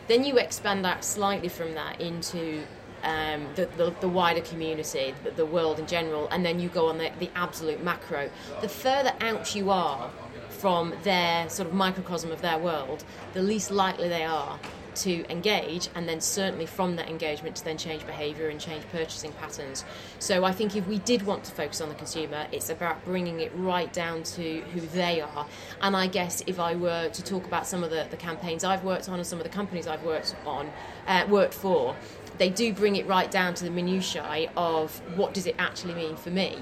then 0.08 0.24
you 0.24 0.38
expand 0.38 0.84
that 0.84 1.04
slightly 1.04 1.48
from 1.48 1.74
that 1.74 2.00
into 2.00 2.64
um, 3.02 3.46
the, 3.56 3.66
the, 3.76 3.94
the 4.00 4.08
wider 4.08 4.40
community, 4.40 5.14
the, 5.24 5.30
the 5.32 5.46
world 5.46 5.78
in 5.78 5.86
general, 5.86 6.28
and 6.28 6.44
then 6.44 6.60
you 6.60 6.68
go 6.68 6.88
on 6.88 6.98
the, 6.98 7.10
the 7.18 7.30
absolute 7.34 7.82
macro. 7.82 8.30
The 8.60 8.68
further 8.68 9.12
out 9.20 9.54
you 9.54 9.70
are 9.70 10.10
from 10.48 10.94
their 11.02 11.48
sort 11.48 11.68
of 11.68 11.74
microcosm 11.74 12.30
of 12.30 12.40
their 12.42 12.58
world, 12.58 13.04
the 13.32 13.42
least 13.42 13.70
likely 13.70 14.08
they 14.08 14.24
are 14.24 14.58
to 14.96 15.30
engage, 15.30 15.88
and 15.94 16.08
then 16.08 16.20
certainly 16.20 16.66
from 16.66 16.96
that 16.96 17.08
engagement 17.08 17.56
to 17.56 17.64
then 17.64 17.78
change 17.78 18.06
behaviour 18.06 18.48
and 18.48 18.60
change 18.60 18.84
purchasing 18.90 19.32
patterns. 19.32 19.84
So 20.18 20.44
I 20.44 20.52
think 20.52 20.76
if 20.76 20.86
we 20.86 20.98
did 20.98 21.22
want 21.22 21.44
to 21.44 21.52
focus 21.52 21.80
on 21.80 21.88
the 21.88 21.94
consumer, 21.94 22.46
it's 22.52 22.70
about 22.70 23.04
bringing 23.04 23.40
it 23.40 23.52
right 23.54 23.92
down 23.92 24.22
to 24.22 24.60
who 24.72 24.80
they 24.80 25.20
are. 25.20 25.46
And 25.80 25.96
I 25.96 26.06
guess 26.06 26.42
if 26.46 26.58
I 26.60 26.74
were 26.74 27.08
to 27.08 27.24
talk 27.24 27.44
about 27.46 27.66
some 27.66 27.82
of 27.84 27.90
the, 27.90 28.06
the 28.10 28.16
campaigns 28.16 28.64
I've 28.64 28.84
worked 28.84 29.08
on 29.08 29.16
and 29.16 29.26
some 29.26 29.38
of 29.38 29.44
the 29.44 29.50
companies 29.50 29.86
I've 29.86 30.04
worked 30.04 30.34
on, 30.46 30.70
uh, 31.06 31.26
worked 31.28 31.54
for, 31.54 31.96
they 32.38 32.48
do 32.48 32.72
bring 32.72 32.96
it 32.96 33.06
right 33.06 33.30
down 33.30 33.54
to 33.54 33.64
the 33.64 33.70
minutiae 33.70 34.50
of 34.56 34.98
what 35.16 35.34
does 35.34 35.46
it 35.46 35.54
actually 35.58 35.94
mean 35.94 36.16
for 36.16 36.30
me. 36.30 36.58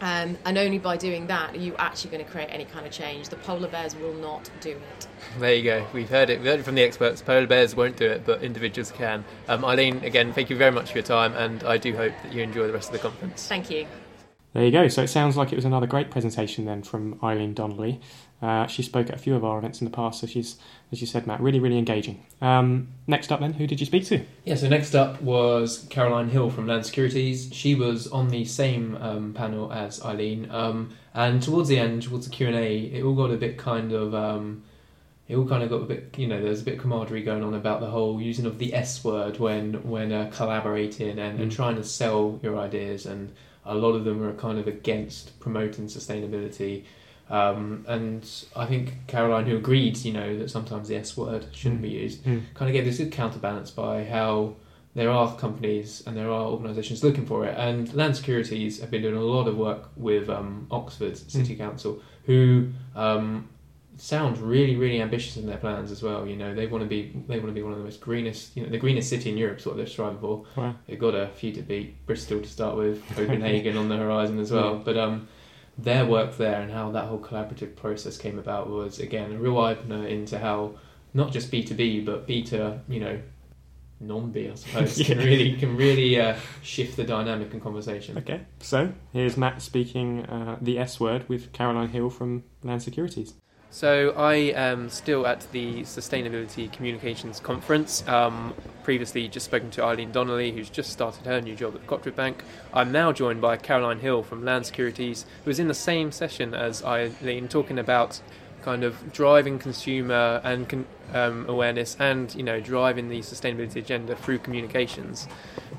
Um, 0.00 0.38
and 0.44 0.56
only 0.58 0.78
by 0.78 0.96
doing 0.96 1.26
that 1.26 1.54
are 1.54 1.58
you 1.58 1.74
actually 1.76 2.10
going 2.10 2.24
to 2.24 2.30
create 2.30 2.48
any 2.50 2.64
kind 2.64 2.86
of 2.86 2.92
change. 2.92 3.28
The 3.28 3.36
polar 3.36 3.68
bears 3.68 3.96
will 3.96 4.14
not 4.14 4.48
do 4.60 4.70
it. 4.70 5.08
There 5.38 5.54
you 5.54 5.64
go. 5.64 5.86
We've 5.92 6.08
heard 6.08 6.30
it. 6.30 6.38
We've 6.38 6.48
heard 6.48 6.60
it 6.60 6.62
from 6.62 6.76
the 6.76 6.82
experts. 6.82 7.20
Polar 7.22 7.46
bears 7.46 7.74
won't 7.74 7.96
do 7.96 8.06
it, 8.06 8.24
but 8.24 8.42
individuals 8.42 8.92
can. 8.92 9.24
Um, 9.48 9.64
Eileen, 9.64 10.04
again, 10.04 10.32
thank 10.32 10.50
you 10.50 10.56
very 10.56 10.70
much 10.70 10.92
for 10.92 10.98
your 10.98 11.06
time, 11.06 11.34
and 11.34 11.64
I 11.64 11.78
do 11.78 11.96
hope 11.96 12.12
that 12.22 12.32
you 12.32 12.42
enjoy 12.42 12.66
the 12.66 12.72
rest 12.72 12.88
of 12.88 12.92
the 12.92 13.00
conference. 13.00 13.48
Thank 13.48 13.70
you. 13.70 13.86
There 14.54 14.64
you 14.64 14.70
go. 14.70 14.88
So 14.88 15.02
it 15.02 15.08
sounds 15.08 15.36
like 15.36 15.52
it 15.52 15.56
was 15.56 15.64
another 15.64 15.86
great 15.86 16.10
presentation 16.10 16.64
then 16.64 16.82
from 16.82 17.18
Eileen 17.22 17.54
Donnelly. 17.54 18.00
Uh, 18.40 18.66
she 18.68 18.82
spoke 18.82 19.08
at 19.08 19.16
a 19.16 19.18
few 19.18 19.34
of 19.34 19.44
our 19.44 19.58
events 19.58 19.80
in 19.80 19.84
the 19.84 19.90
past, 19.90 20.20
so 20.20 20.26
she's, 20.26 20.58
as 20.92 21.00
you 21.00 21.06
said, 21.08 21.26
Matt, 21.26 21.40
really, 21.40 21.58
really 21.58 21.76
engaging. 21.76 22.24
Um, 22.40 22.86
next 23.08 23.32
up, 23.32 23.40
then, 23.40 23.54
who 23.54 23.66
did 23.66 23.80
you 23.80 23.86
speak 23.86 24.04
to? 24.06 24.20
Yeah, 24.44 24.54
so 24.54 24.68
next 24.68 24.94
up 24.94 25.20
was 25.20 25.86
Caroline 25.90 26.28
Hill 26.28 26.48
from 26.50 26.68
Land 26.68 26.86
Securities. 26.86 27.48
She 27.52 27.74
was 27.74 28.06
on 28.06 28.28
the 28.28 28.44
same 28.44 28.96
um, 29.00 29.34
panel 29.34 29.72
as 29.72 30.00
Eileen, 30.04 30.48
um, 30.52 30.90
and 31.14 31.42
towards 31.42 31.68
the 31.68 31.78
end, 31.80 32.04
towards 32.04 32.26
the 32.28 32.32
Q 32.32 32.46
and 32.46 32.56
A, 32.56 32.76
it 32.76 33.02
all 33.02 33.14
got 33.16 33.32
a 33.32 33.36
bit 33.36 33.58
kind 33.58 33.92
of, 33.92 34.14
um, 34.14 34.62
it 35.26 35.34
all 35.34 35.48
kind 35.48 35.64
of 35.64 35.68
got 35.68 35.82
a 35.82 35.86
bit, 35.86 36.14
you 36.16 36.28
know, 36.28 36.40
there's 36.40 36.62
a 36.62 36.64
bit 36.64 36.74
of 36.74 36.80
camaraderie 36.80 37.24
going 37.24 37.42
on 37.42 37.54
about 37.54 37.80
the 37.80 37.90
whole 37.90 38.20
using 38.20 38.46
of 38.46 38.58
the 38.58 38.72
S 38.72 39.02
word 39.02 39.40
when 39.40 39.74
when 39.82 40.12
uh, 40.12 40.30
collaborating 40.32 41.18
and, 41.18 41.40
and 41.40 41.50
Mm. 41.50 41.54
trying 41.56 41.74
to 41.74 41.82
sell 41.84 42.38
your 42.40 42.56
ideas, 42.56 43.04
and 43.04 43.32
a 43.66 43.74
lot 43.74 43.94
of 43.94 44.04
them 44.04 44.20
were 44.20 44.32
kind 44.34 44.60
of 44.60 44.68
against 44.68 45.38
promoting 45.40 45.86
sustainability. 45.86 46.84
Um, 47.30 47.84
and 47.86 48.28
I 48.56 48.64
think 48.66 48.94
Caroline, 49.06 49.46
who 49.46 49.56
agreed, 49.56 49.98
you 49.98 50.12
know, 50.12 50.38
that 50.38 50.50
sometimes 50.50 50.88
the 50.88 50.96
S 50.96 51.16
word 51.16 51.46
shouldn't 51.52 51.80
Mm. 51.80 51.82
be 51.82 51.90
used, 51.90 52.24
Mm. 52.24 52.42
kind 52.54 52.68
of 52.68 52.72
gave 52.72 52.84
this 52.84 52.98
good 52.98 53.12
counterbalance 53.12 53.70
by 53.70 54.04
how 54.04 54.54
there 54.94 55.10
are 55.10 55.36
companies 55.36 56.02
and 56.06 56.16
there 56.16 56.30
are 56.30 56.46
organisations 56.46 57.04
looking 57.04 57.26
for 57.26 57.44
it. 57.44 57.54
And 57.58 57.92
Land 57.94 58.16
Securities 58.16 58.80
have 58.80 58.90
been 58.90 59.02
doing 59.02 59.16
a 59.16 59.22
lot 59.22 59.46
of 59.46 59.56
work 59.58 59.90
with 59.96 60.28
um, 60.30 60.66
Oxford 60.70 61.16
City 61.18 61.54
Council, 61.54 62.00
who 62.24 62.68
um, 62.96 63.48
sound 63.98 64.38
really, 64.38 64.76
really 64.76 65.00
ambitious 65.02 65.36
in 65.36 65.46
their 65.46 65.56
plans 65.58 65.90
as 65.90 66.02
well. 66.02 66.26
You 66.26 66.36
know, 66.36 66.54
they 66.54 66.66
want 66.66 66.82
to 66.82 66.88
be 66.88 67.12
they 67.28 67.38
want 67.38 67.48
to 67.48 67.52
be 67.52 67.62
one 67.62 67.72
of 67.72 67.78
the 67.78 67.84
most 67.84 68.00
greenest, 68.00 68.56
you 68.56 68.62
know, 68.62 68.70
the 68.70 68.78
greenest 68.78 69.08
city 69.10 69.30
in 69.30 69.36
Europe 69.36 69.58
is 69.58 69.66
what 69.66 69.76
they're 69.76 69.86
striving 69.86 70.18
for. 70.18 70.44
Wow. 70.56 70.74
They've 70.86 70.98
got 70.98 71.14
a 71.14 71.28
few 71.28 71.52
to 71.52 71.62
beat, 71.62 72.06
Bristol 72.06 72.40
to 72.40 72.48
start 72.48 72.76
with, 72.76 73.04
Copenhagen 73.16 73.76
on 73.76 73.88
the 73.88 73.96
horizon 73.98 74.38
as 74.40 74.50
well. 74.50 74.76
Yeah. 74.76 74.82
But 74.84 74.96
um, 74.96 75.28
their 75.78 76.04
work 76.04 76.36
there 76.36 76.60
and 76.60 76.72
how 76.72 76.90
that 76.90 77.04
whole 77.04 77.20
collaborative 77.20 77.76
process 77.76 78.18
came 78.18 78.38
about 78.38 78.68
was 78.68 78.98
again 78.98 79.32
a 79.32 79.38
real 79.38 79.58
opener 79.58 80.06
into 80.06 80.38
how 80.38 80.74
not 81.14 81.32
just 81.32 81.50
B 81.50 81.62
two 81.62 81.74
B 81.74 82.00
but 82.00 82.26
B 82.26 82.42
to 82.44 82.80
you 82.88 82.98
know 83.00 83.20
non 84.00 84.30
B 84.30 84.48
I 84.50 84.54
suppose, 84.54 84.98
Yeah. 84.98 85.06
can 85.06 85.18
really 85.18 85.52
can 85.56 85.76
really 85.76 86.20
uh, 86.20 86.36
shift 86.62 86.96
the 86.96 87.04
dynamic 87.04 87.52
and 87.52 87.62
conversation. 87.62 88.18
Okay, 88.18 88.40
so 88.60 88.92
here's 89.12 89.36
Matt 89.36 89.62
speaking 89.62 90.24
uh, 90.26 90.58
the 90.60 90.78
S 90.78 90.98
word 91.00 91.28
with 91.28 91.52
Caroline 91.52 91.88
Hill 91.88 92.10
from 92.10 92.44
Land 92.62 92.82
Securities. 92.82 93.34
So 93.70 94.14
I 94.16 94.34
am 94.34 94.88
still 94.88 95.26
at 95.26 95.46
the 95.52 95.82
Sustainability 95.82 96.72
Communications 96.72 97.38
Conference. 97.38 98.06
Um, 98.08 98.54
previously, 98.82 99.28
just 99.28 99.44
spoken 99.44 99.70
to 99.72 99.84
Eileen 99.84 100.10
Donnelly, 100.10 100.52
who's 100.52 100.70
just 100.70 100.90
started 100.90 101.26
her 101.26 101.40
new 101.42 101.54
job 101.54 101.74
at 101.74 101.86
Cottwood 101.86 102.16
Bank. 102.16 102.44
I'm 102.72 102.90
now 102.90 103.12
joined 103.12 103.42
by 103.42 103.58
Caroline 103.58 104.00
Hill 104.00 104.22
from 104.22 104.42
Land 104.42 104.64
Securities, 104.64 105.26
who 105.44 105.50
was 105.50 105.58
in 105.58 105.68
the 105.68 105.74
same 105.74 106.12
session 106.12 106.54
as 106.54 106.82
Eileen, 106.82 107.46
talking 107.46 107.78
about 107.78 108.22
kind 108.68 108.84
of 108.84 109.10
driving 109.14 109.58
consumer 109.58 110.42
and 110.44 110.68
con- 110.68 110.84
um, 111.14 111.48
awareness 111.48 111.96
and 111.98 112.34
you 112.34 112.42
know 112.42 112.60
driving 112.60 113.08
the 113.08 113.20
sustainability 113.20 113.76
agenda 113.76 114.14
through 114.14 114.38
communications. 114.38 115.26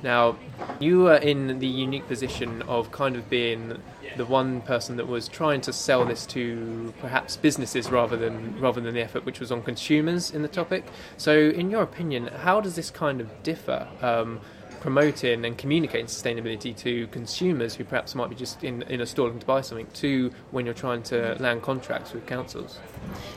Now, 0.01 0.37
you 0.79 1.07
are 1.07 1.17
in 1.17 1.59
the 1.59 1.67
unique 1.67 2.07
position 2.07 2.63
of 2.63 2.91
kind 2.91 3.15
of 3.15 3.29
being 3.29 3.77
the 4.17 4.25
one 4.25 4.61
person 4.61 4.97
that 4.97 5.07
was 5.07 5.27
trying 5.27 5.61
to 5.61 5.71
sell 5.71 6.03
this 6.03 6.25
to 6.27 6.91
perhaps 6.99 7.37
businesses 7.37 7.91
rather 7.91 8.17
than 8.17 8.59
rather 8.59 8.81
than 8.81 8.95
the 8.95 9.03
effort 9.03 9.23
which 9.23 9.39
was 9.39 9.51
on 9.51 9.61
consumers 9.61 10.31
in 10.31 10.41
the 10.41 10.53
topic. 10.61 10.83
So, 11.15 11.33
in 11.61 11.69
your 11.69 11.83
opinion, 11.83 12.25
how 12.45 12.59
does 12.59 12.75
this 12.75 12.89
kind 12.89 13.21
of 13.21 13.27
differ? 13.43 13.87
Um, 14.01 14.41
promoting 14.79 15.45
and 15.45 15.57
communicating 15.57 16.07
sustainability 16.07 16.75
to 16.77 17.07
consumers 17.07 17.75
who 17.75 17.83
perhaps 17.83 18.15
might 18.15 18.29
be 18.29 18.35
just 18.35 18.63
in, 18.63 18.81
in 18.83 19.01
a 19.01 19.05
store 19.05 19.25
looking 19.25 19.39
to 19.39 19.45
buy 19.45 19.61
something 19.61 19.87
to 19.93 20.31
when 20.51 20.65
you're 20.65 20.73
trying 20.73 21.03
to 21.03 21.35
land 21.39 21.61
contracts 21.61 22.13
with 22.13 22.25
councils? 22.25 22.79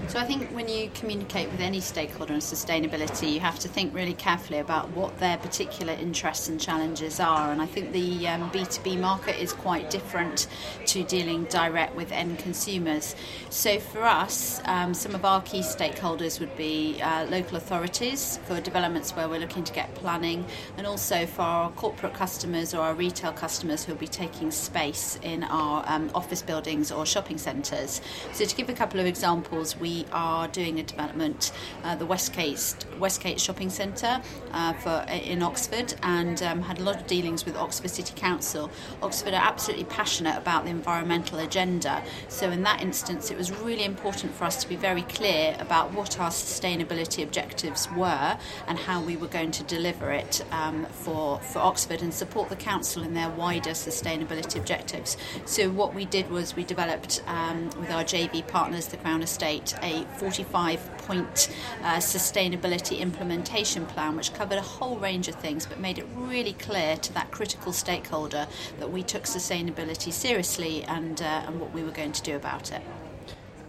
So 0.09 0.19
I 0.19 0.25
think 0.25 0.49
when 0.51 0.69
you 0.69 0.91
communicate 0.95 1.51
with 1.51 1.61
any 1.61 1.81
stakeholder 1.81 2.35
on 2.35 2.41
sustainability, 2.41 3.33
you 3.33 3.41
have 3.41 3.59
to 3.61 3.69
think 3.69 3.95
really 3.95 4.15
carefully 4.15 4.59
about 4.59 4.91
what 4.91 5.19
their 5.19 5.37
particular 5.39 5.93
interests 5.95 6.49
and 6.49 6.61
challenges 6.61 7.21
are. 7.21 7.53
And 7.53 7.61
I 7.61 7.67
think 7.67 7.93
the 7.93 8.29
um, 8.29 8.51
B2B 8.51 8.99
market 9.01 9.41
is 9.41 9.53
quite 9.53 9.91
different 9.91 10.47
to 10.87 11.03
dealing 11.05 11.45
direct 11.45 11.95
with 11.95 12.13
end 12.13 12.39
consumers. 12.39 13.15
So 13.51 13.79
for 13.79 14.03
us, 14.03 14.61
um, 14.65 14.95
some 14.95 15.15
of 15.15 15.25
our 15.25 15.43
key 15.43 15.61
stakeholders 15.61 16.41
would 16.41 16.57
be 16.57 17.01
uh, 17.03 17.27
local 17.27 17.57
authorities 17.57 18.39
for 18.45 18.61
developments 18.61 19.13
where 19.13 19.29
we're 19.29 19.41
looking 19.41 19.65
to 19.65 19.73
get 19.73 19.95
planning, 19.95 20.45
and 20.77 20.87
also 20.87 21.27
for 21.35 21.43
our 21.43 21.71
corporate 21.73 22.15
customers 22.15 22.75
or 22.75 22.81
our 22.81 22.95
retail 22.95 23.33
customers 23.33 23.85
who 23.85 23.93
will 23.93 23.99
be 23.99 24.07
taking 24.07 24.51
space 24.51 25.19
in 25.23 25.43
our 25.45 25.83
um, 25.87 26.11
office 26.15 26.43
buildings 26.43 26.93
or 26.93 27.07
shopping 27.07 27.39
centres. 27.39 28.01
So 28.33 28.45
to 28.45 28.55
give 28.55 28.69
a 28.69 28.75
couple 28.75 29.01
of 29.01 29.07
examples, 29.07 29.77
we 29.77 30.05
are 30.13 30.47
doing 30.49 30.79
a 30.79 30.83
development, 30.83 31.53
uh, 31.85 31.97
the 31.97 32.07
Westgate 32.07 32.85
Westgate 32.99 33.41
Shopping 33.41 33.71
Centre 33.71 34.21
uh, 34.53 34.73
for 34.75 35.05
in 35.11 35.43
Oxford, 35.43 35.95
and 36.03 36.43
um, 36.43 36.61
had 36.63 36.79
a 36.79 36.83
lot 36.83 36.97
of 36.97 37.07
dealings 37.07 37.45
with 37.45 37.57
Oxford 37.57 37.91
City 37.91 38.15
Council. 38.15 38.71
Oxford 39.03 39.35
are 39.35 39.43
absolutely 39.43 39.85
passionate 39.85 40.37
about 40.37 40.65
the 40.65 40.71
environmental 40.71 41.39
agenda, 41.39 42.03
so 42.29 42.51
in 42.51 42.63
that 42.63 42.83
instance, 42.83 43.31
it 43.31 43.39
was 43.39 43.51
really 43.51 43.85
important 43.85 44.35
for 44.35 44.45
us 44.45 44.63
to 44.63 44.69
be 44.69 44.77
very 44.77 45.03
clear 45.03 45.57
about 45.59 45.93
what 45.93 46.21
our 46.21 46.31
sustainability 46.31 47.23
objectives 47.23 47.91
were 47.93 48.39
and 48.67 48.79
how 48.79 49.01
we 49.01 49.17
were 49.17 49.29
going 49.29 49.51
to 49.51 49.63
deliver 49.65 50.11
it 50.11 50.45
um, 50.51 50.87
for 50.87 51.22
for 51.53 51.61
Oxford 51.61 52.03
and 52.03 52.13
support 52.13 52.49
the 52.49 52.57
council 52.57 53.03
in 53.03 53.15
their 53.15 53.31
wider 53.31 53.71
sustainability 53.71 54.57
objectives. 54.57 55.17
So 55.45 55.71
what 55.71 55.95
we 55.95 56.05
did 56.05 56.31
was 56.31 56.57
we 56.57 56.65
developed 56.65 57.23
um, 57.27 57.71
with 57.81 57.91
our 57.91 58.05
JV 58.05 58.47
partners, 58.47 58.87
the 58.89 58.97
Crown 58.97 59.23
Estate, 59.23 59.75
a 59.83 60.05
45 60.19 60.99
point 60.99 61.55
uh, 61.83 61.97
sustainability 61.97 62.99
implementation 62.99 63.87
plan, 63.87 64.17
which 64.17 64.35
covered 64.35 64.59
a 64.59 64.63
whole 64.63 64.99
range 64.99 65.29
of 65.29 65.35
things, 65.37 65.67
but 65.67 65.79
made 65.79 65.99
it 65.99 66.07
really 66.17 66.55
clear 66.55 66.97
to 66.97 67.13
that 67.15 67.31
critical 67.31 67.73
stakeholder 67.73 68.47
that 68.79 68.91
we 68.91 69.03
took 69.03 69.25
sustainability 69.25 70.13
seriously 70.13 70.83
and 70.85 71.23
uh, 71.23 71.45
and 71.47 71.61
what 71.61 71.73
we 71.73 71.83
were 71.83 71.91
going 71.91 72.13
to 72.13 72.23
do 72.23 72.37
about 72.37 72.73
it. 72.73 72.83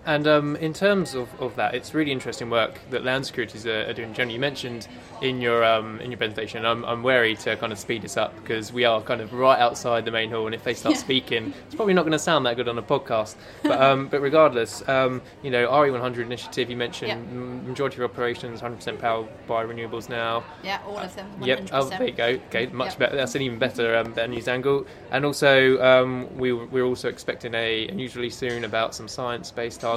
And 0.06 0.28
um, 0.28 0.56
in 0.58 0.74
terms 0.74 1.16
of, 1.16 1.30
of 1.42 1.56
that, 1.56 1.74
it's 1.76 1.94
really 1.94 2.12
interesting 2.12 2.50
work 2.50 2.80
that 2.90 3.06
land 3.06 3.26
securities 3.26 3.66
are, 3.66 3.86
are 3.88 3.94
doing. 3.94 4.14
Generally, 4.14 4.34
you 4.34 4.40
mentioned 4.40 4.88
in 5.22 5.40
your 5.40 5.64
um, 5.64 6.02
in 6.02 6.12
your 6.12 6.18
presentation. 6.18 6.66
I'm, 6.66 6.84
I'm 6.84 7.04
wary 7.04 7.36
to 7.38 7.56
kind 7.56 7.72
of 7.72 7.80
speed 7.80 8.02
this 8.02 8.18
up 8.18 8.36
because 8.42 8.74
we 8.74 8.84
are 8.84 9.02
kind 9.02 9.22
of 9.22 9.32
right 9.32 9.58
outside 9.60 10.04
the 10.04 10.12
main 10.12 10.30
hall, 10.30 10.46
and 10.46 10.54
if 10.54 10.64
they 10.66 10.74
start 10.74 10.96
Yeah. 10.96 11.02
speaking, 11.02 11.54
it's 11.68 11.76
probably 11.76 11.94
not 11.94 12.02
going 12.02 12.12
to 12.12 12.20
sound 12.20 12.46
that 12.46 12.58
good 12.58 12.68
on 12.68 12.78
a 12.78 12.82
podcast. 12.82 13.36
But 13.64 13.82
um, 13.82 14.08
but 14.10 14.20
regardless, 14.20 14.88
um, 14.90 15.22
you 15.42 15.50
know, 15.52 15.68
RE100 15.70 16.18
initiative. 16.20 16.70
You 16.70 16.76
mentioned 16.76 17.64
majority 17.66 17.98
of 18.04 18.12
operations 18.12 18.62
100% 18.62 19.00
powered 19.00 19.28
by 19.48 19.64
renewables 19.64 20.10
now. 20.10 20.44
Yeah, 20.64 20.80
all 20.86 20.98
of 20.98 21.16
them. 21.16 21.28
100%. 21.40 21.46
Yep. 21.48 21.70
Oh, 21.72 21.90
there 21.90 22.04
you 22.08 22.12
go. 22.14 22.26
Okay, 22.50 22.66
much 22.68 22.90
Yep. 22.92 23.00
better. 23.00 23.16
That's 23.16 23.36
an 23.36 23.42
even 23.42 23.58
better, 23.58 23.96
um, 23.96 24.12
better 24.12 24.28
news 24.28 24.50
angle. 24.50 24.86
And 25.12 25.24
also, 25.26 25.82
um, 25.82 26.28
we 26.38 26.52
we're 26.52 26.84
also 26.86 27.08
expecting 27.08 27.54
a, 27.56 27.88
a 27.88 27.92
news 27.94 28.16
release 28.18 28.36
soon 28.36 28.66
about 28.66 28.94
some 28.94 29.08
science-based 29.08 29.80
targets. 29.80 29.93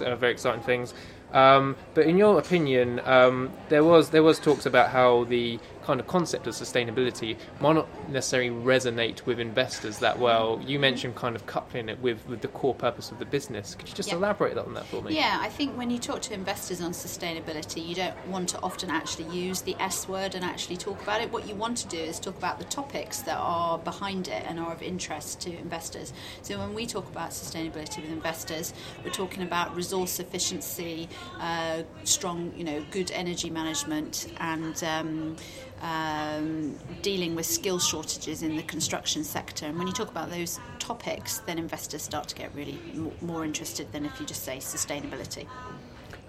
Uh, 0.00 0.16
very 0.16 0.32
exciting 0.32 0.62
things. 0.62 0.94
Um, 1.32 1.76
but 1.94 2.06
in 2.06 2.16
your 2.16 2.38
opinion, 2.38 3.00
um, 3.04 3.50
there 3.68 3.84
was 3.84 4.10
there 4.10 4.22
was 4.22 4.38
talks 4.38 4.66
about 4.66 4.90
how 4.90 5.24
the 5.24 5.58
kind 5.88 6.00
of 6.00 6.06
concept 6.06 6.46
of 6.46 6.52
sustainability 6.52 7.34
might 7.60 7.72
not 7.72 7.88
necessarily 8.10 8.50
resonate 8.50 9.24
with 9.24 9.40
investors 9.40 10.00
that 10.00 10.18
well. 10.18 10.60
You 10.66 10.78
mentioned 10.78 11.14
kind 11.14 11.34
of 11.34 11.46
coupling 11.46 11.88
it 11.88 11.98
with, 12.02 12.28
with 12.28 12.42
the 12.42 12.48
core 12.48 12.74
purpose 12.74 13.10
of 13.10 13.18
the 13.18 13.24
business. 13.24 13.74
Could 13.74 13.88
you 13.88 13.94
just 13.94 14.10
Yeah. 14.10 14.16
elaborate 14.16 14.58
on 14.58 14.74
that 14.74 14.84
for 14.84 15.00
me? 15.00 15.16
Yeah, 15.16 15.38
I 15.40 15.48
think 15.48 15.78
when 15.78 15.88
you 15.88 15.98
talk 15.98 16.20
to 16.28 16.34
investors 16.34 16.82
on 16.82 16.92
sustainability, 16.92 17.80
you 17.88 17.94
don't 17.94 18.14
want 18.28 18.50
to 18.50 18.60
often 18.60 18.90
actually 18.90 19.34
use 19.34 19.62
the 19.62 19.74
S 19.80 20.06
word 20.06 20.34
and 20.34 20.44
actually 20.44 20.76
talk 20.76 21.00
about 21.02 21.22
it. 21.22 21.32
What 21.32 21.48
you 21.48 21.54
want 21.54 21.78
to 21.78 21.88
do 21.88 21.96
is 21.96 22.20
talk 22.20 22.36
about 22.36 22.58
the 22.58 22.66
topics 22.66 23.22
that 23.22 23.38
are 23.38 23.78
behind 23.78 24.28
it 24.28 24.44
and 24.46 24.60
are 24.60 24.74
of 24.74 24.82
interest 24.82 25.40
to 25.44 25.58
investors. 25.58 26.12
So 26.42 26.58
when 26.58 26.74
we 26.74 26.84
talk 26.84 27.08
about 27.08 27.30
sustainability 27.30 28.02
with 28.02 28.12
investors, 28.12 28.74
we're 29.02 29.10
talking 29.10 29.42
about 29.42 29.74
resource 29.74 30.20
efficiency, 30.20 31.08
uh, 31.40 31.84
strong, 32.04 32.52
you 32.54 32.64
know, 32.64 32.84
good 32.90 33.10
energy 33.12 33.48
management, 33.48 34.26
and 34.38 34.84
um, 34.84 35.36
um, 35.82 36.76
dealing 37.02 37.34
with 37.34 37.46
skill 37.46 37.78
shortages 37.78 38.42
in 38.42 38.56
the 38.56 38.62
construction 38.62 39.24
sector. 39.24 39.66
And 39.66 39.78
when 39.78 39.86
you 39.86 39.92
talk 39.92 40.10
about 40.10 40.30
those 40.30 40.58
topics, 40.78 41.38
then 41.38 41.58
investors 41.58 42.02
start 42.02 42.28
to 42.28 42.34
get 42.34 42.54
really 42.54 42.78
m- 42.94 43.12
more 43.20 43.44
interested 43.44 43.90
than 43.92 44.04
if 44.04 44.20
you 44.20 44.26
just 44.26 44.44
say 44.44 44.58
sustainability. 44.58 45.46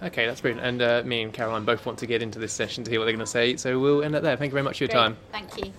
Okay, 0.02 0.26
that's 0.26 0.42
brilliant. 0.42 0.66
And 0.66 0.82
uh, 0.82 1.04
me 1.06 1.22
and 1.24 1.34
Caroline 1.34 1.66
both 1.66 1.86
want 1.86 2.00
to 2.00 2.06
get 2.06 2.22
into 2.22 2.40
this 2.40 2.54
session 2.54 2.84
to 2.86 2.92
hear 2.92 3.00
what 3.00 3.06
they're 3.06 3.14
going 3.14 3.26
to 3.26 3.32
say. 3.32 3.58
So 3.58 3.80
we'll 3.80 4.04
end 4.04 4.16
up 4.16 4.24
there. 4.24 4.38
Thank 4.38 4.52
you 4.52 4.54
very 4.54 4.64
much 4.64 4.78
for 4.78 4.86
your 4.86 4.90
Great. 4.90 5.00
time. 5.00 5.18
Thank 5.32 5.58
you. 5.66 5.74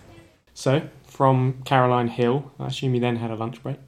So, 0.52 0.82
from 1.06 1.62
Caroline 1.64 2.08
Hill, 2.08 2.52
I 2.58 2.66
assume 2.66 2.94
you 2.94 3.00
then 3.00 3.16
had 3.16 3.30
a 3.30 3.36
lunch 3.36 3.62
break. 3.62 3.78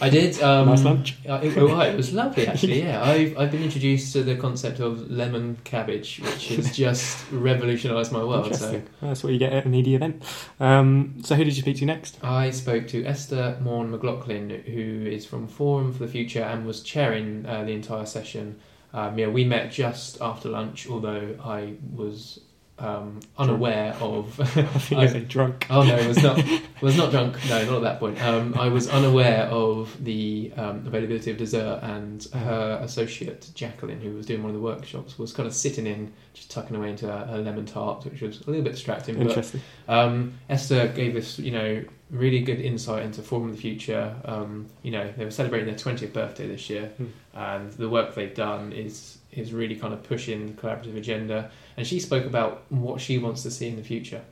I 0.00 0.08
did. 0.08 0.40
Um, 0.42 0.68
Nice 0.68 0.84
lunch. 0.84 1.16
Uh, 1.28 1.40
it, 1.42 1.56
oh, 1.56 1.80
it 1.80 1.96
was 1.96 2.12
lovely, 2.12 2.46
actually. 2.48 2.82
Yeah, 2.82 3.02
I've, 3.02 3.36
I've 3.38 3.50
been 3.50 3.62
introduced 3.62 4.12
to 4.14 4.22
the 4.22 4.36
concept 4.36 4.80
of 4.80 5.10
lemon 5.10 5.58
cabbage, 5.64 6.20
which 6.20 6.48
has 6.48 6.74
just 6.76 7.30
revolutionised 7.30 8.12
my 8.12 8.24
world. 8.24 8.54
So 8.54 8.82
That's 9.00 9.22
what 9.22 9.32
you 9.32 9.38
get 9.38 9.52
at 9.52 9.64
an 9.64 9.74
edie 9.74 9.94
event. 9.94 10.22
Um, 10.58 11.20
so, 11.22 11.34
who 11.34 11.44
did 11.44 11.56
you 11.56 11.62
speak 11.62 11.76
to 11.78 11.84
next? 11.84 12.18
I 12.22 12.50
spoke 12.50 12.88
to 12.88 13.04
Esther 13.04 13.58
Maughan 13.62 13.96
McLachlan, 13.96 14.64
who 14.64 15.06
is 15.10 15.26
from 15.26 15.46
Forum 15.46 15.92
for 15.92 16.00
the 16.00 16.08
Future 16.08 16.42
and 16.42 16.66
was 16.66 16.82
chairing 16.82 17.44
uh, 17.46 17.64
the 17.64 17.72
entire 17.72 18.06
session. 18.06 18.58
Um, 18.92 19.18
yeah, 19.18 19.28
we 19.28 19.44
met 19.44 19.70
just 19.70 20.20
after 20.20 20.48
lunch, 20.48 20.88
although 20.88 21.36
I 21.44 21.74
was 21.92 22.40
um, 22.80 23.20
unaware 23.38 23.94
of. 24.00 24.38
I 24.40 24.44
think 24.44 25.00
I- 25.00 25.06
said 25.06 25.28
drunk. 25.28 25.66
Oh 25.70 25.82
no, 25.82 25.94
I 25.96 26.06
was 26.06 26.22
not 26.22 26.42
was 26.80 26.96
not 26.96 27.10
drunk. 27.12 27.36
No, 27.48 27.64
not 27.64 27.76
at 27.76 27.82
that 27.82 27.98
point. 28.00 28.20
Um, 28.22 28.54
I 28.58 28.68
was 28.68 28.88
unaware 28.88 29.44
of 29.46 29.96
the 30.02 30.52
um, 30.56 30.86
availability 30.86 31.30
of 31.30 31.36
dessert, 31.36 31.80
and 31.82 32.24
her 32.32 32.78
associate 32.82 33.50
Jacqueline, 33.54 34.00
who 34.00 34.14
was 34.16 34.26
doing 34.26 34.42
one 34.42 34.50
of 34.50 34.56
the 34.56 34.62
workshops, 34.62 35.18
was 35.18 35.32
kind 35.32 35.46
of 35.46 35.54
sitting 35.54 35.86
in, 35.86 36.12
just 36.34 36.50
tucking 36.50 36.74
away 36.76 36.90
into 36.90 37.06
her, 37.06 37.26
her 37.26 37.38
lemon 37.38 37.66
tart, 37.66 38.04
which 38.04 38.20
was 38.22 38.40
a 38.40 38.50
little 38.50 38.64
bit 38.64 38.72
distracting. 38.72 39.16
But 39.18 39.28
Interesting. 39.28 39.60
um, 39.88 40.34
Esther 40.48 40.88
gave 40.88 41.16
us, 41.16 41.38
you 41.38 41.52
know, 41.52 41.84
really 42.10 42.40
good 42.40 42.60
insight 42.60 43.04
into 43.04 43.22
Forum 43.22 43.50
of 43.50 43.54
the 43.56 43.60
Future. 43.62 44.14
Um, 44.24 44.66
you 44.82 44.90
know, 44.90 45.12
they 45.16 45.24
were 45.24 45.30
celebrating 45.30 45.66
their 45.68 45.76
20th 45.76 46.12
birthday 46.12 46.48
this 46.48 46.68
year, 46.68 46.86
Hmm. 46.96 47.06
and 47.34 47.72
the 47.74 47.88
work 47.88 48.14
they've 48.16 48.34
done 48.34 48.72
is 48.72 49.18
is 49.32 49.52
really 49.52 49.76
kind 49.76 49.94
of 49.94 50.02
pushing 50.02 50.46
the 50.46 50.52
collaborative 50.52 50.96
agenda. 50.96 51.50
And 51.76 51.86
she 51.86 52.00
spoke 52.00 52.24
about 52.24 52.64
what 52.68 53.00
she 53.00 53.18
wants 53.18 53.42
to 53.44 53.50
see 53.50 53.68
in 53.68 53.76
the 53.76 53.84
future. 53.84 54.22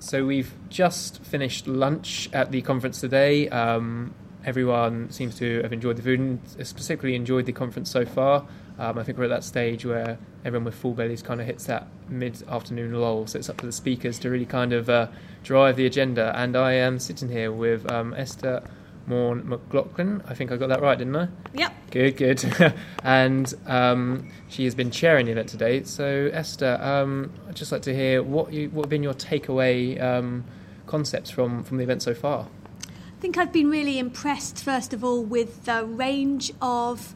So 0.00 0.24
we've 0.24 0.54
just 0.68 1.22
finished 1.24 1.66
lunch 1.66 2.30
at 2.32 2.52
the 2.52 2.62
conference 2.62 3.00
today. 3.00 3.48
Um, 3.48 4.14
everyone 4.44 5.10
seems 5.10 5.36
to 5.38 5.60
have 5.62 5.72
enjoyed 5.72 5.96
the 5.96 6.02
food 6.02 6.20
and 6.20 6.40
specifically 6.46 7.14
enjoyed 7.14 7.46
the 7.46 7.52
conference 7.52 7.90
so 7.90 8.04
far. 8.06 8.46
Um, 8.78 8.96
I 8.96 9.02
think 9.02 9.18
we're 9.18 9.24
at 9.24 9.30
that 9.30 9.42
stage 9.42 9.84
where 9.84 10.16
everyone 10.44 10.64
with 10.64 10.76
full 10.76 10.94
bellies 10.94 11.20
kind 11.20 11.40
of 11.40 11.46
hits 11.46 11.64
that 11.66 11.88
mid-afternoon 12.08 12.92
lull. 12.94 13.26
So 13.26 13.40
it's 13.40 13.48
up 13.48 13.56
to 13.58 13.66
the 13.66 13.72
speakers 13.72 14.20
to 14.20 14.30
really 14.30 14.46
kind 14.46 14.72
of 14.72 14.88
uh, 14.88 15.08
drive 15.42 15.74
the 15.74 15.86
agenda. 15.86 16.32
And 16.36 16.56
I 16.56 16.74
am 16.74 17.00
sitting 17.00 17.28
here 17.28 17.50
with 17.50 17.90
um, 17.90 18.14
Esther 18.14 18.62
Maughan 19.08 19.42
McLachlan. 19.44 20.22
I 20.28 20.34
think 20.34 20.52
I 20.52 20.56
got 20.56 20.68
that 20.68 20.80
right, 20.80 20.98
didn't 20.98 21.16
I? 21.16 21.28
Yep. 21.54 21.72
Good, 21.90 22.16
good. 22.16 22.74
and 23.02 23.52
um, 23.66 24.30
she 24.48 24.64
has 24.64 24.74
been 24.74 24.90
chairing 24.90 25.26
the 25.26 25.32
event 25.32 25.48
today. 25.48 25.82
So, 25.84 26.30
Esther, 26.32 26.78
um, 26.80 27.32
I'd 27.48 27.56
just 27.56 27.72
like 27.72 27.82
to 27.82 27.94
hear 27.94 28.22
what 28.22 28.52
you 28.52 28.68
what 28.70 28.84
have 28.84 28.90
been 28.90 29.02
your 29.02 29.14
takeaway 29.14 30.00
um, 30.00 30.44
concepts 30.86 31.30
from, 31.30 31.62
from 31.64 31.78
the 31.78 31.84
event 31.84 32.02
so 32.02 32.14
far. 32.14 32.48
I 32.86 33.20
think 33.20 33.36
I've 33.36 33.52
been 33.52 33.70
really 33.70 33.98
impressed, 33.98 34.62
first 34.62 34.92
of 34.92 35.02
all, 35.02 35.24
with 35.24 35.64
the 35.64 35.84
range 35.84 36.52
of 36.62 37.14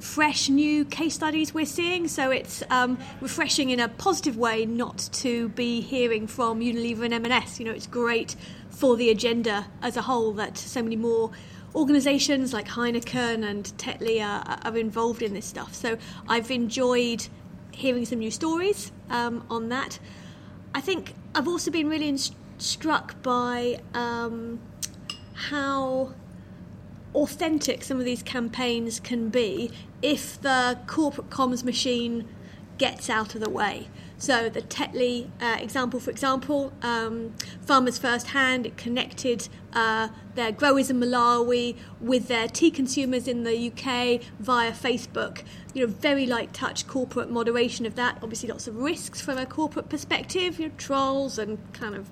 fresh 0.00 0.48
new 0.48 0.84
case 0.84 1.14
studies 1.14 1.54
we're 1.54 1.66
seeing. 1.66 2.08
So 2.08 2.30
it's 2.30 2.62
um, 2.70 2.98
refreshing 3.20 3.70
in 3.70 3.80
a 3.80 3.88
positive 3.88 4.36
way 4.36 4.66
not 4.66 5.08
to 5.12 5.50
be 5.50 5.80
hearing 5.80 6.26
from 6.26 6.60
Unilever 6.60 7.04
and 7.04 7.14
M&S. 7.14 7.60
You 7.60 7.66
know, 7.66 7.72
it's 7.72 7.86
great 7.86 8.34
for 8.70 8.96
the 8.96 9.10
agenda 9.10 9.66
as 9.82 9.96
a 9.96 10.02
whole 10.02 10.32
that 10.32 10.56
so 10.56 10.82
many 10.82 10.96
more 10.96 11.30
organisations 11.74 12.52
like 12.52 12.66
Heineken 12.68 13.48
and 13.48 13.64
Tetley 13.76 14.20
are, 14.20 14.58
are 14.64 14.76
involved 14.76 15.22
in 15.22 15.34
this 15.34 15.46
stuff. 15.46 15.74
So 15.74 15.98
I've 16.28 16.50
enjoyed 16.50 17.28
hearing 17.70 18.04
some 18.04 18.18
new 18.18 18.30
stories 18.30 18.90
um, 19.08 19.44
on 19.48 19.68
that. 19.68 19.98
I 20.74 20.80
think 20.80 21.14
I've 21.34 21.48
also 21.48 21.70
been 21.70 21.88
really 21.88 22.08
inst- 22.08 22.34
struck 22.58 23.20
by 23.22 23.80
um, 23.94 24.60
how 25.34 26.14
authentic 27.14 27.82
some 27.82 27.98
of 27.98 28.04
these 28.04 28.22
campaigns 28.22 29.00
can 29.00 29.28
be 29.28 29.70
if 30.02 30.40
the 30.40 30.78
corporate 30.86 31.30
comms 31.30 31.64
machine 31.64 32.26
gets 32.78 33.10
out 33.10 33.34
of 33.34 33.42
the 33.42 33.50
way. 33.50 33.88
So 34.16 34.48
the 34.50 34.62
Tetley 34.62 35.30
uh, 35.40 35.56
example, 35.60 36.00
for 36.00 36.10
example, 36.10 36.72
um, 36.82 37.34
Farmers 37.62 37.98
First 37.98 38.28
Hand, 38.28 38.74
connected 38.76 39.48
uh, 39.72 40.08
their 40.34 40.52
growers 40.52 40.90
in 40.90 41.00
Malawi 41.00 41.76
with 42.00 42.28
their 42.28 42.48
tea 42.48 42.70
consumers 42.70 43.26
in 43.26 43.44
the 43.44 43.68
UK 43.68 44.22
via 44.38 44.72
Facebook. 44.72 45.42
You 45.72 45.86
know, 45.86 45.92
very 45.92 46.26
light 46.26 46.52
touch 46.52 46.86
corporate 46.86 47.30
moderation 47.30 47.86
of 47.86 47.94
that. 47.96 48.18
Obviously, 48.22 48.48
lots 48.50 48.66
of 48.66 48.76
risks 48.76 49.20
from 49.22 49.38
a 49.38 49.46
corporate 49.46 49.88
perspective, 49.88 50.58
you 50.58 50.68
know, 50.68 50.74
trolls 50.76 51.38
and 51.38 51.58
kind 51.72 51.94
of 51.94 52.10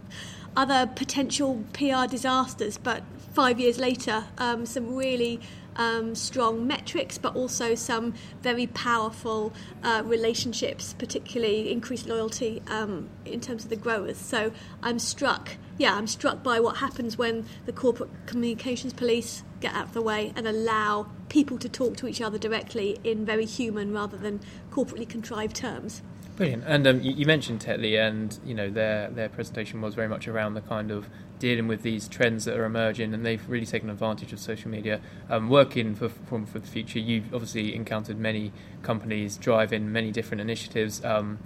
other 0.57 0.87
potential 0.95 1.65
PR 1.73 2.07
disasters. 2.09 2.79
But 2.79 3.03
five 3.33 3.61
years 3.61 3.79
later, 3.79 4.25
um, 4.39 4.67
some 4.67 4.95
really 4.97 5.41
um, 5.79 6.15
strong 6.15 6.67
metrics, 6.67 7.17
but 7.17 7.35
also 7.37 7.75
some 7.75 8.15
very 8.43 8.67
powerful 8.67 9.53
uh, 9.83 10.03
relationships, 10.05 10.95
particularly 10.99 11.71
increased 11.71 12.07
loyalty 12.07 12.61
um, 12.67 13.09
in 13.25 13.41
terms 13.41 13.65
of 13.65 13.71
the 13.71 13.77
growers. 13.77 14.19
So 14.19 14.53
I'm 14.83 14.99
struck, 14.99 15.57
yeah, 15.79 15.95
I'm 15.95 16.09
struck 16.09 16.43
by 16.43 16.61
what 16.61 16.79
happens 16.79 17.17
when 17.17 17.47
the 17.65 17.73
corporate 17.73 18.11
communications 18.27 18.93
police 18.93 19.45
get 19.61 19.75
out 19.75 19.85
of 19.85 19.93
the 19.95 20.03
way 20.03 20.33
and 20.37 20.47
allow 20.47 21.09
people 21.29 21.59
to 21.59 21.69
talk 21.69 21.97
to 21.97 22.07
each 22.07 22.21
other 22.21 22.39
directly 22.39 22.99
in 23.05 23.25
very 23.25 23.45
human 23.45 23.93
rather 23.93 24.17
than 24.17 24.41
corporately 24.71 25.09
contrived 25.09 25.55
terms. 25.55 26.03
Brilliant. 26.39 26.63
And 26.69 26.87
um, 26.87 27.01
you, 27.01 27.15
you, 27.15 27.27
mentioned 27.27 27.59
Tetley, 27.59 27.99
and 27.99 28.39
you 28.47 28.55
know 28.55 28.71
their 28.71 29.11
their 29.11 29.29
presentation 29.29 29.81
was 29.81 29.97
very 29.97 30.07
much 30.07 30.29
around 30.29 30.55
the 30.55 30.61
kind 30.61 30.93
of 30.93 31.09
dealing 31.41 31.67
with 31.67 31.83
these 31.83 32.07
trends 32.07 32.45
that 32.45 32.57
are 32.57 32.65
emerging, 32.65 33.13
and 33.13 33.27
they've 33.27 33.43
really 33.51 33.67
taken 33.67 33.91
advantage 33.91 34.33
of 34.33 34.39
social 34.39 34.71
media. 34.71 35.01
Um, 35.29 35.49
working 35.49 35.97
for 35.97 36.09
for 36.09 36.61
the 36.61 36.67
future, 36.69 37.01
you've 37.01 37.35
obviously 37.35 37.75
encountered 37.75 38.21
many 38.21 38.53
companies 38.83 39.37
driving 39.37 39.91
many 39.91 40.13
different 40.13 40.41
initiatives. 40.41 41.05
Um, 41.05 41.41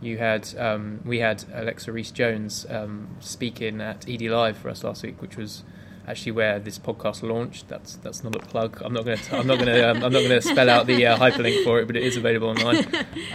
you 0.00 0.16
had 0.16 0.48
um, 0.56 1.00
we 1.04 1.18
had 1.18 1.44
Alexa 1.52 1.92
Rees 1.92 2.10
Jones 2.10 2.64
um, 2.70 3.08
speaking 3.20 3.82
at 3.82 4.08
edie 4.08 4.30
Live 4.30 4.56
for 4.56 4.70
us 4.70 4.82
last 4.82 5.02
week, 5.02 5.20
which 5.20 5.36
was 5.36 5.64
actually 6.08 6.32
where 6.32 6.58
this 6.58 6.78
podcast 6.78 7.22
launched. 7.22 7.68
That's 7.68 7.96
that's 7.96 8.24
not 8.24 8.34
a 8.36 8.38
plug. 8.38 8.80
I'm 8.82 8.94
not 8.94 9.04
going 9.04 9.18
to 9.18 9.36
I'm 9.36 9.46
not 9.46 9.58
going 9.58 9.66
to 9.66 9.90
um, 9.90 9.96
I'm 9.96 10.12
not 10.14 10.20
going 10.20 10.30
to 10.30 10.40
spell 10.40 10.70
out 10.70 10.86
the 10.86 11.04
uh, 11.08 11.18
hyperlink 11.18 11.62
for 11.62 11.78
it, 11.78 11.86
but 11.86 11.94
it 11.94 12.04
is 12.04 12.16
available 12.16 12.48
online. 12.48 12.86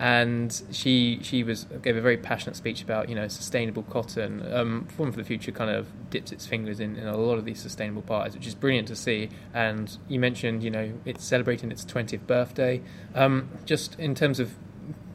And 0.00 0.62
she 0.72 1.20
she 1.22 1.44
was 1.44 1.66
gave 1.82 1.94
a 1.94 2.00
very 2.00 2.16
passionate 2.16 2.56
speech 2.56 2.82
about 2.82 3.10
you 3.10 3.14
know 3.14 3.28
sustainable 3.28 3.82
cotton. 3.82 4.50
Um, 4.50 4.86
Forum 4.86 5.12
for 5.12 5.18
the 5.18 5.24
Future 5.24 5.52
kind 5.52 5.70
of 5.70 5.88
dips 6.08 6.32
its 6.32 6.46
fingers 6.46 6.80
in, 6.80 6.96
in 6.96 7.06
a 7.06 7.18
lot 7.18 7.36
of 7.36 7.44
these 7.44 7.60
sustainable 7.60 8.00
parties, 8.00 8.34
which 8.34 8.46
is 8.46 8.54
brilliant 8.54 8.88
to 8.88 8.96
see. 8.96 9.28
And 9.52 9.94
you 10.08 10.18
mentioned 10.18 10.64
you 10.64 10.70
know 10.70 10.94
it's 11.04 11.22
celebrating 11.22 11.70
its 11.70 11.84
20th 11.84 12.26
birthday. 12.26 12.80
Um, 13.14 13.50
just 13.66 14.00
in 14.00 14.14
terms 14.14 14.40
of 14.40 14.54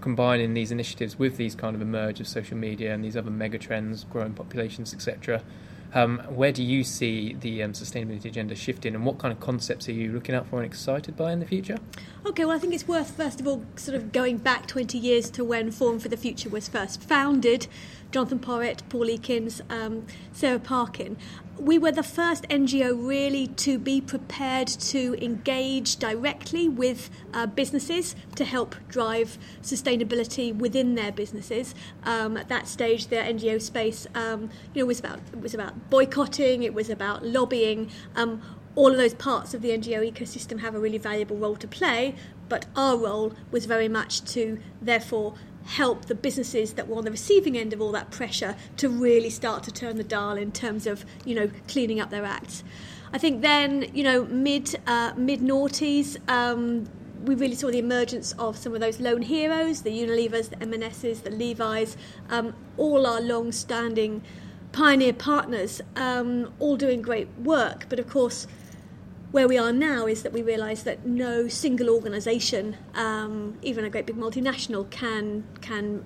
combining 0.02 0.54
these 0.54 0.72
initiatives 0.72 1.18
with 1.18 1.36
these 1.38 1.56
kind 1.56 1.76
of 1.76 1.82
emerge 1.82 2.20
of 2.20 2.28
social 2.28 2.56
media 2.56 2.94
and 2.94 3.04
these 3.04 3.18
other 3.18 3.32
mega 3.32 3.58
trends, 3.58 4.04
growing 4.04 4.34
populations, 4.34 4.94
etc. 4.94 5.42
Um, 5.96 6.20
where 6.28 6.52
do 6.52 6.62
you 6.62 6.84
see 6.84 7.38
the 7.40 7.64
um, 7.64 7.72
sustainability 7.72 8.26
agenda 8.26 8.54
shifting, 8.54 8.96
and 8.96 9.06
what 9.06 9.18
kind 9.18 9.32
of 9.32 9.40
concepts 9.40 9.88
are 9.88 9.94
you 9.94 10.12
looking 10.12 10.36
out 10.36 10.46
for 10.46 10.58
and 10.58 10.66
excited 10.66 11.16
by 11.16 11.32
in 11.32 11.40
the 11.40 11.46
future? 11.46 11.78
Okay, 12.26 12.44
well, 12.44 12.56
I 12.56 12.60
think 12.60 12.74
it's 12.74 12.86
worth 12.88 13.12
first 13.12 13.40
of 13.40 13.48
all 13.48 13.64
sort 13.78 13.96
of 13.96 14.12
going 14.12 14.38
back 14.38 14.68
20 14.68 14.98
years 14.98 15.30
to 15.32 15.46
when 15.46 15.72
Forum 15.72 16.00
for 16.00 16.10
the 16.10 16.18
Future 16.18 16.50
was 16.50 16.68
first 16.68 17.02
founded. 17.02 17.68
Jonathan 18.16 18.40
Porritt, 18.40 18.80
Paul 18.88 19.08
Ekins, 19.08 19.60
um, 19.70 20.06
Sarah 20.32 20.58
Parkin. 20.58 21.18
We 21.60 21.78
were 21.78 21.92
the 21.92 22.02
first 22.02 22.48
NGO 22.48 22.96
really 23.06 23.48
to 23.48 23.78
be 23.78 24.00
prepared 24.00 24.70
to 24.70 25.22
engage 25.22 25.98
directly 25.98 26.70
with 26.70 27.10
uh, 27.34 27.46
businesses 27.46 28.16
to 28.36 28.46
help 28.46 28.74
drive 28.88 29.38
sustainability 29.62 30.56
within 30.56 30.96
their 30.96 31.12
businesses. 31.12 31.76
Um, 32.06 32.38
at 32.38 32.48
that 32.48 32.70
stage, 32.70 33.08
the 33.08 33.18
NGO 33.18 33.62
space, 33.62 34.08
um, 34.16 34.50
you 34.74 34.84
know, 34.84 34.86
was 34.86 35.02
about 35.02 35.20
was 35.36 35.54
about 35.54 35.90
boycotting, 35.90 36.64
it 36.64 36.74
was 36.74 36.90
about 36.90 37.26
lobbying. 37.26 37.92
Um, 38.16 38.42
all 38.76 38.92
of 38.92 38.98
those 38.98 39.14
parts 39.14 39.54
of 39.54 39.62
the 39.62 39.72
NGO 39.72 40.10
ecosystem 40.10 40.62
have 40.62 40.74
a 40.74 40.80
really 40.80 40.98
valuable 40.98 41.36
role 41.36 41.56
to 41.58 41.68
play, 41.68 42.16
but 42.48 42.66
our 42.78 42.96
role 42.96 43.34
was 43.52 43.66
very 43.66 43.90
much 43.90 44.24
to 44.34 44.58
therefore 44.82 45.36
help 45.66 46.06
the 46.06 46.16
businesses 46.16 46.74
that 46.74 46.88
were 46.88 46.98
on 46.98 47.06
the 47.06 47.12
receiving 47.12 47.58
end 47.58 47.74
of 47.74 47.82
all 47.82 47.92
that 47.92 48.12
pressure 48.12 48.56
to 48.78 48.88
really 48.88 49.30
start 49.30 49.64
to 49.64 49.72
turn 49.72 49.98
the 49.98 50.04
dial 50.04 50.38
in 50.38 50.52
terms 50.52 50.88
of 50.88 51.06
you 51.26 51.36
know 51.36 51.50
cleaning 51.68 52.00
up 52.00 52.10
their 52.10 52.26
acts. 52.26 52.64
I 53.12 53.18
think 53.18 53.42
then 53.42 53.90
you 53.94 54.04
know 54.04 54.26
mid 54.26 54.80
uh, 54.88 55.14
mid 55.18 55.42
noughties. 55.42 56.18
Um, 56.30 56.88
we 57.24 57.34
really 57.34 57.56
saw 57.56 57.72
the 57.72 57.80
emergence 57.80 58.34
of 58.34 58.56
some 58.56 58.76
of 58.76 58.82
those 58.82 59.00
lone 59.00 59.24
heroes, 59.24 59.82
the 59.82 59.90
Unilevers, 59.90 60.50
the 60.50 60.62
M&Ss, 60.62 61.22
the 61.22 61.32
Levi's, 61.32 61.98
um, 62.30 62.54
all 62.78 63.08
our 63.08 63.20
long-standing 63.20 64.22
pioneer 64.72 65.14
partners, 65.14 65.82
um, 65.96 66.54
all 66.60 66.78
doing 66.78 67.02
great 67.02 67.28
work. 67.40 67.88
But 67.90 68.00
of 68.00 68.08
course, 68.08 68.46
where 69.36 69.50
we 69.50 69.58
are 69.58 69.74
now 69.74 70.08
is 70.08 70.24
that 70.24 70.32
we 70.32 70.42
realise 70.42 70.84
that 70.84 71.06
no 71.06 71.46
single 71.50 71.90
organisation, 71.90 72.78
um, 72.94 73.58
even 73.62 73.84
a 73.84 73.90
great 73.90 74.06
big 74.06 74.16
multinational, 74.16 74.90
can 74.90 75.44
can 75.60 76.06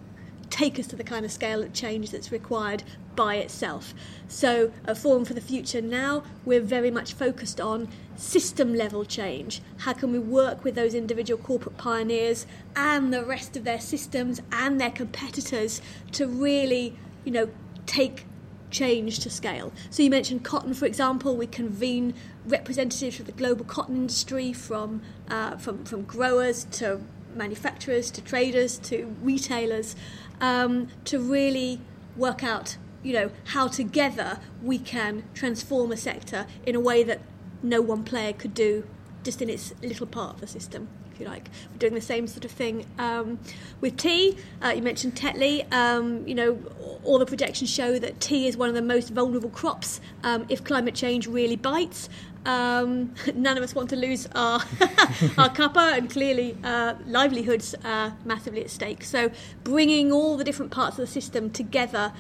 take 0.50 0.80
us 0.80 0.88
to 0.88 0.96
the 0.96 1.04
kind 1.04 1.24
of 1.24 1.32
scale 1.32 1.62
of 1.62 1.72
change 1.72 2.10
that's 2.10 2.32
required 2.32 2.82
by 3.16 3.36
itself. 3.36 3.94
So, 4.28 4.72
a 4.88 4.96
Forum 4.96 5.26
for 5.26 5.36
the 5.36 5.42
Future 5.42 5.80
now, 5.80 6.24
we're 6.44 6.60
very 6.60 6.90
much 6.90 7.14
focused 7.14 7.62
on 7.62 7.88
system 8.16 8.74
level 8.74 9.06
change. 9.06 9.62
How 9.78 9.94
can 9.94 10.12
we 10.12 10.18
work 10.18 10.64
with 10.64 10.74
those 10.74 10.96
individual 10.96 11.40
corporate 11.40 11.78
pioneers 11.78 12.48
and 12.76 13.14
the 13.14 13.24
rest 13.24 13.56
of 13.56 13.64
their 13.64 13.80
systems 13.80 14.42
and 14.52 14.82
their 14.82 14.90
competitors 14.90 15.84
to 16.14 16.26
really, 16.26 16.98
you 17.26 17.32
know, 17.32 17.50
take 17.86 18.26
change 18.72 19.20
to 19.20 19.30
scale. 19.30 19.72
So 19.90 20.04
you 20.04 20.10
mentioned 20.10 20.44
cotton, 20.44 20.74
for 20.74 20.86
example. 20.86 21.36
We 21.36 21.48
convene 21.48 22.14
representatives 22.50 23.20
of 23.20 23.26
the 23.26 23.32
global 23.32 23.66
cotton 23.66 23.96
industry, 23.96 24.54
from 24.54 25.02
uh, 25.30 25.58
from 25.58 25.86
from 25.86 26.04
growers 26.04 26.66
to 26.66 27.02
manufacturers 27.36 28.12
to 28.12 28.22
traders 28.22 28.78
to 28.80 29.16
retailers, 29.22 29.96
um, 30.42 30.88
to 31.06 31.20
really 31.20 31.80
work 32.16 32.44
out, 32.44 32.78
you 33.04 33.14
know, 33.14 33.32
how 33.46 33.68
together 33.68 34.40
we 34.62 34.78
can 34.78 35.24
transform 35.34 35.92
a 35.92 35.98
sector 35.98 36.46
in 36.66 36.76
a 36.76 36.80
way 36.80 37.04
that 37.04 37.22
no 37.62 37.82
one 37.82 38.04
player 38.04 38.34
could 38.34 38.54
do 38.54 38.84
just 39.24 39.42
in 39.42 39.50
its 39.50 39.74
little 39.82 40.08
part 40.08 40.36
of 40.36 40.42
the 40.42 40.48
system 40.48 40.88
If 41.12 41.20
you 41.20 41.26
like. 41.26 41.50
We're 41.72 41.78
doing 41.78 41.94
the 41.94 42.02
same 42.02 42.28
sort 42.28 42.46
of 42.46 42.52
thing 42.52 42.86
um, 42.98 43.40
with 43.82 43.98
tea. 43.98 44.38
Uh, 44.62 44.70
you 44.70 44.82
mentioned 44.82 45.16
Tetley. 45.16 45.72
Um, 45.74 46.28
you 46.28 46.36
know, 46.36 46.58
all 47.04 47.20
the 47.20 47.26
projections 47.26 47.70
show 47.70 48.00
that 48.00 48.20
tea 48.20 48.48
is 48.48 48.56
one 48.56 48.70
of 48.70 48.76
the 48.76 48.82
most 48.82 49.10
vulnerable 49.10 49.50
crops 49.50 50.00
um, 50.24 50.46
if 50.50 50.64
climate 50.64 50.96
change 50.96 51.28
really 51.28 51.56
bites. 51.56 52.10
Um, 52.46 53.14
none 53.36 53.58
of 53.58 53.64
us 53.64 53.76
want 53.76 53.90
to 53.90 53.96
lose 53.96 54.28
our 54.34 54.60
our 55.38 55.50
cuppa, 55.50 55.98
and 55.98 56.10
clearly 56.10 56.58
uh, 56.64 56.96
livelihoods 57.06 57.76
are 57.84 58.18
massively 58.26 58.62
at 58.62 58.70
stake. 58.70 59.04
So, 59.04 59.32
bringing 59.64 60.12
all 60.12 60.38
the 60.38 60.44
different 60.44 60.72
parts 60.72 60.98
of 60.98 61.06
the 61.06 61.12
system 61.12 61.50
together, 61.50 62.14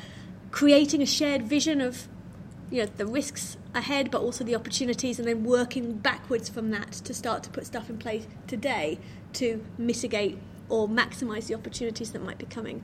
creating 0.51 1.01
a 1.01 1.05
shared 1.05 1.43
vision 1.43 1.82
of 1.82 2.07
you 2.70 2.84
know 2.84 2.89
the 2.97 3.05
risks 3.05 3.57
ahead 3.74 4.11
but 4.11 4.22
also 4.22 4.43
the 4.43 4.55
opportunities 4.55 5.20
and 5.20 5.28
then 5.28 5.43
working 5.43 5.93
backwards 5.93 6.49
from 6.49 6.72
that 6.72 6.91
to 6.91 7.13
start 7.13 7.43
to 7.43 7.49
put 7.49 7.65
stuff 7.65 7.89
in 7.89 7.97
place 7.97 8.28
today 8.47 8.99
to 9.34 9.63
mitigate 9.78 10.38
or 10.70 10.88
maximize 10.88 11.47
the 11.47 11.55
opportunities 11.55 12.11
that 12.11 12.24
might 12.24 12.38
be 12.38 12.45
coming 12.45 12.84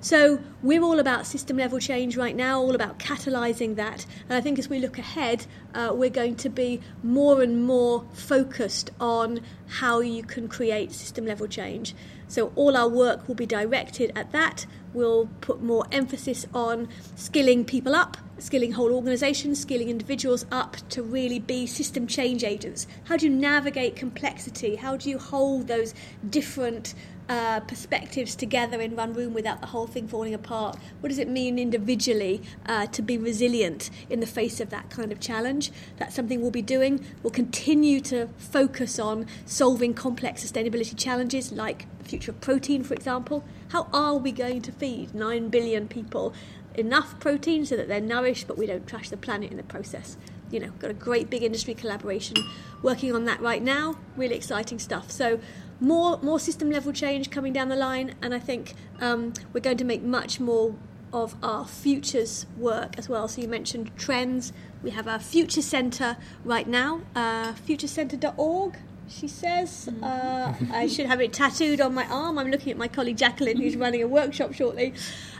So 0.00 0.40
we're 0.62 0.82
all 0.82 1.00
about 1.00 1.26
system 1.26 1.56
level 1.56 1.78
change 1.78 2.16
right 2.16 2.36
now, 2.36 2.60
all 2.60 2.74
about 2.74 2.98
catalysing 2.98 3.76
that. 3.76 4.06
And 4.28 4.36
I 4.36 4.40
think 4.40 4.58
as 4.58 4.68
we 4.68 4.78
look 4.78 4.98
ahead, 4.98 5.46
uh, 5.74 5.92
we're 5.94 6.10
going 6.10 6.36
to 6.36 6.48
be 6.48 6.80
more 7.02 7.42
and 7.42 7.66
more 7.66 8.04
focused 8.12 8.90
on 9.00 9.40
how 9.66 10.00
you 10.00 10.22
can 10.22 10.48
create 10.48 10.92
system 10.92 11.26
level 11.26 11.46
change. 11.46 11.94
So 12.28 12.52
all 12.56 12.76
our 12.76 12.88
work 12.88 13.26
will 13.26 13.34
be 13.34 13.46
directed 13.46 14.12
at 14.14 14.32
that. 14.32 14.66
We'll 14.92 15.28
put 15.40 15.62
more 15.62 15.86
emphasis 15.92 16.46
on 16.54 16.88
skilling 17.14 17.64
people 17.64 17.94
up, 17.94 18.16
skilling 18.38 18.72
whole 18.72 18.92
organisations, 18.92 19.60
skilling 19.60 19.88
individuals 19.88 20.46
up 20.50 20.76
to 20.90 21.02
really 21.02 21.38
be 21.38 21.66
system 21.66 22.06
change 22.06 22.44
agents. 22.44 22.86
How 23.04 23.16
do 23.16 23.26
you 23.26 23.32
navigate 23.32 23.96
complexity? 23.96 24.76
How 24.76 24.96
do 24.96 25.10
you 25.10 25.18
hold 25.18 25.68
those 25.68 25.94
different 26.28 26.94
uh, 27.28 27.60
perspectives 27.60 28.34
together 28.36 28.80
in 28.80 28.94
one 28.94 29.12
room 29.12 29.34
without 29.34 29.60
the 29.60 29.68
whole 29.68 29.86
thing 29.86 30.06
falling 30.06 30.34
apart? 30.34 30.78
What 31.00 31.08
does 31.08 31.18
it 31.18 31.28
mean 31.28 31.58
individually 31.58 32.42
uh, 32.66 32.86
to 32.86 33.02
be 33.02 33.18
resilient 33.18 33.90
in 34.08 34.20
the 34.20 34.26
face 34.26 34.60
of 34.60 34.70
that 34.70 34.90
kind 34.90 35.12
of 35.12 35.20
challenge? 35.20 35.72
That's 35.96 36.14
something 36.14 36.40
we'll 36.40 36.50
be 36.50 36.62
doing. 36.62 37.04
We'll 37.22 37.32
continue 37.32 38.00
to 38.02 38.28
focus 38.38 38.98
on 38.98 39.26
solving 39.44 39.94
complex 39.94 40.44
sustainability 40.44 40.96
challenges 40.96 41.52
like 41.52 41.86
the 41.98 42.04
future 42.04 42.30
of 42.30 42.40
protein, 42.40 42.84
for 42.84 42.94
example. 42.94 43.44
How 43.68 43.88
are 43.92 44.16
we 44.16 44.32
going 44.32 44.62
to 44.62 44.72
feed 44.72 45.14
9 45.14 45.48
billion 45.48 45.88
people 45.88 46.32
enough 46.74 47.18
protein 47.18 47.64
so 47.64 47.76
that 47.76 47.88
they're 47.88 48.00
nourished 48.00 48.46
but 48.46 48.58
we 48.58 48.66
don't 48.66 48.86
trash 48.86 49.08
the 49.08 49.16
planet 49.16 49.50
in 49.50 49.56
the 49.56 49.64
process? 49.64 50.16
You 50.50 50.60
know, 50.60 50.70
got 50.78 50.90
a 50.90 50.94
great 50.94 51.28
big 51.28 51.42
industry 51.42 51.74
collaboration 51.74 52.36
working 52.82 53.12
on 53.12 53.24
that 53.24 53.40
right 53.40 53.62
now. 53.62 53.96
Really 54.16 54.36
exciting 54.36 54.78
stuff. 54.78 55.10
So, 55.10 55.40
more 55.80 56.18
more 56.22 56.40
system 56.40 56.70
level 56.70 56.92
change 56.92 57.30
coming 57.30 57.52
down 57.52 57.68
the 57.68 57.76
line, 57.76 58.14
and 58.22 58.34
I 58.34 58.38
think 58.38 58.74
um, 59.00 59.32
we're 59.52 59.60
going 59.60 59.76
to 59.78 59.84
make 59.84 60.02
much 60.02 60.40
more 60.40 60.74
of 61.12 61.36
our 61.42 61.64
futures 61.66 62.46
work 62.56 62.98
as 62.98 63.08
well. 63.08 63.28
So 63.28 63.40
you 63.40 63.48
mentioned 63.48 63.90
trends. 63.96 64.52
We 64.82 64.90
have 64.90 65.08
our 65.08 65.18
future 65.18 65.62
centre 65.62 66.16
right 66.44 66.66
now, 66.66 67.00
uh, 67.14 67.52
futurecentre.org. 67.52 68.76
She 69.08 69.28
says 69.28 69.88
uh, 70.02 70.52
I 70.72 70.88
should 70.88 71.06
have 71.06 71.20
it 71.20 71.32
tattooed 71.32 71.80
on 71.80 71.94
my 71.94 72.06
arm. 72.06 72.38
I'm 72.38 72.50
looking 72.50 72.72
at 72.72 72.76
my 72.76 72.88
colleague 72.88 73.16
Jacqueline, 73.16 73.56
who's 73.56 73.76
running 73.76 74.02
a 74.02 74.08
workshop 74.08 74.52
shortly. 74.52 74.94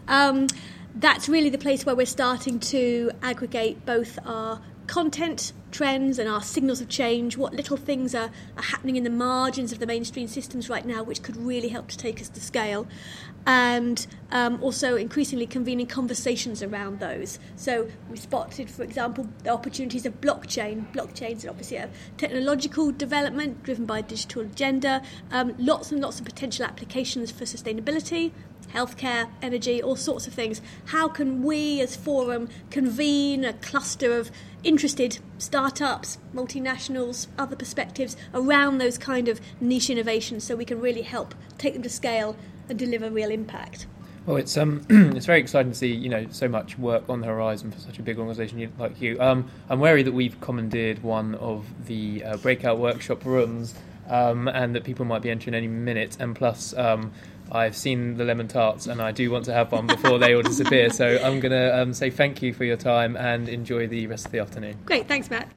Um, 0.07 0.47
that's 0.95 1.29
really 1.29 1.51
the 1.51 1.59
place 1.59 1.85
where 1.85 1.95
we're 1.95 2.07
starting 2.07 2.59
to 2.61 3.11
aggregate 3.23 3.85
both 3.85 4.19
our 4.25 4.61
content 4.87 5.53
trends 5.77 6.19
and 6.19 6.27
our 6.27 6.41
signals 6.41 6.81
of 6.81 6.89
change, 6.89 7.37
what 7.37 7.53
little 7.53 7.77
things 7.77 8.15
are, 8.15 8.31
are 8.57 8.63
happening 8.63 8.97
in 8.97 9.05
the 9.05 9.11
margins 9.11 9.73
of 9.73 9.79
the 9.79 9.87
mainstream 9.87 10.27
systems 10.27 10.71
right 10.71 10.87
now, 10.87 11.03
which 11.03 11.23
could 11.23 11.37
really 11.37 11.69
help 11.69 11.87
to 11.87 11.99
take 11.99 12.19
us 12.19 12.31
to 12.31 12.41
scale. 12.41 12.87
And 13.47 14.07
um, 14.33 14.63
also 14.63 14.97
increasingly 14.97 15.47
convening 15.47 15.87
conversations 15.87 16.63
around 16.63 17.01
those. 17.01 17.39
So 17.55 17.89
we 18.11 18.17
spotted, 18.17 18.69
for 18.69 18.83
example, 18.83 19.29
the 19.45 19.51
opportunities 19.51 20.05
of 20.05 20.21
blockchain. 20.21 20.93
Blockchains 20.93 21.45
are 21.47 21.51
obviously 21.51 21.77
a 21.77 21.89
technological 22.17 22.91
development 22.91 23.63
driven 23.63 23.87
by 23.87 24.01
a 24.01 24.03
digital 24.03 24.43
agenda. 24.43 25.03
Um, 25.31 25.55
lots 25.59 25.93
and 25.93 26.01
lots 26.01 26.19
of 26.19 26.25
potential 26.25 26.65
applications 26.65 27.31
for 27.31 27.45
sustainability, 27.45 28.33
healthcare, 28.73 29.29
energy, 29.43 29.83
all 29.83 29.97
sorts 29.97 30.27
of 30.27 30.35
things. 30.35 30.61
How 30.87 31.09
can 31.09 31.43
we 31.43 31.81
as 31.81 31.97
Forum 31.97 32.49
convene 32.71 33.45
a 33.45 33.53
cluster 33.53 34.19
of 34.19 34.31
interested 34.65 35.19
startups, 35.39 36.19
multinationals, 36.35 37.29
other 37.39 37.55
perspectives 37.55 38.17
around 38.35 38.79
those 38.79 38.99
kind 38.99 39.29
of 39.29 39.41
niche 39.61 39.91
innovations 39.91 40.43
so 40.45 40.57
we 40.57 40.65
can 40.65 40.81
really 40.81 41.03
help 41.03 41.35
take 41.59 41.75
them 41.75 41.83
to 41.83 41.89
scale 41.89 42.37
deliver 42.75 43.11
real 43.11 43.31
impact? 43.31 43.87
Well, 44.27 44.37
it's 44.37 44.57
um, 44.57 44.85
it's 44.91 45.27
very 45.27 45.41
exciting 45.41 45.73
to 45.73 45.79
see 45.79 45.95
you 45.95 46.09
know 46.09 46.27
so 46.31 46.49
much 46.49 46.79
work 46.79 47.09
on 47.09 47.21
the 47.21 47.27
horizon 47.27 47.71
for 47.71 47.79
such 47.79 47.99
a 47.99 48.03
big 48.03 48.19
organisation 48.19 48.73
like 48.79 49.01
you. 49.01 49.21
Um, 49.21 49.49
I'm 49.69 49.79
wary 49.79 50.03
that 50.03 50.13
we've 50.13 50.41
commandeered 50.41 51.03
one 51.03 51.37
of 51.37 51.65
the 51.87 52.25
uh, 52.25 52.37
breakout 52.39 52.79
workshop 52.79 53.25
rooms, 53.25 53.75
um, 54.09 54.49
and 54.49 54.75
that 54.75 54.85
people 54.85 55.05
might 55.05 55.23
be 55.23 55.31
entering 55.31 55.55
any 55.55 55.69
minute. 55.69 56.17
And 56.19 56.35
plus, 56.35 56.75
um, 56.77 57.13
I've 57.53 57.77
seen 57.77 58.17
the 58.17 58.25
lemon 58.25 58.49
tarts, 58.49 58.89
and 58.89 59.01
I 59.01 59.13
do 59.13 59.31
want 59.31 59.45
to 59.45 59.53
have 59.53 59.71
one 59.71 59.87
before 59.87 60.19
they 60.19 60.35
all 60.35 60.43
disappear. 60.43 60.91
So 60.91 61.07
I'm 61.23 61.39
going 61.39 61.53
to 61.53 61.81
um, 61.81 61.95
say 61.95 62.11
thank 62.11 62.43
you 62.43 62.53
for 62.53 62.65
your 62.65 62.77
time 62.77 63.17
and 63.17 63.49
enjoy 63.49 63.87
the 63.87 64.09
rest 64.09 64.27
of 64.27 64.33
the 64.33 64.41
afternoon. 64.41 64.79
Great, 64.85 65.07
thanks, 65.07 65.31
Matt. 65.31 65.49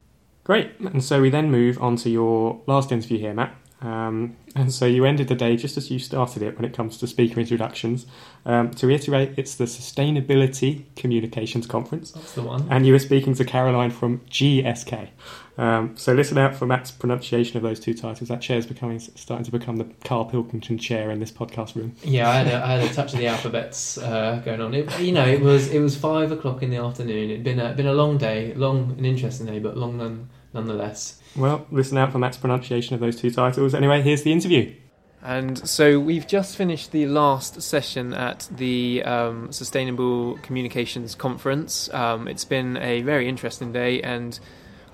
Great. 0.44 0.78
And 0.80 1.02
so 1.02 1.20
we 1.20 1.30
then 1.30 1.50
move 1.50 1.80
on 1.82 1.96
to 1.96 2.10
your 2.10 2.60
last 2.66 2.92
interview 2.92 3.18
here, 3.18 3.34
Matt. 3.34 3.54
Um, 3.82 4.36
and 4.54 4.72
so 4.72 4.84
you 4.84 5.04
ended 5.06 5.28
the 5.28 5.34
day 5.34 5.56
just 5.56 5.76
as 5.76 5.90
you 5.90 5.98
started 5.98 6.42
it 6.42 6.56
when 6.56 6.64
it 6.64 6.74
comes 6.74 6.98
to 6.98 7.06
speaker 7.06 7.40
introductions. 7.40 8.06
Um, 8.44 8.70
to 8.72 8.86
reiterate, 8.86 9.34
it's 9.36 9.54
the 9.54 9.64
Sustainability 9.64 10.84
Communications 10.96 11.66
Conference. 11.66 12.10
That's 12.10 12.32
the 12.32 12.42
one. 12.42 12.66
And 12.70 12.86
you 12.86 12.92
were 12.92 12.98
speaking 12.98 13.34
to 13.34 13.44
Caroline 13.44 13.90
from 13.90 14.20
GSK. 14.30 15.08
Um, 15.56 15.94
so 15.96 16.14
listen 16.14 16.38
out 16.38 16.54
for 16.54 16.66
Matt's 16.66 16.90
pronunciation 16.90 17.56
of 17.58 17.62
those 17.62 17.78
two 17.78 17.92
titles. 17.92 18.28
That 18.28 18.40
chair 18.40 18.56
is 18.56 18.66
becoming 18.66 18.98
starting 18.98 19.44
to 19.44 19.50
become 19.50 19.76
the 19.76 19.84
Carl 20.04 20.24
Pilkington 20.24 20.78
chair 20.78 21.10
in 21.10 21.20
this 21.20 21.30
podcast 21.30 21.74
room. 21.74 21.94
Yeah, 22.02 22.30
I 22.30 22.34
had 22.36 22.46
a, 22.46 22.64
I 22.64 22.72
had 22.72 22.90
a 22.90 22.94
touch 22.94 23.12
of 23.12 23.18
the 23.18 23.26
alphabets 23.26 23.98
uh, 23.98 24.40
going 24.44 24.60
on. 24.60 24.72
It, 24.74 25.00
you 25.00 25.12
know, 25.12 25.26
it 25.26 25.40
was 25.40 25.68
it 25.68 25.80
was 25.80 25.96
five 25.96 26.32
o'clock 26.32 26.62
in 26.62 26.70
the 26.70 26.78
afternoon. 26.78 27.30
It'd 27.30 27.44
been 27.44 27.60
a, 27.60 27.74
been 27.74 27.86
a 27.86 27.92
long 27.92 28.16
day, 28.16 28.54
long 28.54 28.92
and 28.96 29.04
interesting 29.04 29.46
day, 29.46 29.58
but 29.58 29.76
long 29.76 29.98
none, 29.98 30.30
nonetheless. 30.54 31.19
Well, 31.36 31.66
listen 31.70 31.96
out 31.96 32.12
for 32.12 32.18
Matt's 32.18 32.36
pronunciation 32.36 32.94
of 32.94 33.00
those 33.00 33.20
two 33.20 33.30
titles. 33.30 33.74
Anyway, 33.74 34.02
here's 34.02 34.22
the 34.22 34.32
interview. 34.32 34.74
And 35.22 35.68
so 35.68 36.00
we've 36.00 36.26
just 36.26 36.56
finished 36.56 36.92
the 36.92 37.06
last 37.06 37.60
session 37.60 38.14
at 38.14 38.48
the 38.50 39.02
um, 39.04 39.52
Sustainable 39.52 40.38
Communications 40.38 41.14
Conference. 41.14 41.92
Um, 41.92 42.26
it's 42.26 42.46
been 42.46 42.78
a 42.78 43.02
very 43.02 43.28
interesting 43.28 43.70
day, 43.70 44.00
and 44.00 44.40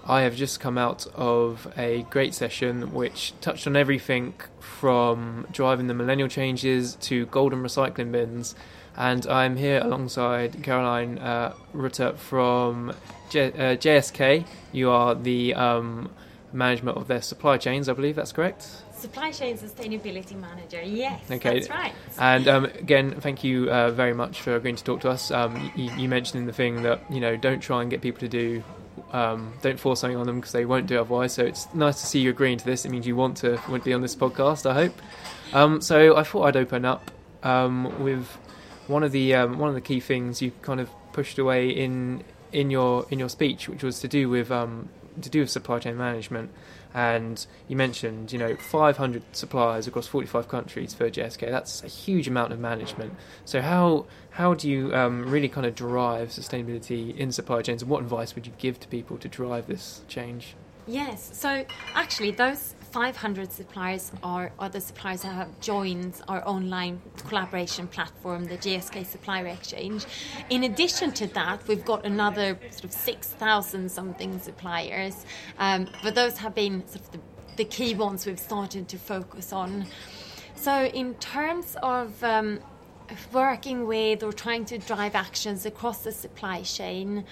I 0.05 0.23
have 0.23 0.35
just 0.35 0.59
come 0.59 0.79
out 0.79 1.07
of 1.15 1.73
a 1.77 2.05
great 2.11 2.35
session 2.35 2.93
which 2.93 3.35
touched 3.41 3.69
on 3.69 3.77
everything 3.77 4.35
from 4.59 5.47
driving 5.53 5.87
the 5.87 5.95
millennial 5.95 6.29
changes 6.29 6.97
to 7.03 7.27
golden 7.27 7.63
recycling 7.63 8.11
bins. 8.11 8.57
And 8.97 9.27
I'm 9.27 9.57
here 9.57 9.81
alongside 9.81 10.63
Caroline 10.63 11.19
uh, 11.19 11.55
Rutter 11.73 12.15
from 12.15 12.95
J- 13.31 13.53
uh, 13.53 13.77
JSK. 13.77 14.45
You 14.73 14.91
are 14.91 15.15
the 15.15 15.55
um, 15.55 16.11
management 16.53 16.97
of 16.97 17.09
their 17.09 17.23
supply 17.23 17.57
chains, 17.59 17.89
I 17.89 17.93
believe 17.93 18.17
that's 18.17 18.33
correct. 18.33 18.67
Supply 18.97 19.31
chain 19.31 19.59
sustainability 19.59 20.35
manager. 20.41 20.81
Yes, 20.83 21.21
Okay. 21.31 21.55
that's 21.61 21.69
right. 21.71 21.93
And 22.19 22.49
um, 22.49 22.65
again, 22.65 23.21
thank 23.21 23.45
you 23.45 23.71
uh, 23.71 23.91
very 23.91 24.15
much 24.15 24.41
for 24.41 24.57
agreeing 24.57 24.77
to 24.77 24.85
talk 24.85 25.01
to 25.03 25.11
us. 25.11 25.31
Um, 25.31 25.71
you, 25.77 25.91
you 25.97 26.09
mentioned 26.09 26.41
in 26.41 26.47
the 26.47 26.53
thing 26.53 26.83
that 26.83 27.01
you 27.11 27.21
know 27.21 27.37
don't 27.37 27.61
try 27.61 27.83
and 27.83 27.91
get 27.91 28.01
people 28.01 28.21
to 28.21 28.29
do, 28.29 28.65
um, 29.13 29.53
don't 29.61 29.79
force 29.79 30.01
something 30.01 30.17
on 30.17 30.27
them 30.27 30.37
because 30.41 30.53
they 30.53 30.65
won't 30.65 30.87
do 30.87 30.99
otherwise. 30.99 31.35
So 31.35 31.45
it's 31.45 31.73
nice 31.75 32.01
to 32.01 32.07
see 32.07 32.21
you 32.21 32.31
agreeing 32.31 32.57
to 32.59 32.65
this. 32.65 32.85
It 32.87 32.91
means 32.91 33.07
you 33.07 33.17
want 33.17 33.37
to 33.39 33.61
want 33.69 33.83
to 33.83 33.91
be 33.91 33.93
on 33.93 34.01
this 34.01 34.17
podcast. 34.17 34.65
I 34.69 34.75
hope. 34.75 34.95
Um, 35.53 35.81
so 35.83 36.17
I 36.17 36.23
thought 36.23 36.45
I'd 36.47 36.57
open 36.57 36.85
up 36.87 37.11
um, 37.43 38.03
with 38.03 38.27
one 38.87 39.03
of 39.03 39.13
the 39.13 39.35
um, 39.35 39.59
one 39.59 39.69
of 39.69 39.75
the 39.75 39.81
key 39.83 40.01
things 40.01 40.41
you 40.41 40.53
kind 40.63 40.81
of 40.81 40.89
pushed 41.13 41.39
away 41.39 41.69
in 41.69 42.25
in 42.53 42.71
your 42.71 43.05
in 43.11 43.19
your 43.19 43.29
speech, 43.29 43.69
which 43.69 43.83
was 43.83 44.01
to 44.01 44.09
do 44.09 44.31
with 44.31 44.51
um, 44.51 44.89
to 45.23 45.31
do 45.31 45.41
with 45.41 45.51
supply 45.51 45.79
chain 45.79 45.97
management. 45.97 46.51
And 46.95 47.45
you 47.69 47.77
mentioned, 47.77 48.33
you 48.33 48.39
know, 48.39 48.57
500 48.57 49.23
suppliers 49.33 49.87
across 49.87 50.07
45 50.07 50.49
countries 50.49 50.95
for 50.95 51.11
GSK. 51.11 51.51
That's 51.51 51.83
a 51.83 51.89
huge 51.89 52.27
amount 52.29 52.53
of 52.53 52.59
management. 52.59 53.15
So 53.45 53.61
how 53.61 54.07
how 54.31 54.55
do 54.55 54.69
you 54.69 54.95
um, 54.95 55.29
really 55.29 55.49
kind 55.49 55.67
of 55.67 55.75
drive 55.75 56.29
sustainability 56.29 57.17
in 57.17 57.33
supply 57.33 57.63
chains? 57.63 57.83
And 57.83 57.91
what 57.91 58.03
advice 58.03 58.35
would 58.35 58.47
you 58.47 58.53
give 58.59 58.79
to 58.81 58.89
people 58.89 59.19
to 59.19 59.29
drive 59.29 59.67
this 59.67 60.03
change? 60.09 60.55
Yes, 60.87 61.31
so 61.33 61.65
actually, 61.95 62.31
those 62.31 62.76
500 62.97 63.53
suppliers 63.53 64.11
are, 64.23 64.51
other 64.59 64.81
suppliers 64.81 65.21
that 65.21 65.35
have 65.35 65.61
joined 65.61 66.19
our 66.29 66.43
online 66.49 66.99
collaboration 67.29 67.87
platform, 67.87 68.47
the 68.47 68.57
GSK 68.57 69.05
Supplier 69.05 69.49
Exchange. 69.49 70.07
In 70.49 70.65
addition 70.65 71.13
to 71.13 71.27
that, 71.35 71.69
we've 71.69 71.85
got 71.85 72.07
another 72.07 72.59
sort 72.71 72.85
of 72.85 72.93
6,000 72.93 73.91
something 73.91 74.39
suppliers, 74.39 75.27
um, 75.59 75.91
but 76.03 76.15
those 76.15 76.39
have 76.39 76.55
been 76.55 76.89
sort 76.89 77.03
of 77.03 77.13
the, 77.13 77.21
the 77.59 77.65
key 77.67 77.95
ones 77.95 78.25
we've 78.25 78.41
started 78.41 78.89
to 78.89 78.97
focus 78.97 79.53
on. 79.53 79.85
So, 80.55 80.87
in 80.87 81.17
terms 81.17 81.77
of 81.83 82.25
um, 82.25 82.61
working 83.31 83.87
with 83.87 84.23
or 84.23 84.33
trying 84.33 84.65
to 84.65 84.79
drive 84.79 85.15
actions 85.15 85.67
across 85.67 85.99
the 85.99 86.13
supply 86.13 86.63
chain, 86.63 87.27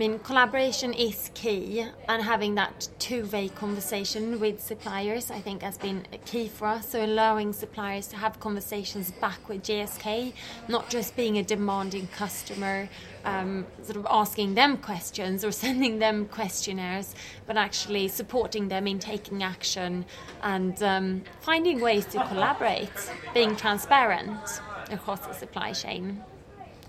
mean, 0.00 0.18
collaboration 0.20 0.94
is 0.94 1.30
key, 1.34 1.84
and 2.08 2.22
having 2.22 2.54
that 2.54 2.88
two 2.98 3.26
way 3.26 3.50
conversation 3.50 4.40
with 4.40 4.58
suppliers, 4.58 5.30
I 5.30 5.40
think, 5.40 5.60
has 5.60 5.76
been 5.76 6.06
key 6.24 6.48
for 6.48 6.68
us. 6.68 6.88
So, 6.88 7.04
allowing 7.04 7.52
suppliers 7.52 8.06
to 8.06 8.16
have 8.16 8.40
conversations 8.40 9.10
back 9.10 9.46
with 9.46 9.62
GSK, 9.62 10.32
not 10.68 10.88
just 10.88 11.16
being 11.16 11.36
a 11.36 11.42
demanding 11.42 12.06
customer, 12.16 12.88
um, 13.26 13.66
sort 13.82 13.98
of 13.98 14.06
asking 14.08 14.54
them 14.54 14.78
questions 14.78 15.44
or 15.44 15.52
sending 15.64 15.98
them 15.98 16.24
questionnaires, 16.28 17.14
but 17.46 17.58
actually 17.58 18.08
supporting 18.08 18.68
them 18.68 18.86
in 18.86 18.98
taking 18.98 19.42
action 19.42 20.06
and 20.42 20.82
um, 20.82 21.22
finding 21.42 21.78
ways 21.78 22.06
to 22.06 22.26
collaborate, 22.28 22.98
being 23.34 23.54
transparent. 23.54 24.62
across 24.90 25.20
the 25.20 25.32
supply 25.34 25.72
chain. 25.72 26.20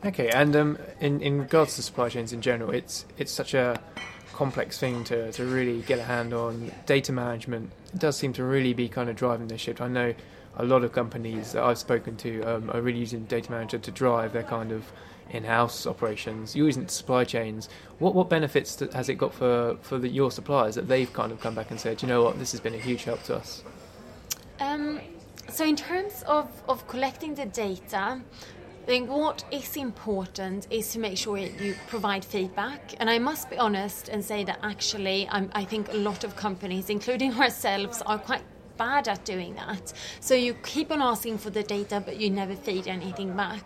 Okay, 0.03 0.29
and 0.29 0.55
um, 0.55 0.77
in 0.99 1.21
in 1.21 1.39
regards 1.39 1.75
to 1.75 1.83
supply 1.83 2.09
chains 2.09 2.33
in 2.33 2.41
general, 2.41 2.71
it's 2.71 3.05
it's 3.17 3.31
such 3.31 3.53
a 3.53 3.79
complex 4.33 4.79
thing 4.79 5.03
to, 5.03 5.31
to 5.31 5.45
really 5.45 5.81
get 5.81 5.99
a 5.99 6.03
hand 6.03 6.33
on. 6.33 6.71
Data 6.87 7.11
management 7.11 7.71
does 7.97 8.17
seem 8.17 8.33
to 8.33 8.43
really 8.43 8.73
be 8.73 8.89
kind 8.89 9.09
of 9.09 9.15
driving 9.15 9.47
this 9.47 9.61
shift. 9.61 9.81
I 9.81 9.87
know 9.87 10.15
a 10.57 10.65
lot 10.65 10.83
of 10.83 10.91
companies 10.91 11.51
that 11.51 11.63
I've 11.63 11.77
spoken 11.77 12.17
to 12.17 12.41
um, 12.43 12.71
are 12.71 12.81
really 12.81 12.99
using 12.99 13.25
data 13.25 13.51
manager 13.51 13.77
to 13.77 13.91
drive 13.91 14.33
their 14.33 14.43
kind 14.43 14.71
of 14.71 14.91
in-house 15.29 15.87
operations, 15.87 16.55
You're 16.55 16.65
using 16.65 16.87
supply 16.87 17.23
chains. 17.23 17.69
What 17.99 18.15
what 18.15 18.29
benefits 18.29 18.79
has 18.93 19.07
it 19.07 19.15
got 19.15 19.33
for 19.33 19.77
for 19.81 19.97
the, 19.97 20.09
your 20.09 20.31
suppliers 20.31 20.75
that 20.75 20.87
they've 20.87 21.11
kind 21.13 21.31
of 21.31 21.39
come 21.39 21.55
back 21.55 21.71
and 21.71 21.79
said, 21.79 22.01
you 22.01 22.07
know 22.07 22.23
what, 22.23 22.39
this 22.39 22.51
has 22.51 22.59
been 22.59 22.73
a 22.73 22.79
huge 22.79 23.03
help 23.03 23.23
to 23.23 23.35
us. 23.35 23.63
Um, 24.59 24.99
so 25.49 25.65
in 25.65 25.75
terms 25.75 26.23
of, 26.27 26.49
of 26.67 26.87
collecting 26.87 27.35
the 27.35 27.45
data, 27.45 28.21
I 28.81 28.83
think 28.83 29.11
what 29.11 29.43
is 29.51 29.77
important 29.77 30.65
is 30.71 30.91
to 30.93 30.99
make 30.99 31.15
sure 31.15 31.37
you 31.37 31.75
provide 31.87 32.25
feedback. 32.25 32.95
And 32.99 33.11
I 33.11 33.19
must 33.19 33.47
be 33.47 33.57
honest 33.57 34.09
and 34.09 34.25
say 34.25 34.43
that 34.43 34.57
actually, 34.63 35.29
I'm, 35.29 35.51
I 35.53 35.65
think 35.65 35.93
a 35.93 35.97
lot 35.97 36.23
of 36.23 36.35
companies, 36.35 36.89
including 36.89 37.31
ourselves, 37.39 38.01
are 38.07 38.17
quite 38.17 38.41
bad 38.77 39.07
at 39.07 39.23
doing 39.23 39.53
that. 39.53 39.93
So 40.19 40.33
you 40.33 40.55
keep 40.55 40.91
on 40.91 40.99
asking 40.99 41.37
for 41.37 41.51
the 41.51 41.61
data, 41.61 42.01
but 42.03 42.17
you 42.17 42.31
never 42.31 42.55
feed 42.55 42.87
anything 42.87 43.35
back. 43.37 43.63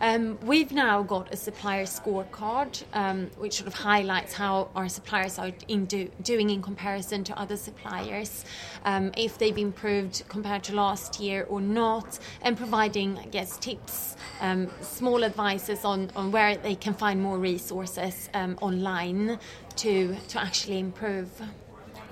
Um, 0.00 0.38
we've 0.42 0.70
now 0.70 1.02
got 1.02 1.32
a 1.32 1.36
supplier 1.36 1.84
scorecard, 1.84 2.84
um, 2.92 3.30
which 3.36 3.54
sort 3.54 3.66
of 3.66 3.74
highlights 3.74 4.32
how 4.32 4.68
our 4.76 4.88
suppliers 4.88 5.38
are 5.38 5.50
in 5.66 5.86
do, 5.86 6.08
doing 6.22 6.50
in 6.50 6.62
comparison 6.62 7.24
to 7.24 7.38
other 7.38 7.56
suppliers, 7.56 8.44
um, 8.84 9.10
if 9.16 9.38
they've 9.38 9.58
improved 9.58 10.22
compared 10.28 10.62
to 10.64 10.74
last 10.74 11.18
year 11.18 11.46
or 11.48 11.60
not, 11.60 12.18
and 12.42 12.56
providing, 12.56 13.18
I 13.18 13.26
guess, 13.26 13.58
tips, 13.58 14.16
um, 14.40 14.70
small 14.82 15.24
advices 15.24 15.84
on, 15.84 16.10
on 16.14 16.30
where 16.30 16.56
they 16.56 16.76
can 16.76 16.94
find 16.94 17.20
more 17.20 17.38
resources 17.38 18.28
um, 18.34 18.56
online 18.60 19.38
to 19.76 20.16
to 20.28 20.40
actually 20.40 20.78
improve. 20.78 21.28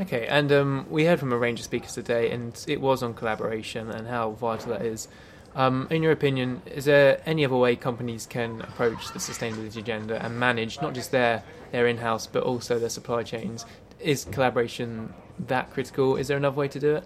Okay, 0.00 0.26
and 0.26 0.52
um, 0.52 0.86
we 0.90 1.04
heard 1.04 1.18
from 1.18 1.32
a 1.32 1.38
range 1.38 1.60
of 1.60 1.64
speakers 1.64 1.94
today, 1.94 2.30
and 2.30 2.64
it 2.68 2.80
was 2.80 3.02
on 3.02 3.14
collaboration 3.14 3.90
and 3.90 4.06
how 4.06 4.32
vital 4.32 4.72
that 4.72 4.82
is. 4.82 5.08
Um, 5.56 5.88
in 5.90 6.02
your 6.02 6.12
opinion, 6.12 6.60
is 6.66 6.84
there 6.84 7.22
any 7.24 7.42
other 7.42 7.56
way 7.56 7.76
companies 7.76 8.26
can 8.26 8.60
approach 8.60 9.10
the 9.14 9.18
sustainability 9.18 9.78
agenda 9.78 10.22
and 10.22 10.38
manage 10.38 10.82
not 10.82 10.92
just 10.92 11.12
their, 11.12 11.42
their 11.72 11.86
in 11.86 11.96
house 11.96 12.26
but 12.26 12.42
also 12.42 12.78
their 12.78 12.90
supply 12.90 13.22
chains? 13.22 13.64
Is 13.98 14.26
collaboration 14.26 15.14
that 15.46 15.72
critical? 15.72 16.16
Is 16.16 16.28
there 16.28 16.36
another 16.36 16.56
way 16.56 16.68
to 16.68 16.78
do 16.78 16.96
it? 16.96 17.04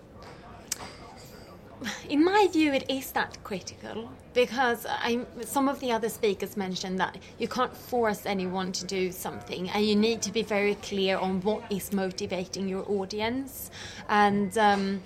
In 2.08 2.24
my 2.24 2.48
view, 2.52 2.72
it 2.72 2.90
is 2.90 3.12
that 3.12 3.42
critical 3.44 4.10
because 4.34 4.84
I, 4.86 5.24
some 5.42 5.68
of 5.68 5.80
the 5.80 5.92
other 5.92 6.08
speakers 6.08 6.56
mentioned 6.56 6.98
that 6.98 7.16
you 7.38 7.48
can't 7.48 7.74
force 7.74 8.26
anyone 8.26 8.72
to 8.72 8.84
do 8.84 9.12
something, 9.12 9.70
and 9.70 9.86
you 9.86 9.96
need 9.96 10.20
to 10.22 10.32
be 10.32 10.42
very 10.42 10.74
clear 10.74 11.16
on 11.16 11.40
what 11.40 11.62
is 11.70 11.92
motivating 11.92 12.68
your 12.68 12.84
audience. 12.90 13.70
And 14.08 14.58
um, 14.58 15.02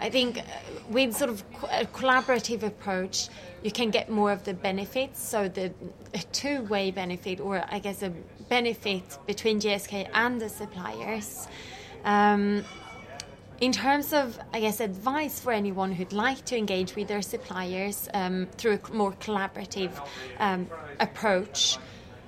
I 0.00 0.10
think 0.10 0.38
uh, 0.38 0.42
with 0.90 1.14
sort 1.14 1.30
of 1.30 1.42
a 1.70 1.84
collaborative 1.86 2.62
approach, 2.62 3.28
you 3.62 3.70
can 3.70 3.90
get 3.90 4.10
more 4.10 4.30
of 4.30 4.44
the 4.44 4.54
benefits. 4.54 5.22
So 5.22 5.48
the 5.48 5.72
two-way 6.32 6.90
benefit, 6.90 7.40
or 7.40 7.64
I 7.68 7.78
guess 7.78 8.02
a 8.02 8.10
benefit 8.48 9.18
between 9.26 9.60
GSK 9.60 10.08
and 10.12 10.40
the 10.40 10.48
suppliers. 10.48 11.48
Um, 12.04 12.64
in 13.60 13.72
terms 13.72 14.12
of, 14.12 14.38
I 14.52 14.60
guess, 14.60 14.80
advice 14.80 15.40
for 15.40 15.52
anyone 15.52 15.92
who'd 15.92 16.12
like 16.12 16.44
to 16.46 16.56
engage 16.58 16.94
with 16.94 17.08
their 17.08 17.22
suppliers 17.22 18.08
um, 18.12 18.48
through 18.58 18.78
a 18.84 18.92
more 18.92 19.12
collaborative 19.12 19.92
um, 20.38 20.68
approach, 21.00 21.78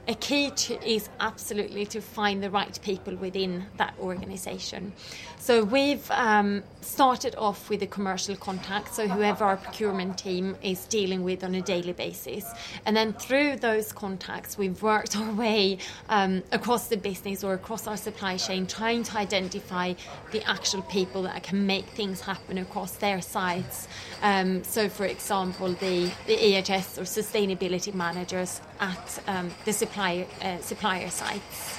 a 0.09 0.15
key 0.15 0.51
to, 0.51 0.89
is 0.89 1.11
absolutely 1.21 1.85
to 1.87 2.01
find 2.01 2.43
the 2.43 2.51
right 2.51 2.79
people 2.83 3.15
within 3.17 3.67
that 3.77 3.95
organization. 4.01 4.95
So 5.41 5.65
we've 5.65 6.11
um, 6.11 6.63
started 6.81 7.35
off 7.37 7.71
with 7.71 7.83
a 7.83 7.87
commercial 7.87 8.37
contact, 8.37 8.95
so 8.95 9.07
whoever 9.07 9.45
our 9.45 9.57
procurement 9.57 10.19
team 10.19 10.57
is 10.63 10.85
dealing 10.87 11.23
with 11.23 11.45
on 11.45 11.55
a 11.55 11.63
daily 11.63 11.93
basis. 11.93 12.45
And 12.85 12.97
then 12.97 13.13
through 13.13 13.57
those 13.57 13.93
contacts, 13.93 14.59
we've 14.59 14.83
worked 14.83 15.17
our 15.17 15.33
way 15.33 15.79
um, 16.09 16.43
across 16.53 16.89
the 16.89 16.97
business 16.97 17.45
or 17.45 17.55
across 17.55 17.87
our 17.87 17.97
supply 17.97 18.37
chain, 18.37 18.67
trying 18.67 19.05
to 19.05 19.17
identify 19.17 19.95
the 20.33 20.43
actual 20.49 20.83
people 20.83 21.23
that 21.23 21.43
can 21.45 21.67
make 21.67 21.87
things 21.87 22.21
happen 22.21 22.59
across 22.59 22.93
their 22.97 23.23
sites. 23.23 23.87
Um, 24.23 24.65
so, 24.65 24.89
for 24.89 25.07
example, 25.07 25.69
the, 25.75 26.11
the 26.27 26.37
EHS 26.37 26.99
or 26.99 27.03
sustainability 27.03 27.95
managers 27.95 28.61
at 28.81 29.23
um, 29.27 29.51
the 29.65 29.73
supplier, 29.73 30.27
uh, 30.43 30.59
supplier 30.59 31.11
sites. 31.11 31.78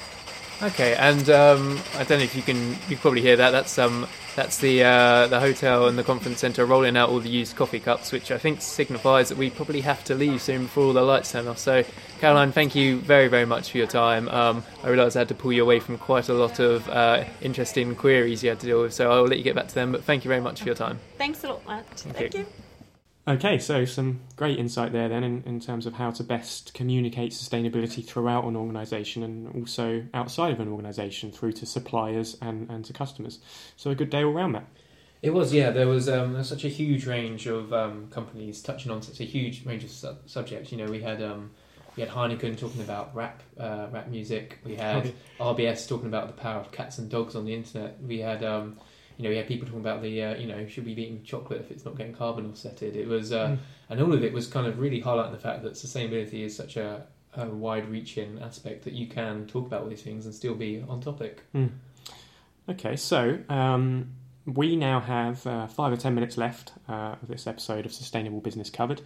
Okay, 0.61 0.93
and 0.95 1.29
um, 1.29 1.79
I 1.95 2.03
don't 2.03 2.19
know 2.19 2.25
if 2.25 2.35
you 2.35 2.41
can 2.41 2.75
you 2.89 2.97
probably 2.97 3.21
hear 3.21 3.37
that. 3.37 3.51
That's 3.51 3.77
um 3.77 4.05
that's 4.35 4.57
the 4.57 4.83
uh, 4.83 5.27
the 5.27 5.39
hotel 5.39 5.87
and 5.87 5.97
the 5.97 6.03
conference 6.03 6.39
centre 6.39 6.65
rolling 6.65 6.97
out 6.97 7.09
all 7.09 7.21
the 7.21 7.29
used 7.29 7.55
coffee 7.55 7.79
cups, 7.79 8.11
which 8.11 8.29
I 8.29 8.37
think 8.37 8.61
signifies 8.61 9.29
that 9.29 9.37
we 9.37 9.49
probably 9.49 9.79
have 9.81 10.03
to 10.05 10.15
leave 10.15 10.41
soon 10.41 10.63
before 10.63 10.83
all 10.83 10.93
the 10.93 11.01
lights 11.01 11.31
turn 11.31 11.47
off. 11.47 11.59
So, 11.59 11.83
Caroline, 12.19 12.51
thank 12.51 12.75
you 12.75 12.99
very 12.99 13.29
very 13.29 13.45
much 13.45 13.71
for 13.71 13.77
your 13.77 13.87
time. 13.87 14.27
Um, 14.27 14.63
I 14.83 14.89
realise 14.89 15.15
I 15.15 15.19
had 15.19 15.29
to 15.29 15.35
pull 15.35 15.53
you 15.53 15.63
away 15.63 15.79
from 15.79 15.97
quite 15.97 16.27
a 16.27 16.33
lot 16.33 16.59
of 16.59 16.89
uh, 16.89 17.23
interesting 17.41 17.95
queries 17.95 18.43
you 18.43 18.49
had 18.49 18.59
to 18.59 18.65
deal 18.65 18.81
with, 18.81 18.93
so 18.93 19.09
I'll 19.09 19.27
let 19.27 19.37
you 19.37 19.45
get 19.45 19.55
back 19.55 19.69
to 19.69 19.75
them. 19.75 19.93
But 19.93 20.03
thank 20.03 20.25
you 20.25 20.29
very 20.29 20.41
much 20.41 20.59
for 20.59 20.65
your 20.65 20.75
time. 20.75 20.99
Thanks 21.17 21.41
a 21.45 21.49
lot, 21.49 21.65
Matt. 21.65 21.85
Thank, 21.91 22.15
thank 22.15 22.33
you. 22.33 22.39
you. 22.41 22.45
Okay, 23.29 23.59
so 23.59 23.85
some 23.85 24.21
great 24.37 24.57
insight 24.57 24.91
there 24.91 25.07
then 25.07 25.23
in, 25.23 25.43
in 25.43 25.59
terms 25.59 25.85
of 25.85 25.93
how 25.93 26.09
to 26.09 26.23
best 26.23 26.73
communicate 26.73 27.31
sustainability 27.31 28.03
throughout 28.03 28.43
an 28.45 28.55
organisation 28.55 29.21
and 29.21 29.55
also 29.55 30.03
outside 30.15 30.51
of 30.51 30.59
an 30.59 30.67
organisation 30.67 31.31
through 31.31 31.51
to 31.51 31.67
suppliers 31.67 32.35
and, 32.41 32.67
and 32.71 32.83
to 32.85 32.91
customers. 32.91 33.37
So 33.75 33.91
a 33.91 33.95
good 33.95 34.09
day 34.09 34.23
all 34.23 34.33
round, 34.33 34.53
Matt. 34.53 34.65
It 35.21 35.29
was, 35.29 35.53
yeah. 35.53 35.69
There 35.69 35.87
was, 35.87 36.09
um, 36.09 36.31
there 36.31 36.39
was 36.39 36.49
such 36.49 36.65
a 36.65 36.69
huge 36.69 37.05
range 37.05 37.45
of 37.45 37.71
um, 37.71 38.07
companies 38.09 38.63
touching 38.63 38.91
on 38.91 39.03
such 39.03 39.19
a 39.19 39.25
huge 39.25 39.63
range 39.63 39.83
of 39.83 39.91
su- 39.91 40.17
subjects. 40.25 40.71
You 40.71 40.79
know, 40.79 40.89
we 40.89 41.01
had 41.01 41.21
um, 41.21 41.51
we 41.95 42.01
had 42.01 42.11
Heineken 42.11 42.57
talking 42.57 42.81
about 42.81 43.13
rap 43.13 43.43
uh, 43.59 43.87
rap 43.91 44.07
music. 44.07 44.57
We 44.63 44.75
had 44.75 45.13
RBS 45.39 45.87
talking 45.87 46.07
about 46.07 46.27
the 46.27 46.41
power 46.41 46.61
of 46.61 46.71
cats 46.71 46.97
and 46.97 47.09
dogs 47.09 47.35
on 47.35 47.45
the 47.45 47.53
internet. 47.53 48.01
We 48.01 48.19
had 48.19 48.43
um, 48.43 48.79
you 49.19 49.23
know, 49.23 49.31
we 49.31 49.35
had 49.35 49.47
people 49.47 49.67
talking 49.67 49.81
about 49.81 50.01
the, 50.01 50.23
uh, 50.23 50.35
you 50.37 50.47
know, 50.47 50.65
should 50.65 50.85
we 50.85 50.93
be 50.93 51.03
eating 51.03 51.21
chocolate 51.23 51.59
if 51.59 51.71
it's 51.71 51.83
not 51.83 51.97
getting 51.97 52.13
carbon 52.13 52.49
offsetted? 52.49 52.95
It 52.95 53.05
was, 53.05 53.33
uh, 53.33 53.49
mm. 53.49 53.57
and 53.89 54.01
all 54.01 54.13
of 54.13 54.23
it 54.23 54.31
was 54.31 54.47
kind 54.47 54.65
of 54.65 54.79
really 54.79 55.01
highlighting 55.01 55.33
the 55.33 55.39
fact 55.39 55.61
that 55.63 55.73
sustainability 55.73 56.45
is 56.45 56.55
such 56.55 56.77
a, 56.77 57.05
a 57.35 57.45
wide-reaching 57.45 58.39
aspect 58.41 58.85
that 58.85 58.93
you 58.93 59.07
can 59.07 59.45
talk 59.45 59.67
about 59.67 59.81
all 59.81 59.89
these 59.89 60.03
things 60.03 60.25
and 60.25 60.33
still 60.33 60.55
be 60.55 60.81
on 60.87 61.01
topic. 61.01 61.43
Mm. 61.53 61.71
Okay, 62.69 62.95
so 62.95 63.39
um, 63.49 64.09
we 64.55 64.75
now 64.75 64.99
have 64.99 65.45
uh, 65.45 65.67
five 65.67 65.91
or 65.91 65.97
ten 65.97 66.15
minutes 66.15 66.37
left 66.37 66.73
uh, 66.87 67.15
of 67.21 67.27
this 67.27 67.45
episode 67.47 67.85
of 67.85 67.93
Sustainable 67.93 68.39
Business 68.39 68.69
covered, 68.69 69.01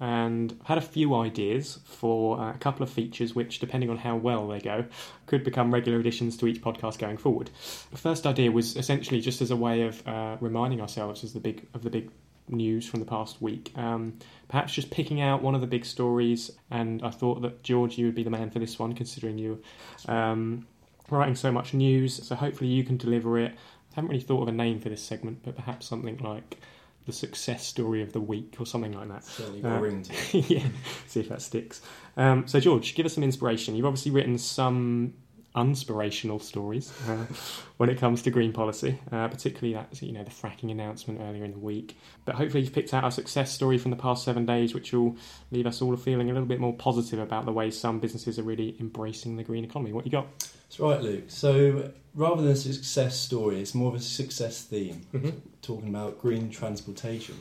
and 0.00 0.56
I've 0.62 0.66
had 0.66 0.78
a 0.78 0.82
few 0.82 1.14
ideas 1.14 1.80
for 1.84 2.38
uh, 2.38 2.54
a 2.54 2.58
couple 2.58 2.82
of 2.82 2.90
features 2.90 3.34
which, 3.34 3.58
depending 3.58 3.90
on 3.90 3.96
how 3.96 4.16
well 4.16 4.46
they 4.48 4.60
go, 4.60 4.84
could 5.26 5.44
become 5.44 5.72
regular 5.72 5.98
additions 5.98 6.36
to 6.38 6.46
each 6.46 6.60
podcast 6.60 6.98
going 6.98 7.16
forward. 7.16 7.50
The 7.90 7.98
first 7.98 8.26
idea 8.26 8.50
was 8.52 8.76
essentially 8.76 9.20
just 9.20 9.40
as 9.42 9.50
a 9.50 9.56
way 9.56 9.82
of 9.82 10.06
uh, 10.06 10.36
reminding 10.40 10.80
ourselves 10.80 11.32
the 11.32 11.40
big 11.40 11.66
of 11.74 11.82
the 11.82 11.90
big 11.90 12.10
news 12.48 12.86
from 12.86 13.00
the 13.00 13.06
past 13.06 13.40
week. 13.40 13.72
Um, 13.76 14.18
perhaps 14.48 14.74
just 14.74 14.90
picking 14.90 15.20
out 15.20 15.42
one 15.42 15.54
of 15.54 15.60
the 15.60 15.66
big 15.66 15.84
stories, 15.84 16.50
and 16.70 17.02
I 17.02 17.10
thought 17.10 17.42
that 17.42 17.62
George, 17.62 17.98
you 17.98 18.06
would 18.06 18.14
be 18.14 18.22
the 18.22 18.30
man 18.30 18.50
for 18.50 18.58
this 18.58 18.78
one, 18.78 18.94
considering 18.94 19.38
you. 19.38 19.62
Um, 20.06 20.66
writing 21.10 21.34
so 21.34 21.52
much 21.52 21.74
news, 21.74 22.26
so 22.26 22.34
hopefully 22.34 22.70
you 22.70 22.82
can 22.82 22.96
deliver 22.96 23.38
it 23.38 23.54
I 23.94 24.00
haven't 24.00 24.10
really 24.10 24.22
thought 24.22 24.42
of 24.42 24.48
a 24.48 24.52
name 24.52 24.80
for 24.80 24.88
this 24.88 25.02
segment, 25.02 25.40
but 25.44 25.54
perhaps 25.54 25.86
something 25.86 26.16
like 26.18 26.58
the 27.06 27.12
success 27.12 27.64
story 27.64 28.02
of 28.02 28.12
the 28.12 28.20
week 28.20 28.56
or 28.58 28.66
something 28.66 28.92
like 28.92 29.08
that. 29.08 29.24
Certainly 29.24 29.60
got 29.60 29.84
uh, 29.84 30.02
to 30.02 30.38
yeah, 30.38 30.66
see 31.06 31.20
if 31.20 31.28
that 31.28 31.42
sticks. 31.42 31.80
Um, 32.16 32.48
so, 32.48 32.58
George, 32.58 32.96
give 32.96 33.06
us 33.06 33.14
some 33.14 33.22
inspiration. 33.22 33.76
You've 33.76 33.86
obviously 33.86 34.10
written 34.10 34.36
some 34.36 35.14
unspirational 35.54 36.42
stories 36.42 36.92
uh, 37.08 37.26
when 37.76 37.88
it 37.88 37.98
comes 37.98 38.22
to 38.22 38.30
green 38.32 38.52
policy, 38.52 38.98
uh, 39.12 39.28
particularly 39.28 39.74
that 39.74 40.02
you 40.02 40.10
know 40.10 40.24
the 40.24 40.30
fracking 40.30 40.72
announcement 40.72 41.20
earlier 41.20 41.44
in 41.44 41.52
the 41.52 41.58
week. 41.58 41.96
But 42.24 42.34
hopefully, 42.34 42.64
you've 42.64 42.72
picked 42.72 42.94
out 42.94 43.04
a 43.04 43.12
success 43.12 43.52
story 43.52 43.78
from 43.78 43.92
the 43.92 43.96
past 43.96 44.24
seven 44.24 44.44
days, 44.46 44.74
which 44.74 44.92
will 44.92 45.16
leave 45.52 45.66
us 45.66 45.80
all 45.80 45.94
feeling 45.96 46.30
a 46.30 46.32
little 46.32 46.48
bit 46.48 46.58
more 46.58 46.74
positive 46.74 47.20
about 47.20 47.44
the 47.44 47.52
way 47.52 47.70
some 47.70 48.00
businesses 48.00 48.38
are 48.40 48.42
really 48.42 48.76
embracing 48.80 49.36
the 49.36 49.44
green 49.44 49.64
economy. 49.64 49.92
What 49.92 50.04
you 50.04 50.12
got? 50.12 50.26
That's 50.74 50.80
right, 50.80 51.00
Luke. 51.00 51.24
So 51.28 51.92
rather 52.16 52.42
than 52.42 52.50
a 52.50 52.56
success 52.56 53.20
story, 53.20 53.60
it's 53.60 53.76
more 53.76 53.90
of 53.90 53.94
a 53.94 54.00
success 54.00 54.62
theme, 54.64 55.02
mm-hmm. 55.14 55.30
talking 55.62 55.88
about 55.88 56.18
green 56.18 56.50
transportation 56.50 57.36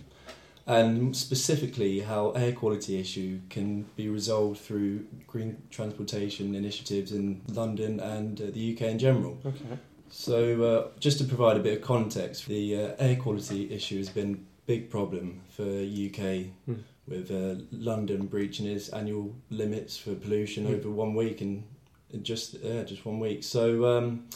and 0.68 1.16
specifically 1.16 2.02
how 2.02 2.30
air 2.34 2.52
quality 2.52 3.00
issue 3.00 3.40
can 3.50 3.88
be 3.96 4.08
resolved 4.08 4.60
through 4.60 5.08
green 5.26 5.58
transportation 5.72 6.54
initiatives 6.54 7.12
in 7.12 7.42
London 7.48 8.00
and 8.00 8.40
uh, 8.40 8.46
the 8.54 8.76
UK 8.76 8.82
in 8.84 9.00
general. 9.00 9.40
Okay. 9.44 9.80
So, 10.12 10.64
uh, 10.64 11.00
just 11.00 11.18
to 11.18 11.24
provide 11.24 11.58
a 11.58 11.60
bit 11.60 11.80
of 11.80 11.84
context, 11.84 12.46
the 12.46 12.78
uh, 12.78 12.96
air 13.00 13.16
quality 13.16 13.74
issue 13.74 13.98
has 13.98 14.10
been 14.10 14.46
big 14.68 14.92
problem 14.92 15.42
for 15.50 15.64
UK 15.64 16.52
Mm. 16.70 16.84
with 17.08 17.32
uh, 17.32 17.62
London 17.72 18.28
breaching 18.28 18.68
its 18.68 18.90
annual 18.90 19.36
limits 19.50 19.98
for 19.98 20.14
pollution 20.14 20.68
Mm. 20.68 20.76
over 20.76 20.92
one 20.92 21.16
week 21.16 21.42
and 21.42 21.64
just 22.22 22.56
yeah, 22.56 22.84
just 22.84 23.06
one 23.06 23.20
week. 23.20 23.44
So 23.44 23.98
um, 23.98 24.28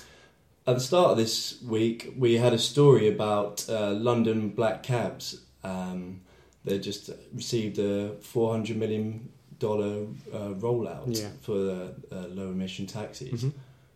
at 0.66 0.76
the 0.76 0.82
start 0.82 1.12
of 1.12 1.18
this 1.18 1.62
week, 1.62 2.14
we 2.18 2.38
had 2.38 2.54
a 2.54 2.58
story 2.60 3.08
about 3.08 3.66
uh, 3.70 3.92
London 3.92 4.50
black 4.50 4.84
cabs. 4.84 5.42
Um, 5.64 6.22
they 6.66 6.80
just 6.80 7.10
received 7.34 7.80
a 7.80 8.16
four 8.22 8.52
hundred 8.52 8.78
million 8.78 9.30
dollar 9.60 10.06
uh, 10.34 10.54
rollout 10.60 11.04
Yeah. 11.08 11.30
for 11.42 11.54
the 11.58 11.94
uh, 12.12 12.28
low 12.28 12.50
emission 12.50 12.86
taxis, 12.86 13.44
Mhm. 13.44 13.54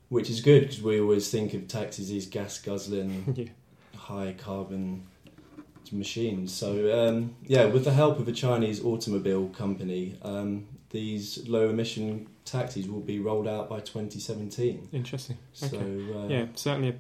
which 0.10 0.30
is 0.30 0.42
good 0.42 0.62
because 0.62 0.82
we 0.82 1.00
always 1.00 1.30
think 1.30 1.54
of 1.54 1.68
taxis 1.68 2.12
as 2.12 2.26
gas 2.26 2.58
guzzling 2.60 3.34
yeah. 3.36 4.00
high 4.00 4.34
carbon 4.38 5.04
machines. 5.92 6.54
So 6.54 7.08
um, 7.08 7.36
yeah, 7.46 7.66
with 7.66 7.84
the 7.84 7.92
help 7.94 8.20
of 8.20 8.28
a 8.28 8.32
Chinese 8.32 8.84
automobile 8.84 9.50
company, 9.50 10.16
um, 10.22 10.68
these 10.92 11.48
low 11.48 11.70
emission 11.70 12.28
taxis 12.46 12.88
will 12.88 13.00
be 13.02 13.20
rolled 13.20 13.48
out 13.48 13.70
by 13.70 13.80
2017. 13.80 14.90
Interesting. 14.92 15.38
So 15.54 15.68
Okay. 15.68 16.14
uh, 16.14 16.28
yeah, 16.28 16.46
certainly 16.56 16.90
a 16.90 16.96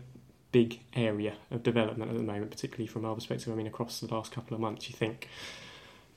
big 0.51 0.79
area 0.93 1.33
of 1.49 1.63
development 1.63 2.11
at 2.11 2.17
the 2.17 2.23
moment, 2.23 2.51
particularly 2.51 2.87
from 2.87 3.05
our 3.05 3.15
perspective. 3.15 3.51
I 3.51 3.55
mean, 3.55 3.67
across 3.67 3.99
the 3.99 4.13
last 4.13 4.31
couple 4.31 4.53
of 4.55 4.59
months, 4.61 4.89
you 4.89 4.95
think 4.95 5.27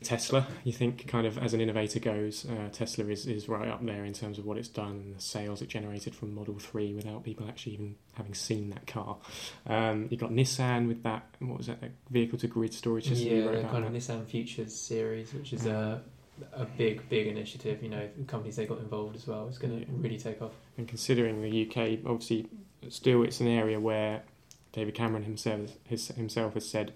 Tesla, 0.03 0.47
you 0.65 0.73
think 0.73 1.07
kind 1.09 1.27
of 1.27 1.39
as 1.39 1.55
an 1.55 1.61
innovator 1.63 1.99
goes, 1.99 2.45
uh, 2.45 2.69
Tesla 2.71 3.07
is, 3.07 3.27
is 3.27 3.49
right 3.49 3.69
up 3.69 3.83
there 3.87 4.05
in 4.05 4.13
terms 4.13 4.39
of 4.39 4.45
what 4.45 4.59
it's 4.59 4.69
done 4.69 4.91
and 4.91 5.17
the 5.17 5.21
sales 5.21 5.63
it 5.63 5.69
generated 5.69 6.15
from 6.15 6.35
Model 6.35 6.59
3 6.59 6.93
without 6.95 7.25
people 7.25 7.47
actually 7.49 7.73
even 7.75 7.95
having 8.15 8.35
seen 8.35 8.69
that 8.71 8.87
car. 8.87 9.17
Um, 9.67 10.09
you've 10.11 10.21
got 10.21 10.31
Nissan 10.31 10.89
with 10.89 11.05
that, 11.05 11.25
what 11.39 11.57
was 11.57 11.69
that, 11.69 11.81
that 11.81 11.93
vehicle 12.11 12.39
to 12.41 12.47
grid 12.49 12.75
storage 12.75 13.09
system? 13.09 13.29
you 13.29 13.37
yeah, 13.45 13.51
the 13.53 13.59
about 13.61 13.71
kind 13.73 13.85
of 13.87 13.93
that. 13.93 13.99
Nissan 13.99 14.27
Futures 14.27 14.75
series, 14.75 15.33
which 15.33 15.55
is 15.55 15.65
Yeah. 15.65 15.73
a 15.95 15.99
a 16.53 16.65
big 16.65 17.09
big 17.09 17.27
initiative. 17.27 17.83
You 17.83 17.91
know, 17.91 18.09
companies 18.27 18.57
they 18.57 18.67
got 18.67 18.79
involved 18.79 19.17
as 19.17 19.27
well. 19.27 19.49
It's 19.49 19.59
going 19.59 19.75
to 19.75 19.81
Yeah. 19.81 19.97
really 19.99 20.19
take 20.19 20.43
off. 20.43 20.53
And 20.77 20.89
considering 20.89 21.43
the 21.43 21.63
UK, 21.67 22.01
obviously, 22.07 22.47
still 22.89 23.23
it's 23.23 23.41
an 23.41 23.49
area 23.49 23.79
where 23.81 24.23
David 24.73 24.95
Cameron 24.95 25.23
himself 25.25 25.77
his, 25.85 26.09
himself 26.09 26.55
has 26.55 26.69
said 26.69 26.93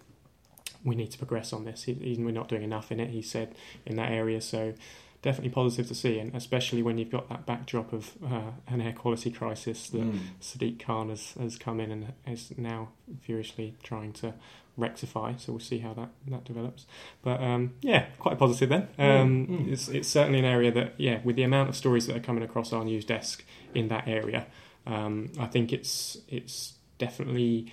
we 0.84 0.94
need 0.94 1.10
to 1.10 1.18
progress 1.18 1.52
on 1.52 1.64
this. 1.64 1.84
He, 1.84 2.16
we're 2.18 2.30
not 2.30 2.48
doing 2.48 2.62
enough 2.62 2.92
in 2.92 3.00
it. 3.00 3.10
He 3.10 3.22
said 3.22 3.54
in 3.84 3.96
that 3.96 4.12
area, 4.12 4.40
so 4.40 4.74
definitely 5.22 5.50
positive 5.50 5.88
to 5.88 5.94
see, 5.94 6.18
and 6.18 6.34
especially 6.34 6.82
when 6.82 6.98
you've 6.98 7.10
got 7.10 7.28
that 7.28 7.44
backdrop 7.44 7.92
of 7.92 8.12
uh, 8.24 8.52
an 8.68 8.80
air 8.80 8.92
quality 8.92 9.30
crisis 9.30 9.90
that 9.90 10.02
mm. 10.02 10.18
Sadiq 10.40 10.78
Khan 10.78 11.08
has, 11.08 11.32
has 11.40 11.56
come 11.56 11.80
in 11.80 11.90
and 11.90 12.12
is 12.26 12.52
now 12.56 12.90
furiously 13.22 13.74
trying 13.82 14.12
to 14.14 14.34
rectify. 14.76 15.34
So 15.36 15.52
we'll 15.52 15.60
see 15.60 15.78
how 15.78 15.92
that, 15.94 16.10
that 16.28 16.44
develops. 16.44 16.86
But 17.22 17.42
um, 17.42 17.74
yeah, 17.80 18.06
quite 18.18 18.38
positive 18.38 18.68
then. 18.68 18.88
Um, 18.98 19.46
Mm, 19.46 19.48
mm. 19.48 19.72
It's, 19.72 19.88
it's 19.88 20.08
certainly 20.08 20.38
an 20.38 20.44
area 20.44 20.70
that, 20.70 20.94
yeah, 20.98 21.20
with 21.24 21.36
the 21.36 21.42
amount 21.42 21.68
of 21.68 21.76
stories 21.76 22.06
that 22.06 22.16
are 22.16 22.20
coming 22.20 22.44
across 22.44 22.72
our 22.72 22.84
news 22.84 23.04
desk 23.04 23.44
in 23.74 23.88
that 23.88 24.06
area, 24.06 24.46
um, 24.86 25.32
I 25.38 25.46
think 25.46 25.72
it's 25.72 26.18
it's 26.28 26.74
definitely. 26.98 27.72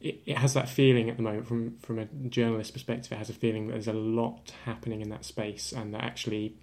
It, 0.00 0.20
it 0.26 0.36
has 0.36 0.52
that 0.52 0.68
feeling 0.68 1.08
at 1.10 1.16
the 1.16 1.22
moment 1.22 1.48
from 1.48 1.78
from 1.78 1.98
a 1.98 2.04
journalist 2.28 2.72
perspective. 2.72 3.12
It 3.12 3.16
has 3.16 3.30
a 3.30 3.34
feeling 3.34 3.66
that 3.66 3.72
there's 3.72 3.88
a 3.88 3.92
lot 3.92 4.52
happening 4.64 5.00
in 5.00 5.08
that 5.10 5.24
space, 5.24 5.72
and 5.72 5.92
that 5.94 6.04
actually 6.04 6.54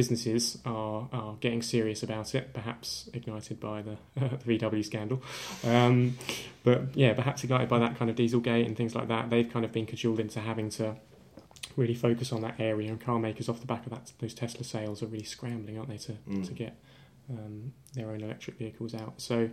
businesses 0.00 0.56
are, 0.64 1.08
are 1.12 1.34
getting 1.40 1.60
serious 1.60 2.02
about 2.02 2.34
it, 2.34 2.54
perhaps 2.54 3.10
ignited 3.12 3.60
by 3.60 3.82
the, 3.82 3.96
the 4.44 4.58
VW 4.58 4.82
scandal. 4.82 5.22
Um, 5.62 6.16
but 6.64 6.96
yeah, 6.96 7.12
perhaps 7.12 7.44
ignited 7.44 7.68
by 7.68 7.78
that 7.80 7.98
kind 7.98 8.10
of 8.10 8.16
Dieselgate 8.16 8.64
and 8.66 8.74
things 8.76 8.94
like 8.94 9.08
that. 9.08 9.28
They've 9.28 9.50
kind 9.52 9.64
of 9.66 9.72
been 9.72 9.84
cajoled 9.84 10.18
into 10.18 10.40
having 10.40 10.70
to 10.70 10.96
really 11.76 11.94
focus 11.94 12.32
on 12.32 12.40
that 12.40 12.54
area, 12.58 12.88
and 12.90 12.98
car 12.98 13.18
makers 13.18 13.48
off 13.50 13.60
the 13.60 13.66
back 13.66 13.84
of 13.84 13.92
that, 13.92 14.10
those 14.20 14.32
Tesla 14.34 14.64
sales 14.64 15.02
are 15.02 15.06
really 15.06 15.24
scrambling, 15.24 15.76
aren't 15.76 15.90
they, 15.90 15.98
to, 15.98 16.12
Mm. 16.28 16.46
to 16.46 16.52
get 16.54 16.74
um, 17.30 17.72
their 17.94 18.10
own 18.10 18.22
electric 18.22 18.58
vehicles 18.58 18.92
out. 18.92 19.14
So, 19.18 19.50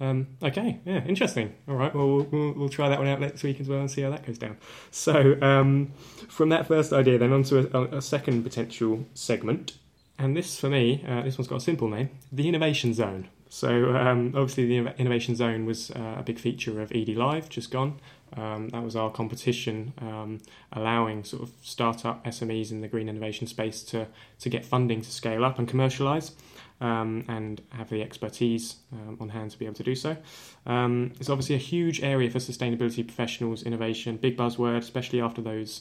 um, 0.00 0.26
okay, 0.42 0.80
yeah, 0.84 1.04
interesting. 1.04 1.54
All 1.68 1.76
right, 1.76 1.94
well, 1.94 2.08
well, 2.16 2.26
we'll, 2.32 2.52
we'll 2.54 2.68
try 2.68 2.88
that 2.88 2.98
one 2.98 3.06
out 3.06 3.20
next 3.20 3.44
week 3.44 3.60
as 3.60 3.68
well 3.68 3.78
and 3.78 3.88
see 3.90 4.02
how 4.02 4.10
that 4.10 4.26
goes 4.26 4.36
down. 4.38 4.56
So, 4.90 5.40
um, 5.40 5.92
from 6.28 6.48
that 6.48 6.66
first 6.66 6.92
idea, 6.92 7.18
then 7.18 7.32
onto 7.32 7.58
a, 7.72 7.98
a 7.98 8.02
second 8.02 8.42
potential 8.42 9.06
segment. 9.14 9.74
And 10.20 10.36
this, 10.36 10.60
for 10.60 10.68
me, 10.68 11.02
uh, 11.08 11.22
this 11.22 11.38
one's 11.38 11.48
got 11.48 11.56
a 11.56 11.60
simple 11.60 11.88
name 11.88 12.10
the 12.30 12.46
Innovation 12.46 12.92
Zone. 12.92 13.28
So, 13.48 13.96
um, 13.96 14.34
obviously, 14.36 14.66
the 14.66 14.94
Innovation 15.00 15.34
Zone 15.34 15.64
was 15.64 15.90
uh, 15.90 16.16
a 16.18 16.22
big 16.22 16.38
feature 16.38 16.80
of 16.80 16.92
edie 16.92 17.14
Live, 17.14 17.48
just 17.48 17.70
gone. 17.70 17.98
Um, 18.36 18.68
that 18.68 18.84
was 18.84 18.94
our 18.94 19.10
competition, 19.10 19.92
um, 19.98 20.38
allowing 20.72 21.24
sort 21.24 21.42
of 21.42 21.50
startup 21.62 22.24
SMEs 22.26 22.70
in 22.70 22.80
the 22.80 22.86
green 22.86 23.08
innovation 23.08 23.46
space 23.48 23.82
to, 23.84 24.06
to 24.38 24.48
get 24.48 24.64
funding 24.64 25.00
to 25.00 25.10
scale 25.10 25.44
up 25.44 25.58
and 25.58 25.66
commercialise 25.66 26.32
um, 26.80 27.24
and 27.26 27.60
have 27.70 27.88
the 27.88 28.02
expertise 28.02 28.76
um, 28.92 29.16
on 29.20 29.30
hand 29.30 29.50
to 29.50 29.58
be 29.58 29.64
able 29.64 29.74
to 29.74 29.82
do 29.82 29.96
so. 29.96 30.16
Um, 30.66 31.12
it's 31.18 31.30
obviously 31.30 31.56
a 31.56 31.58
huge 31.58 32.02
area 32.02 32.30
for 32.30 32.38
sustainability 32.38 33.04
professionals, 33.04 33.64
innovation, 33.64 34.16
big 34.16 34.36
buzzword, 34.36 34.78
especially 34.78 35.20
after 35.20 35.42
those 35.42 35.80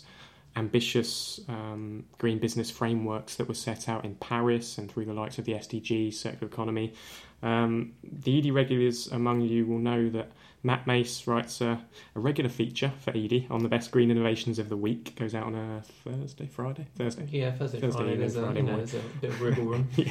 ambitious 0.55 1.39
um, 1.47 2.05
green 2.17 2.39
business 2.39 2.69
frameworks 2.71 3.35
that 3.35 3.47
were 3.47 3.53
set 3.53 3.87
out 3.87 4.05
in 4.05 4.15
Paris 4.15 4.77
and 4.77 4.91
through 4.91 5.05
the 5.05 5.13
likes 5.13 5.37
of 5.37 5.45
the 5.45 5.53
SDGs, 5.53 6.13
circular 6.13 6.47
economy. 6.51 6.93
Um, 7.41 7.93
the 8.03 8.37
edie 8.37 8.51
regulars 8.51 9.07
among 9.07 9.41
you 9.41 9.65
will 9.65 9.79
know 9.79 10.09
that 10.09 10.31
Matt 10.61 10.85
Mace 10.85 11.25
writes 11.25 11.61
a, 11.61 11.81
a 12.15 12.19
regular 12.19 12.49
feature 12.49 12.91
for 12.99 13.11
edie 13.11 13.47
on 13.49 13.63
the 13.63 13.69
best 13.69 13.91
green 13.91 14.11
innovations 14.11 14.59
of 14.59 14.67
the 14.67 14.75
week. 14.75 15.15
Goes 15.15 15.33
out 15.33 15.45
on 15.45 15.55
a 15.55 15.81
Thursday, 16.03 16.47
Friday, 16.47 16.85
Thursday. 16.95 17.27
Yeah, 17.29 17.51
Thursday, 17.51 17.79
Thursday 17.79 17.97
Friday. 17.97 18.17
There's 18.17 18.35
a, 18.35 18.41
Friday 18.43 18.61
there's 18.63 18.93
a 18.93 18.99
bit 19.21 19.29
of 19.29 19.41
wriggle 19.41 19.65
room. 19.65 19.89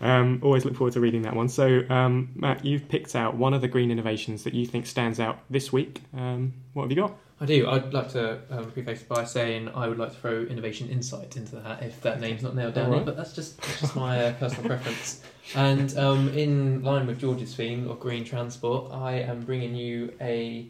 Um, 0.00 0.40
always 0.42 0.64
look 0.64 0.74
forward 0.74 0.94
to 0.94 1.00
reading 1.00 1.22
that 1.22 1.36
one. 1.36 1.48
So, 1.48 1.82
um, 1.88 2.30
Matt, 2.34 2.64
you've 2.64 2.88
picked 2.88 3.14
out 3.14 3.36
one 3.36 3.54
of 3.54 3.60
the 3.60 3.68
green 3.68 3.92
innovations 3.92 4.42
that 4.42 4.52
you 4.52 4.66
think 4.66 4.84
stands 4.84 5.20
out 5.20 5.38
this 5.48 5.72
week. 5.72 6.02
Um, 6.12 6.54
what 6.72 6.82
have 6.82 6.90
you 6.90 6.96
got? 6.96 7.16
I 7.38 7.44
do. 7.44 7.68
I'd 7.68 7.92
like 7.92 8.08
to 8.12 8.40
um, 8.50 8.70
preface 8.70 9.02
by 9.02 9.24
saying 9.24 9.68
I 9.74 9.88
would 9.88 9.98
like 9.98 10.10
to 10.10 10.16
throw 10.16 10.42
Innovation 10.42 10.88
Insight 10.88 11.36
into 11.36 11.56
that 11.56 11.82
if 11.82 12.00
that 12.00 12.18
name's 12.18 12.42
not 12.42 12.54
nailed 12.54 12.74
down 12.74 12.86
Alright. 12.86 13.00
yet, 13.00 13.06
but 13.06 13.16
that's 13.16 13.34
just 13.34 13.60
that's 13.60 13.80
just 13.80 13.96
my 13.96 14.26
uh, 14.26 14.32
personal 14.34 14.66
preference. 14.66 15.22
And 15.54 15.96
um, 15.98 16.30
in 16.30 16.82
line 16.82 17.06
with 17.06 17.20
George's 17.20 17.54
theme 17.54 17.88
of 17.90 18.00
green 18.00 18.24
transport, 18.24 18.90
I 18.92 19.18
am 19.18 19.42
bringing 19.42 19.74
you 19.74 20.14
a 20.20 20.66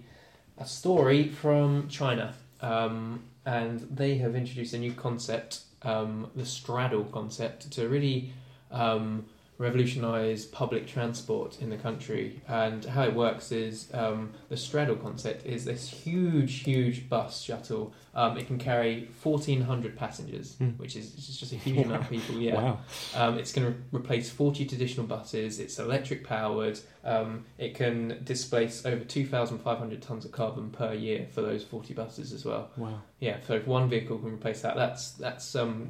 a 0.59 0.67
story 0.67 1.29
from 1.29 1.87
China, 1.89 2.35
um, 2.61 3.23
and 3.45 3.81
they 3.91 4.19
have 4.19 4.35
introduced 4.35 4.75
a 4.75 4.79
new 4.79 4.93
concept, 4.93 5.61
um, 5.83 6.31
the 6.35 6.47
straddle 6.47 7.05
concept, 7.05 7.71
to 7.73 7.89
really 7.89 8.33
um, 8.73 9.27
revolutionise 9.59 10.45
public 10.45 10.87
transport 10.87 11.61
in 11.61 11.71
the 11.71 11.77
country. 11.77 12.41
And 12.49 12.85
how 12.85 13.05
it 13.05 13.15
works 13.15 13.53
is 13.53 13.89
um, 13.95 14.33
the 14.49 14.57
straddle 14.57 14.97
concept 14.97 15.47
is 15.47 15.65
this 15.65 15.89
huge, 15.89 16.61
huge 16.63 17.09
bus 17.09 17.41
shuttle. 17.43 17.93
Um, 18.15 18.39
it 18.39 18.47
can 18.47 18.59
carry 18.59 19.09
1,400 19.23 19.97
passengers, 19.97 20.57
Hmm. 20.57 20.71
which 20.79 20.97
is 20.97 21.15
it's 21.15 21.39
just 21.39 21.53
a 21.53 21.57
huge 21.57 21.85
amount 21.85 22.03
of 22.05 22.11
people. 22.11 22.37
Yeah. 22.37 22.55
Wow. 22.55 22.79
Um, 23.15 23.39
it's 23.39 23.53
going 23.53 23.67
to 23.73 23.79
replace 23.97 24.31
40 24.31 24.65
traditional 24.67 25.07
buses. 25.07 25.61
It's 25.61 25.79
electric 25.79 26.25
powered. 26.25 26.79
Um, 27.05 27.45
it 27.59 27.75
can 27.75 28.21
displace 28.25 28.85
over 28.87 29.05
2,500 29.05 30.03
tons 30.03 30.25
of 30.25 30.33
carbon 30.33 30.71
per 30.71 30.93
year 30.95 31.27
for 31.31 31.43
those 31.43 31.63
40 31.65 31.95
buses 31.95 32.33
as 32.33 32.45
well. 32.45 32.71
Wow. 32.77 33.03
Yeah, 33.21 33.39
so 33.47 33.55
if 33.55 33.67
one 33.67 33.89
vehicle 33.89 34.19
can 34.19 34.33
replace 34.35 34.61
that, 34.63 34.77
that's 34.77 35.13
that's 35.13 35.55
um, 35.55 35.87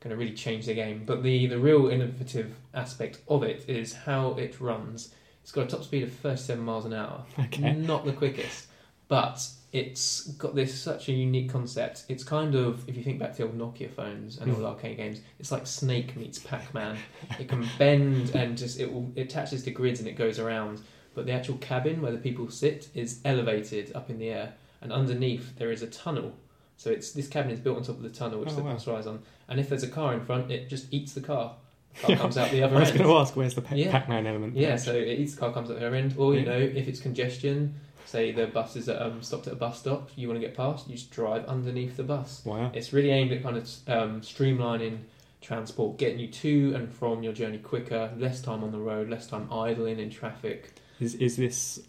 gonna 0.00 0.14
gonna 0.14 0.16
really 0.16 0.36
change 0.36 0.66
the 0.66 0.74
game. 0.74 1.02
But 1.04 1.22
the 1.22 1.46
the 1.46 1.58
real 1.58 1.88
innovative 1.88 2.54
aspect 2.74 3.18
of 3.28 3.42
it 3.42 3.64
is 3.68 3.92
how 3.92 4.32
it 4.32 4.60
runs. 4.60 5.14
It's 5.42 5.52
got 5.52 5.64
a 5.64 5.66
top 5.66 5.84
speed 5.84 6.02
of 6.02 6.12
37 6.12 6.62
miles 6.62 6.84
an 6.84 6.92
hour. 6.92 7.24
Okay. 7.38 7.72
Not 7.72 8.04
the 8.04 8.12
quickest, 8.12 8.68
but 9.08 9.46
it's 9.72 10.28
got 10.32 10.54
this 10.54 10.78
such 10.78 11.08
a 11.08 11.12
unique 11.12 11.50
concept. 11.50 12.04
It's 12.08 12.24
kind 12.24 12.54
of 12.54 12.88
if 12.88 12.96
you 12.96 13.02
think 13.02 13.18
back 13.18 13.32
to 13.36 13.38
the 13.38 13.44
old 13.44 13.58
Nokia 13.58 13.90
phones 13.90 14.38
and 14.38 14.50
all 14.50 14.58
hmm. 14.58 14.66
arcade 14.66 14.96
games, 14.96 15.20
it's 15.38 15.52
like 15.52 15.66
Snake 15.66 16.16
meets 16.16 16.38
Pac-Man. 16.38 16.96
It 17.38 17.48
can 17.48 17.66
bend 17.78 18.34
and 18.34 18.56
just 18.58 18.80
it 18.80 18.92
will 18.92 19.10
it 19.14 19.22
attaches 19.22 19.62
to 19.64 19.70
grids 19.70 20.00
and 20.00 20.08
it 20.08 20.16
goes 20.16 20.38
around. 20.38 20.80
But 21.14 21.26
the 21.26 21.32
actual 21.32 21.56
cabin 21.58 22.02
where 22.02 22.12
the 22.12 22.18
people 22.18 22.50
sit 22.50 22.88
is 22.94 23.20
elevated 23.24 23.94
up 23.94 24.10
in 24.10 24.18
the 24.18 24.28
air, 24.28 24.54
and 24.80 24.92
underneath 24.92 25.56
there 25.58 25.72
is 25.72 25.82
a 25.82 25.88
tunnel. 25.88 26.32
So 26.80 26.88
it's 26.90 27.12
this 27.12 27.28
cabin 27.28 27.50
is 27.50 27.60
built 27.60 27.76
on 27.76 27.82
top 27.82 27.96
of 27.96 28.02
the 28.02 28.08
tunnel 28.08 28.40
which 28.40 28.48
Oh, 28.52 28.54
the 28.54 28.62
wow. 28.62 28.72
bus 28.72 28.86
rides 28.86 29.06
on. 29.06 29.20
And 29.50 29.60
if 29.60 29.68
there's 29.68 29.82
a 29.82 29.88
car 29.88 30.14
in 30.14 30.24
front, 30.24 30.50
it 30.50 30.70
just 30.70 30.86
eats 30.90 31.12
the 31.12 31.20
car. 31.20 31.54
The 32.00 32.06
car 32.06 32.16
comes 32.16 32.38
out 32.38 32.50
the 32.50 32.62
other 32.62 32.74
end. 32.76 32.84
I 32.86 32.90
was 32.90 32.90
going 32.98 33.04
to 33.06 33.16
ask, 33.18 33.36
where's 33.36 33.54
the 33.54 33.60
pa- 33.60 33.74
Yeah. 33.74 33.90
Pac-Man 33.90 34.26
element? 34.26 34.56
Yeah, 34.56 34.76
so 34.76 34.94
it 34.94 35.18
eats 35.18 35.34
the 35.34 35.40
car 35.40 35.52
comes 35.52 35.68
at 35.68 35.78
the 35.78 35.86
other 35.86 35.94
end, 35.94 36.14
or 36.16 36.32
you 36.32 36.40
Yeah. 36.40 36.46
know, 36.46 36.58
if 36.58 36.88
it's 36.88 36.98
congestion, 36.98 37.74
say 38.06 38.32
the 38.32 38.46
bus 38.46 38.76
is 38.76 38.88
at, 38.88 39.02
um, 39.02 39.20
stopped 39.22 39.46
at 39.46 39.52
a 39.52 39.56
bus 39.56 39.78
stop, 39.80 40.08
you 40.16 40.26
want 40.26 40.40
to 40.40 40.46
get 40.46 40.56
past, 40.56 40.88
you 40.88 40.94
just 40.94 41.10
drive 41.10 41.44
underneath 41.44 41.98
the 41.98 42.02
bus. 42.02 42.40
Wow. 42.46 42.70
It's 42.72 42.94
really 42.94 43.10
aimed 43.10 43.32
at 43.32 43.42
kind 43.42 43.58
of 43.58 43.64
um, 43.86 44.22
streamlining 44.22 45.00
transport, 45.42 45.98
getting 45.98 46.18
you 46.18 46.28
to 46.28 46.72
and 46.74 46.90
from 46.90 47.22
your 47.22 47.34
journey 47.34 47.58
quicker, 47.58 48.10
less 48.16 48.40
time 48.40 48.64
on 48.64 48.72
the 48.72 48.78
road, 48.80 49.10
less 49.10 49.26
time 49.26 49.52
idling 49.52 49.98
in 49.98 50.08
traffic. 50.08 50.72
Is 50.98 51.14
is 51.16 51.36
this 51.36 51.80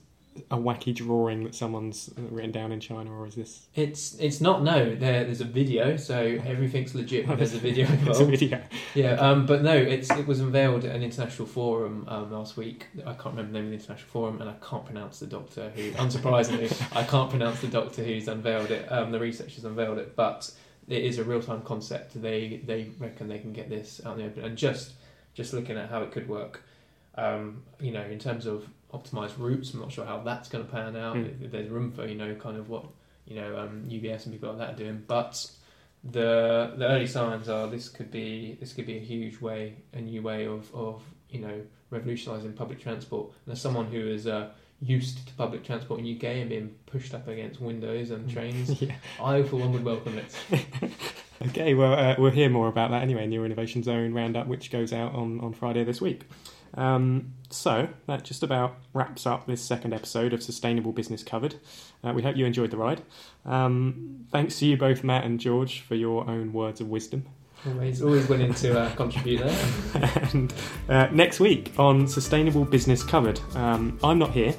a 0.50 0.58
wacky 0.58 0.96
drawing 0.96 1.44
that 1.44 1.56
someone's 1.56 2.10
written 2.18 2.52
down 2.52 2.72
in 2.72 2.80
China, 2.80 3.12
or 3.12 3.28
is 3.28 3.36
this? 3.36 3.68
It's 3.76 4.16
it's 4.16 4.40
not 4.40 4.64
no. 4.64 4.96
There, 4.96 5.26
there's 5.26 5.42
a 5.42 5.46
video, 5.46 5.98
so 5.98 6.40
everything's 6.46 6.96
legit. 6.96 7.28
There's 7.28 7.54
a 7.54 7.60
video 7.60 7.88
It's 8.06 8.20
a 8.20 8.26
video. 8.26 8.62
Yeah, 8.96 9.14
um, 9.14 9.46
but 9.46 9.62
no, 9.62 9.74
it's 9.74 10.10
it 10.12 10.26
was 10.26 10.40
unveiled 10.40 10.86
at 10.86 10.96
an 10.96 11.04
international 11.04 11.48
forum 11.48 12.06
um, 12.08 12.32
last 12.32 12.58
week. 12.58 12.88
I 13.06 13.14
can't 13.14 13.36
remember 13.36 13.52
the 13.52 13.60
name 13.60 13.66
of 13.66 13.70
the 13.72 13.78
international 13.78 14.10
forum, 14.10 14.42
and 14.42 14.50
I 14.50 14.56
can't 14.66 14.86
pronounce 14.86 15.20
the 15.20 15.28
doctor 15.28 15.70
who. 15.76 15.92
Unsurprisingly, 15.92 16.72
I 16.96 17.04
can't 17.04 17.30
pronounce 17.30 17.62
the 17.62 17.68
doctor 17.68 18.04
who's 18.04 18.28
unveiled 18.28 18.72
it. 18.72 18.92
Um, 18.92 19.12
the 19.12 19.20
researchers 19.20 19.66
unveiled 19.66 19.98
it, 19.98 20.16
but 20.16 20.52
it 20.88 21.04
is 21.04 21.18
a 21.18 21.24
real 21.24 21.42
time 21.42 21.62
concept. 21.62 22.22
They 22.22 22.62
they 22.66 22.92
reckon 23.00 23.28
they 23.28 23.40
can 23.40 23.54
get 23.54 23.70
this 23.70 24.02
out 24.06 24.18
in 24.18 24.26
the 24.26 24.32
open, 24.32 24.46
and 24.46 24.58
just 24.58 24.94
just 25.34 25.54
looking 25.54 25.78
at 25.78 25.90
how 25.90 26.02
it 26.04 26.12
could 26.12 26.28
work, 26.28 26.64
um, 27.16 27.64
you 27.80 27.92
know, 27.92 28.02
in 28.02 28.20
terms 28.20 28.46
of 28.46 28.68
optimized 28.94 29.38
routes, 29.38 29.74
I'm 29.74 29.80
not 29.80 29.92
sure 29.92 30.06
how 30.06 30.20
that's 30.20 30.50
going 30.50 30.66
to 30.66 30.72
pan 30.72 30.96
out. 30.96 31.16
Mm. 31.16 31.44
If 31.44 31.52
There's 31.52 31.70
room 31.70 31.92
for 31.92 32.06
you 32.06 32.16
know 32.16 32.36
kind 32.36 32.58
of 32.58 32.70
what 32.70 32.86
you 33.26 33.36
know 33.36 33.58
um, 33.58 33.86
UBS 33.89 34.26
and 34.26 34.34
people 34.34 34.50
like 34.50 34.60
that 34.60 34.74
are 34.74 34.78
doing, 34.78 35.04
but 35.08 35.50
the 36.04 36.74
the 36.78 36.88
early 36.88 37.08
signs 37.08 37.48
are 37.50 37.68
this 37.68 37.89
could 37.89 38.12
be 38.12 38.58
this 38.60 38.74
could 38.74 38.86
be 38.86 38.98
a 38.98 39.02
huge 39.02 39.39
way, 39.42 39.76
a 39.94 40.02
new 40.02 40.22
way 40.22 40.46
of, 40.46 40.74
of 40.74 41.04
you 41.30 41.39
know 41.39 41.62
revolutionising 41.89 42.54
public 42.54 42.80
transport. 42.80 43.32
And 43.46 43.54
as 43.54 43.62
someone 43.62 43.88
who 43.88 44.08
is 44.08 44.28
uh, 44.28 44.50
used 44.82 45.28
to 45.28 45.34
public 45.36 45.64
transport 45.64 46.00
in 46.00 46.16
UK 46.16 46.24
and 46.24 46.50
being 46.50 46.76
pushed 46.86 47.14
up 47.14 47.28
against 47.28 47.62
windows 47.62 48.12
and 48.12 48.30
trains, 48.30 48.82
yeah. 48.82 48.96
I 49.22 49.44
for 49.44 49.58
one 49.58 49.74
would 49.74 49.84
welcome 49.84 50.18
it. 50.18 50.92
Okay, 51.48 51.74
well, 51.74 51.94
uh, 51.94 52.16
we'll 52.20 52.32
hear 52.32 52.50
more 52.50 52.68
about 52.68 52.92
that 52.92 53.02
anyway 53.02 53.24
in 53.24 53.32
your 53.32 53.46
Innovation 53.46 53.82
Zone 53.82 54.14
roundup, 54.14 54.46
which 54.46 54.70
goes 54.70 54.94
out 54.94 55.16
on, 55.16 55.39
on 55.39 55.54
Friday 55.54 55.84
this 55.84 56.00
week. 56.00 56.30
Um, 56.76 57.34
so, 57.50 57.90
that 58.08 58.24
just 58.24 58.44
about 58.44 58.78
wraps 58.94 59.26
up 59.26 59.46
this 59.46 59.62
second 59.62 59.94
episode 59.94 60.34
of 60.34 60.42
Sustainable 60.42 60.94
Business 60.94 61.24
Covered. 61.24 61.56
Uh, 62.04 62.14
we 62.14 62.24
hope 62.24 62.38
you 62.38 62.46
enjoyed 62.46 62.72
the 62.72 62.78
ride. 62.78 63.02
Um, 63.46 64.26
thanks 64.32 64.60
to 64.60 64.66
you 64.66 64.78
both, 64.78 65.04
Matt 65.04 65.26
and 65.26 65.40
George, 65.40 65.82
for 65.82 65.96
your 65.96 66.30
own 66.30 66.54
words 66.54 66.80
of 66.80 66.88
wisdom. 66.88 67.26
Always 67.68 68.02
always 68.02 68.28
willing 68.28 68.56
to 68.56 68.80
uh, 68.80 68.96
contribute 68.96 69.40
there. 69.40 70.12
and 70.34 70.52
uh, 70.90 71.08
next 71.12 71.40
week 71.40 71.72
on 71.78 72.08
Sustainable 72.08 72.66
Business 72.66 73.04
Covered, 73.04 73.40
um, 73.56 74.00
I'm 74.04 74.18
not 74.18 74.32
here. 74.32 74.56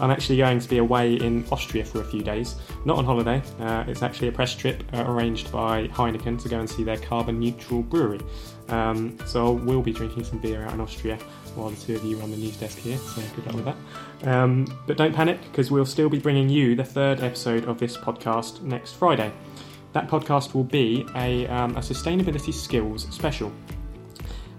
I'm 0.00 0.10
actually 0.10 0.38
going 0.38 0.60
to 0.60 0.68
be 0.68 0.78
away 0.78 1.14
in 1.16 1.44
Austria 1.50 1.84
for 1.84 2.00
a 2.00 2.04
few 2.04 2.22
days. 2.22 2.54
Not 2.86 2.96
on 2.96 3.04
holiday, 3.04 3.42
uh, 3.60 3.84
it's 3.86 4.02
actually 4.02 4.28
a 4.28 4.32
press 4.32 4.54
trip 4.54 4.82
uh, 4.94 5.04
arranged 5.06 5.52
by 5.52 5.88
Heineken 5.88 6.40
to 6.42 6.48
go 6.48 6.58
and 6.58 6.70
see 6.70 6.82
their 6.82 6.96
carbon 6.96 7.38
neutral 7.38 7.82
brewery. 7.82 8.20
Um, 8.68 9.18
so 9.26 9.52
we'll 9.52 9.82
be 9.82 9.92
drinking 9.92 10.24
some 10.24 10.38
beer 10.38 10.62
out 10.62 10.72
in 10.72 10.80
Austria 10.80 11.18
while 11.56 11.70
the 11.70 11.76
two 11.76 11.96
of 11.96 12.04
you 12.04 12.18
are 12.20 12.22
on 12.22 12.30
the 12.30 12.36
news 12.36 12.56
desk 12.56 12.78
here, 12.78 12.98
so 12.98 13.22
good 13.34 13.46
luck 13.46 13.54
with 13.56 13.64
that. 13.64 14.28
Um, 14.28 14.66
but 14.86 14.96
don't 14.96 15.14
panic, 15.14 15.40
because 15.42 15.70
we'll 15.70 15.86
still 15.86 16.08
be 16.08 16.18
bringing 16.18 16.48
you 16.48 16.76
the 16.76 16.84
third 16.84 17.20
episode 17.20 17.64
of 17.64 17.78
this 17.78 17.96
podcast 17.96 18.62
next 18.62 18.92
Friday. 18.92 19.32
That 19.92 20.08
podcast 20.08 20.54
will 20.54 20.64
be 20.64 21.06
a, 21.14 21.46
um, 21.48 21.76
a 21.76 21.80
sustainability 21.80 22.52
skills 22.52 23.06
special. 23.10 23.50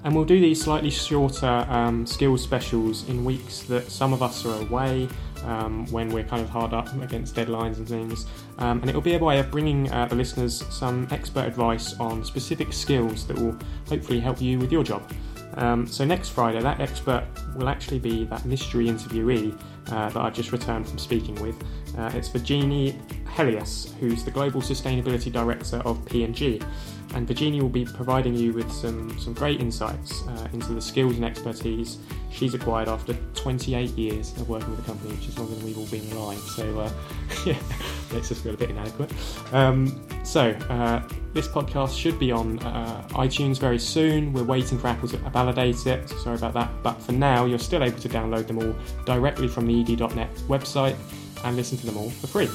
And 0.03 0.15
we'll 0.15 0.25
do 0.25 0.39
these 0.39 0.61
slightly 0.61 0.89
shorter 0.89 1.65
um, 1.69 2.05
skills 2.05 2.41
specials 2.41 3.07
in 3.09 3.25
weeks 3.25 3.63
that 3.63 3.91
some 3.91 4.13
of 4.13 4.23
us 4.23 4.45
are 4.45 4.61
away, 4.61 5.09
um, 5.43 5.85
when 5.91 6.09
we're 6.09 6.23
kind 6.23 6.41
of 6.41 6.49
hard 6.49 6.73
up 6.73 6.93
against 7.01 7.35
deadlines 7.35 7.77
and 7.77 7.87
things. 7.87 8.25
Um, 8.57 8.79
and 8.81 8.89
it'll 8.89 9.01
be 9.01 9.15
a 9.15 9.19
way 9.19 9.39
of 9.39 9.51
bringing 9.51 9.91
uh, 9.91 10.05
the 10.05 10.15
listeners 10.15 10.63
some 10.69 11.07
expert 11.11 11.45
advice 11.45 11.93
on 11.99 12.23
specific 12.23 12.73
skills 12.73 13.27
that 13.27 13.37
will 13.37 13.57
hopefully 13.87 14.19
help 14.19 14.41
you 14.41 14.59
with 14.59 14.71
your 14.71 14.83
job. 14.83 15.11
Um, 15.57 15.87
so 15.87 16.05
next 16.05 16.29
Friday, 16.29 16.61
that 16.61 16.79
expert 16.79 17.27
will 17.55 17.67
actually 17.67 17.99
be 17.99 18.25
that 18.25 18.45
mystery 18.45 18.85
interviewee 18.85 19.59
uh, 19.87 20.09
that 20.09 20.17
I've 20.17 20.33
just 20.33 20.51
returned 20.51 20.87
from 20.87 20.99
speaking 20.99 21.35
with. 21.41 21.61
Uh, 21.97 22.11
it's 22.13 22.29
Virginie 22.29 22.99
Helias, 23.35 23.91
who's 23.99 24.23
the 24.23 24.31
Global 24.31 24.61
Sustainability 24.61 25.31
Director 25.31 25.77
of 25.77 26.05
P&G. 26.05 26.61
And 27.13 27.27
Virginia 27.27 27.61
will 27.61 27.69
be 27.69 27.85
providing 27.85 28.35
you 28.35 28.53
with 28.53 28.71
some, 28.71 29.17
some 29.19 29.33
great 29.33 29.59
insights 29.59 30.27
uh, 30.27 30.47
into 30.53 30.73
the 30.73 30.81
skills 30.81 31.15
and 31.15 31.25
expertise 31.25 31.97
she's 32.31 32.53
acquired 32.53 32.87
after 32.87 33.13
28 33.33 33.89
years 33.91 34.31
of 34.37 34.47
working 34.47 34.69
with 34.69 34.79
the 34.79 34.85
company, 34.85 35.13
which 35.13 35.27
is 35.27 35.37
longer 35.37 35.55
than 35.55 35.65
we've 35.65 35.77
all 35.77 35.85
been 35.87 36.09
alive. 36.11 36.39
So, 36.39 36.79
uh, 36.79 36.91
yeah, 37.45 37.57
makes 38.13 38.31
us 38.31 38.39
feel 38.39 38.53
a 38.53 38.57
bit 38.57 38.69
inadequate. 38.69 39.11
Um, 39.51 40.07
so, 40.23 40.51
uh, 40.69 41.07
this 41.33 41.47
podcast 41.47 41.97
should 41.97 42.19
be 42.19 42.31
on 42.31 42.59
uh, 42.59 43.07
iTunes 43.11 43.59
very 43.59 43.79
soon. 43.79 44.33
We're 44.33 44.43
waiting 44.43 44.77
for 44.77 44.87
Apple 44.87 45.07
to 45.09 45.17
validate 45.17 45.85
it, 45.87 46.09
so 46.09 46.17
sorry 46.17 46.37
about 46.37 46.53
that. 46.53 46.71
But 46.83 47.01
for 47.01 47.11
now, 47.11 47.45
you're 47.45 47.59
still 47.59 47.83
able 47.83 47.99
to 47.99 48.09
download 48.09 48.47
them 48.47 48.59
all 48.59 48.75
directly 49.05 49.47
from 49.47 49.67
the 49.67 49.81
edie.net 49.81 50.33
website 50.47 50.95
and 51.43 51.55
listen 51.55 51.77
to 51.77 51.85
them 51.85 51.97
all 51.97 52.09
for 52.09 52.27
free. 52.27 52.49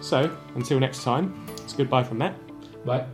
So, 0.00 0.34
until 0.54 0.80
next 0.80 1.02
time, 1.02 1.46
it's 1.62 1.72
goodbye 1.72 2.04
from 2.04 2.18
Matt, 2.18 2.36
Bye. 2.84 3.06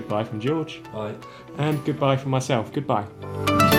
Goodbye 0.00 0.24
from 0.24 0.40
George, 0.40 0.80
Bye. 0.92 1.14
and 1.58 1.84
goodbye 1.84 2.16
from 2.16 2.30
myself. 2.30 2.72
Goodbye. 2.72 3.77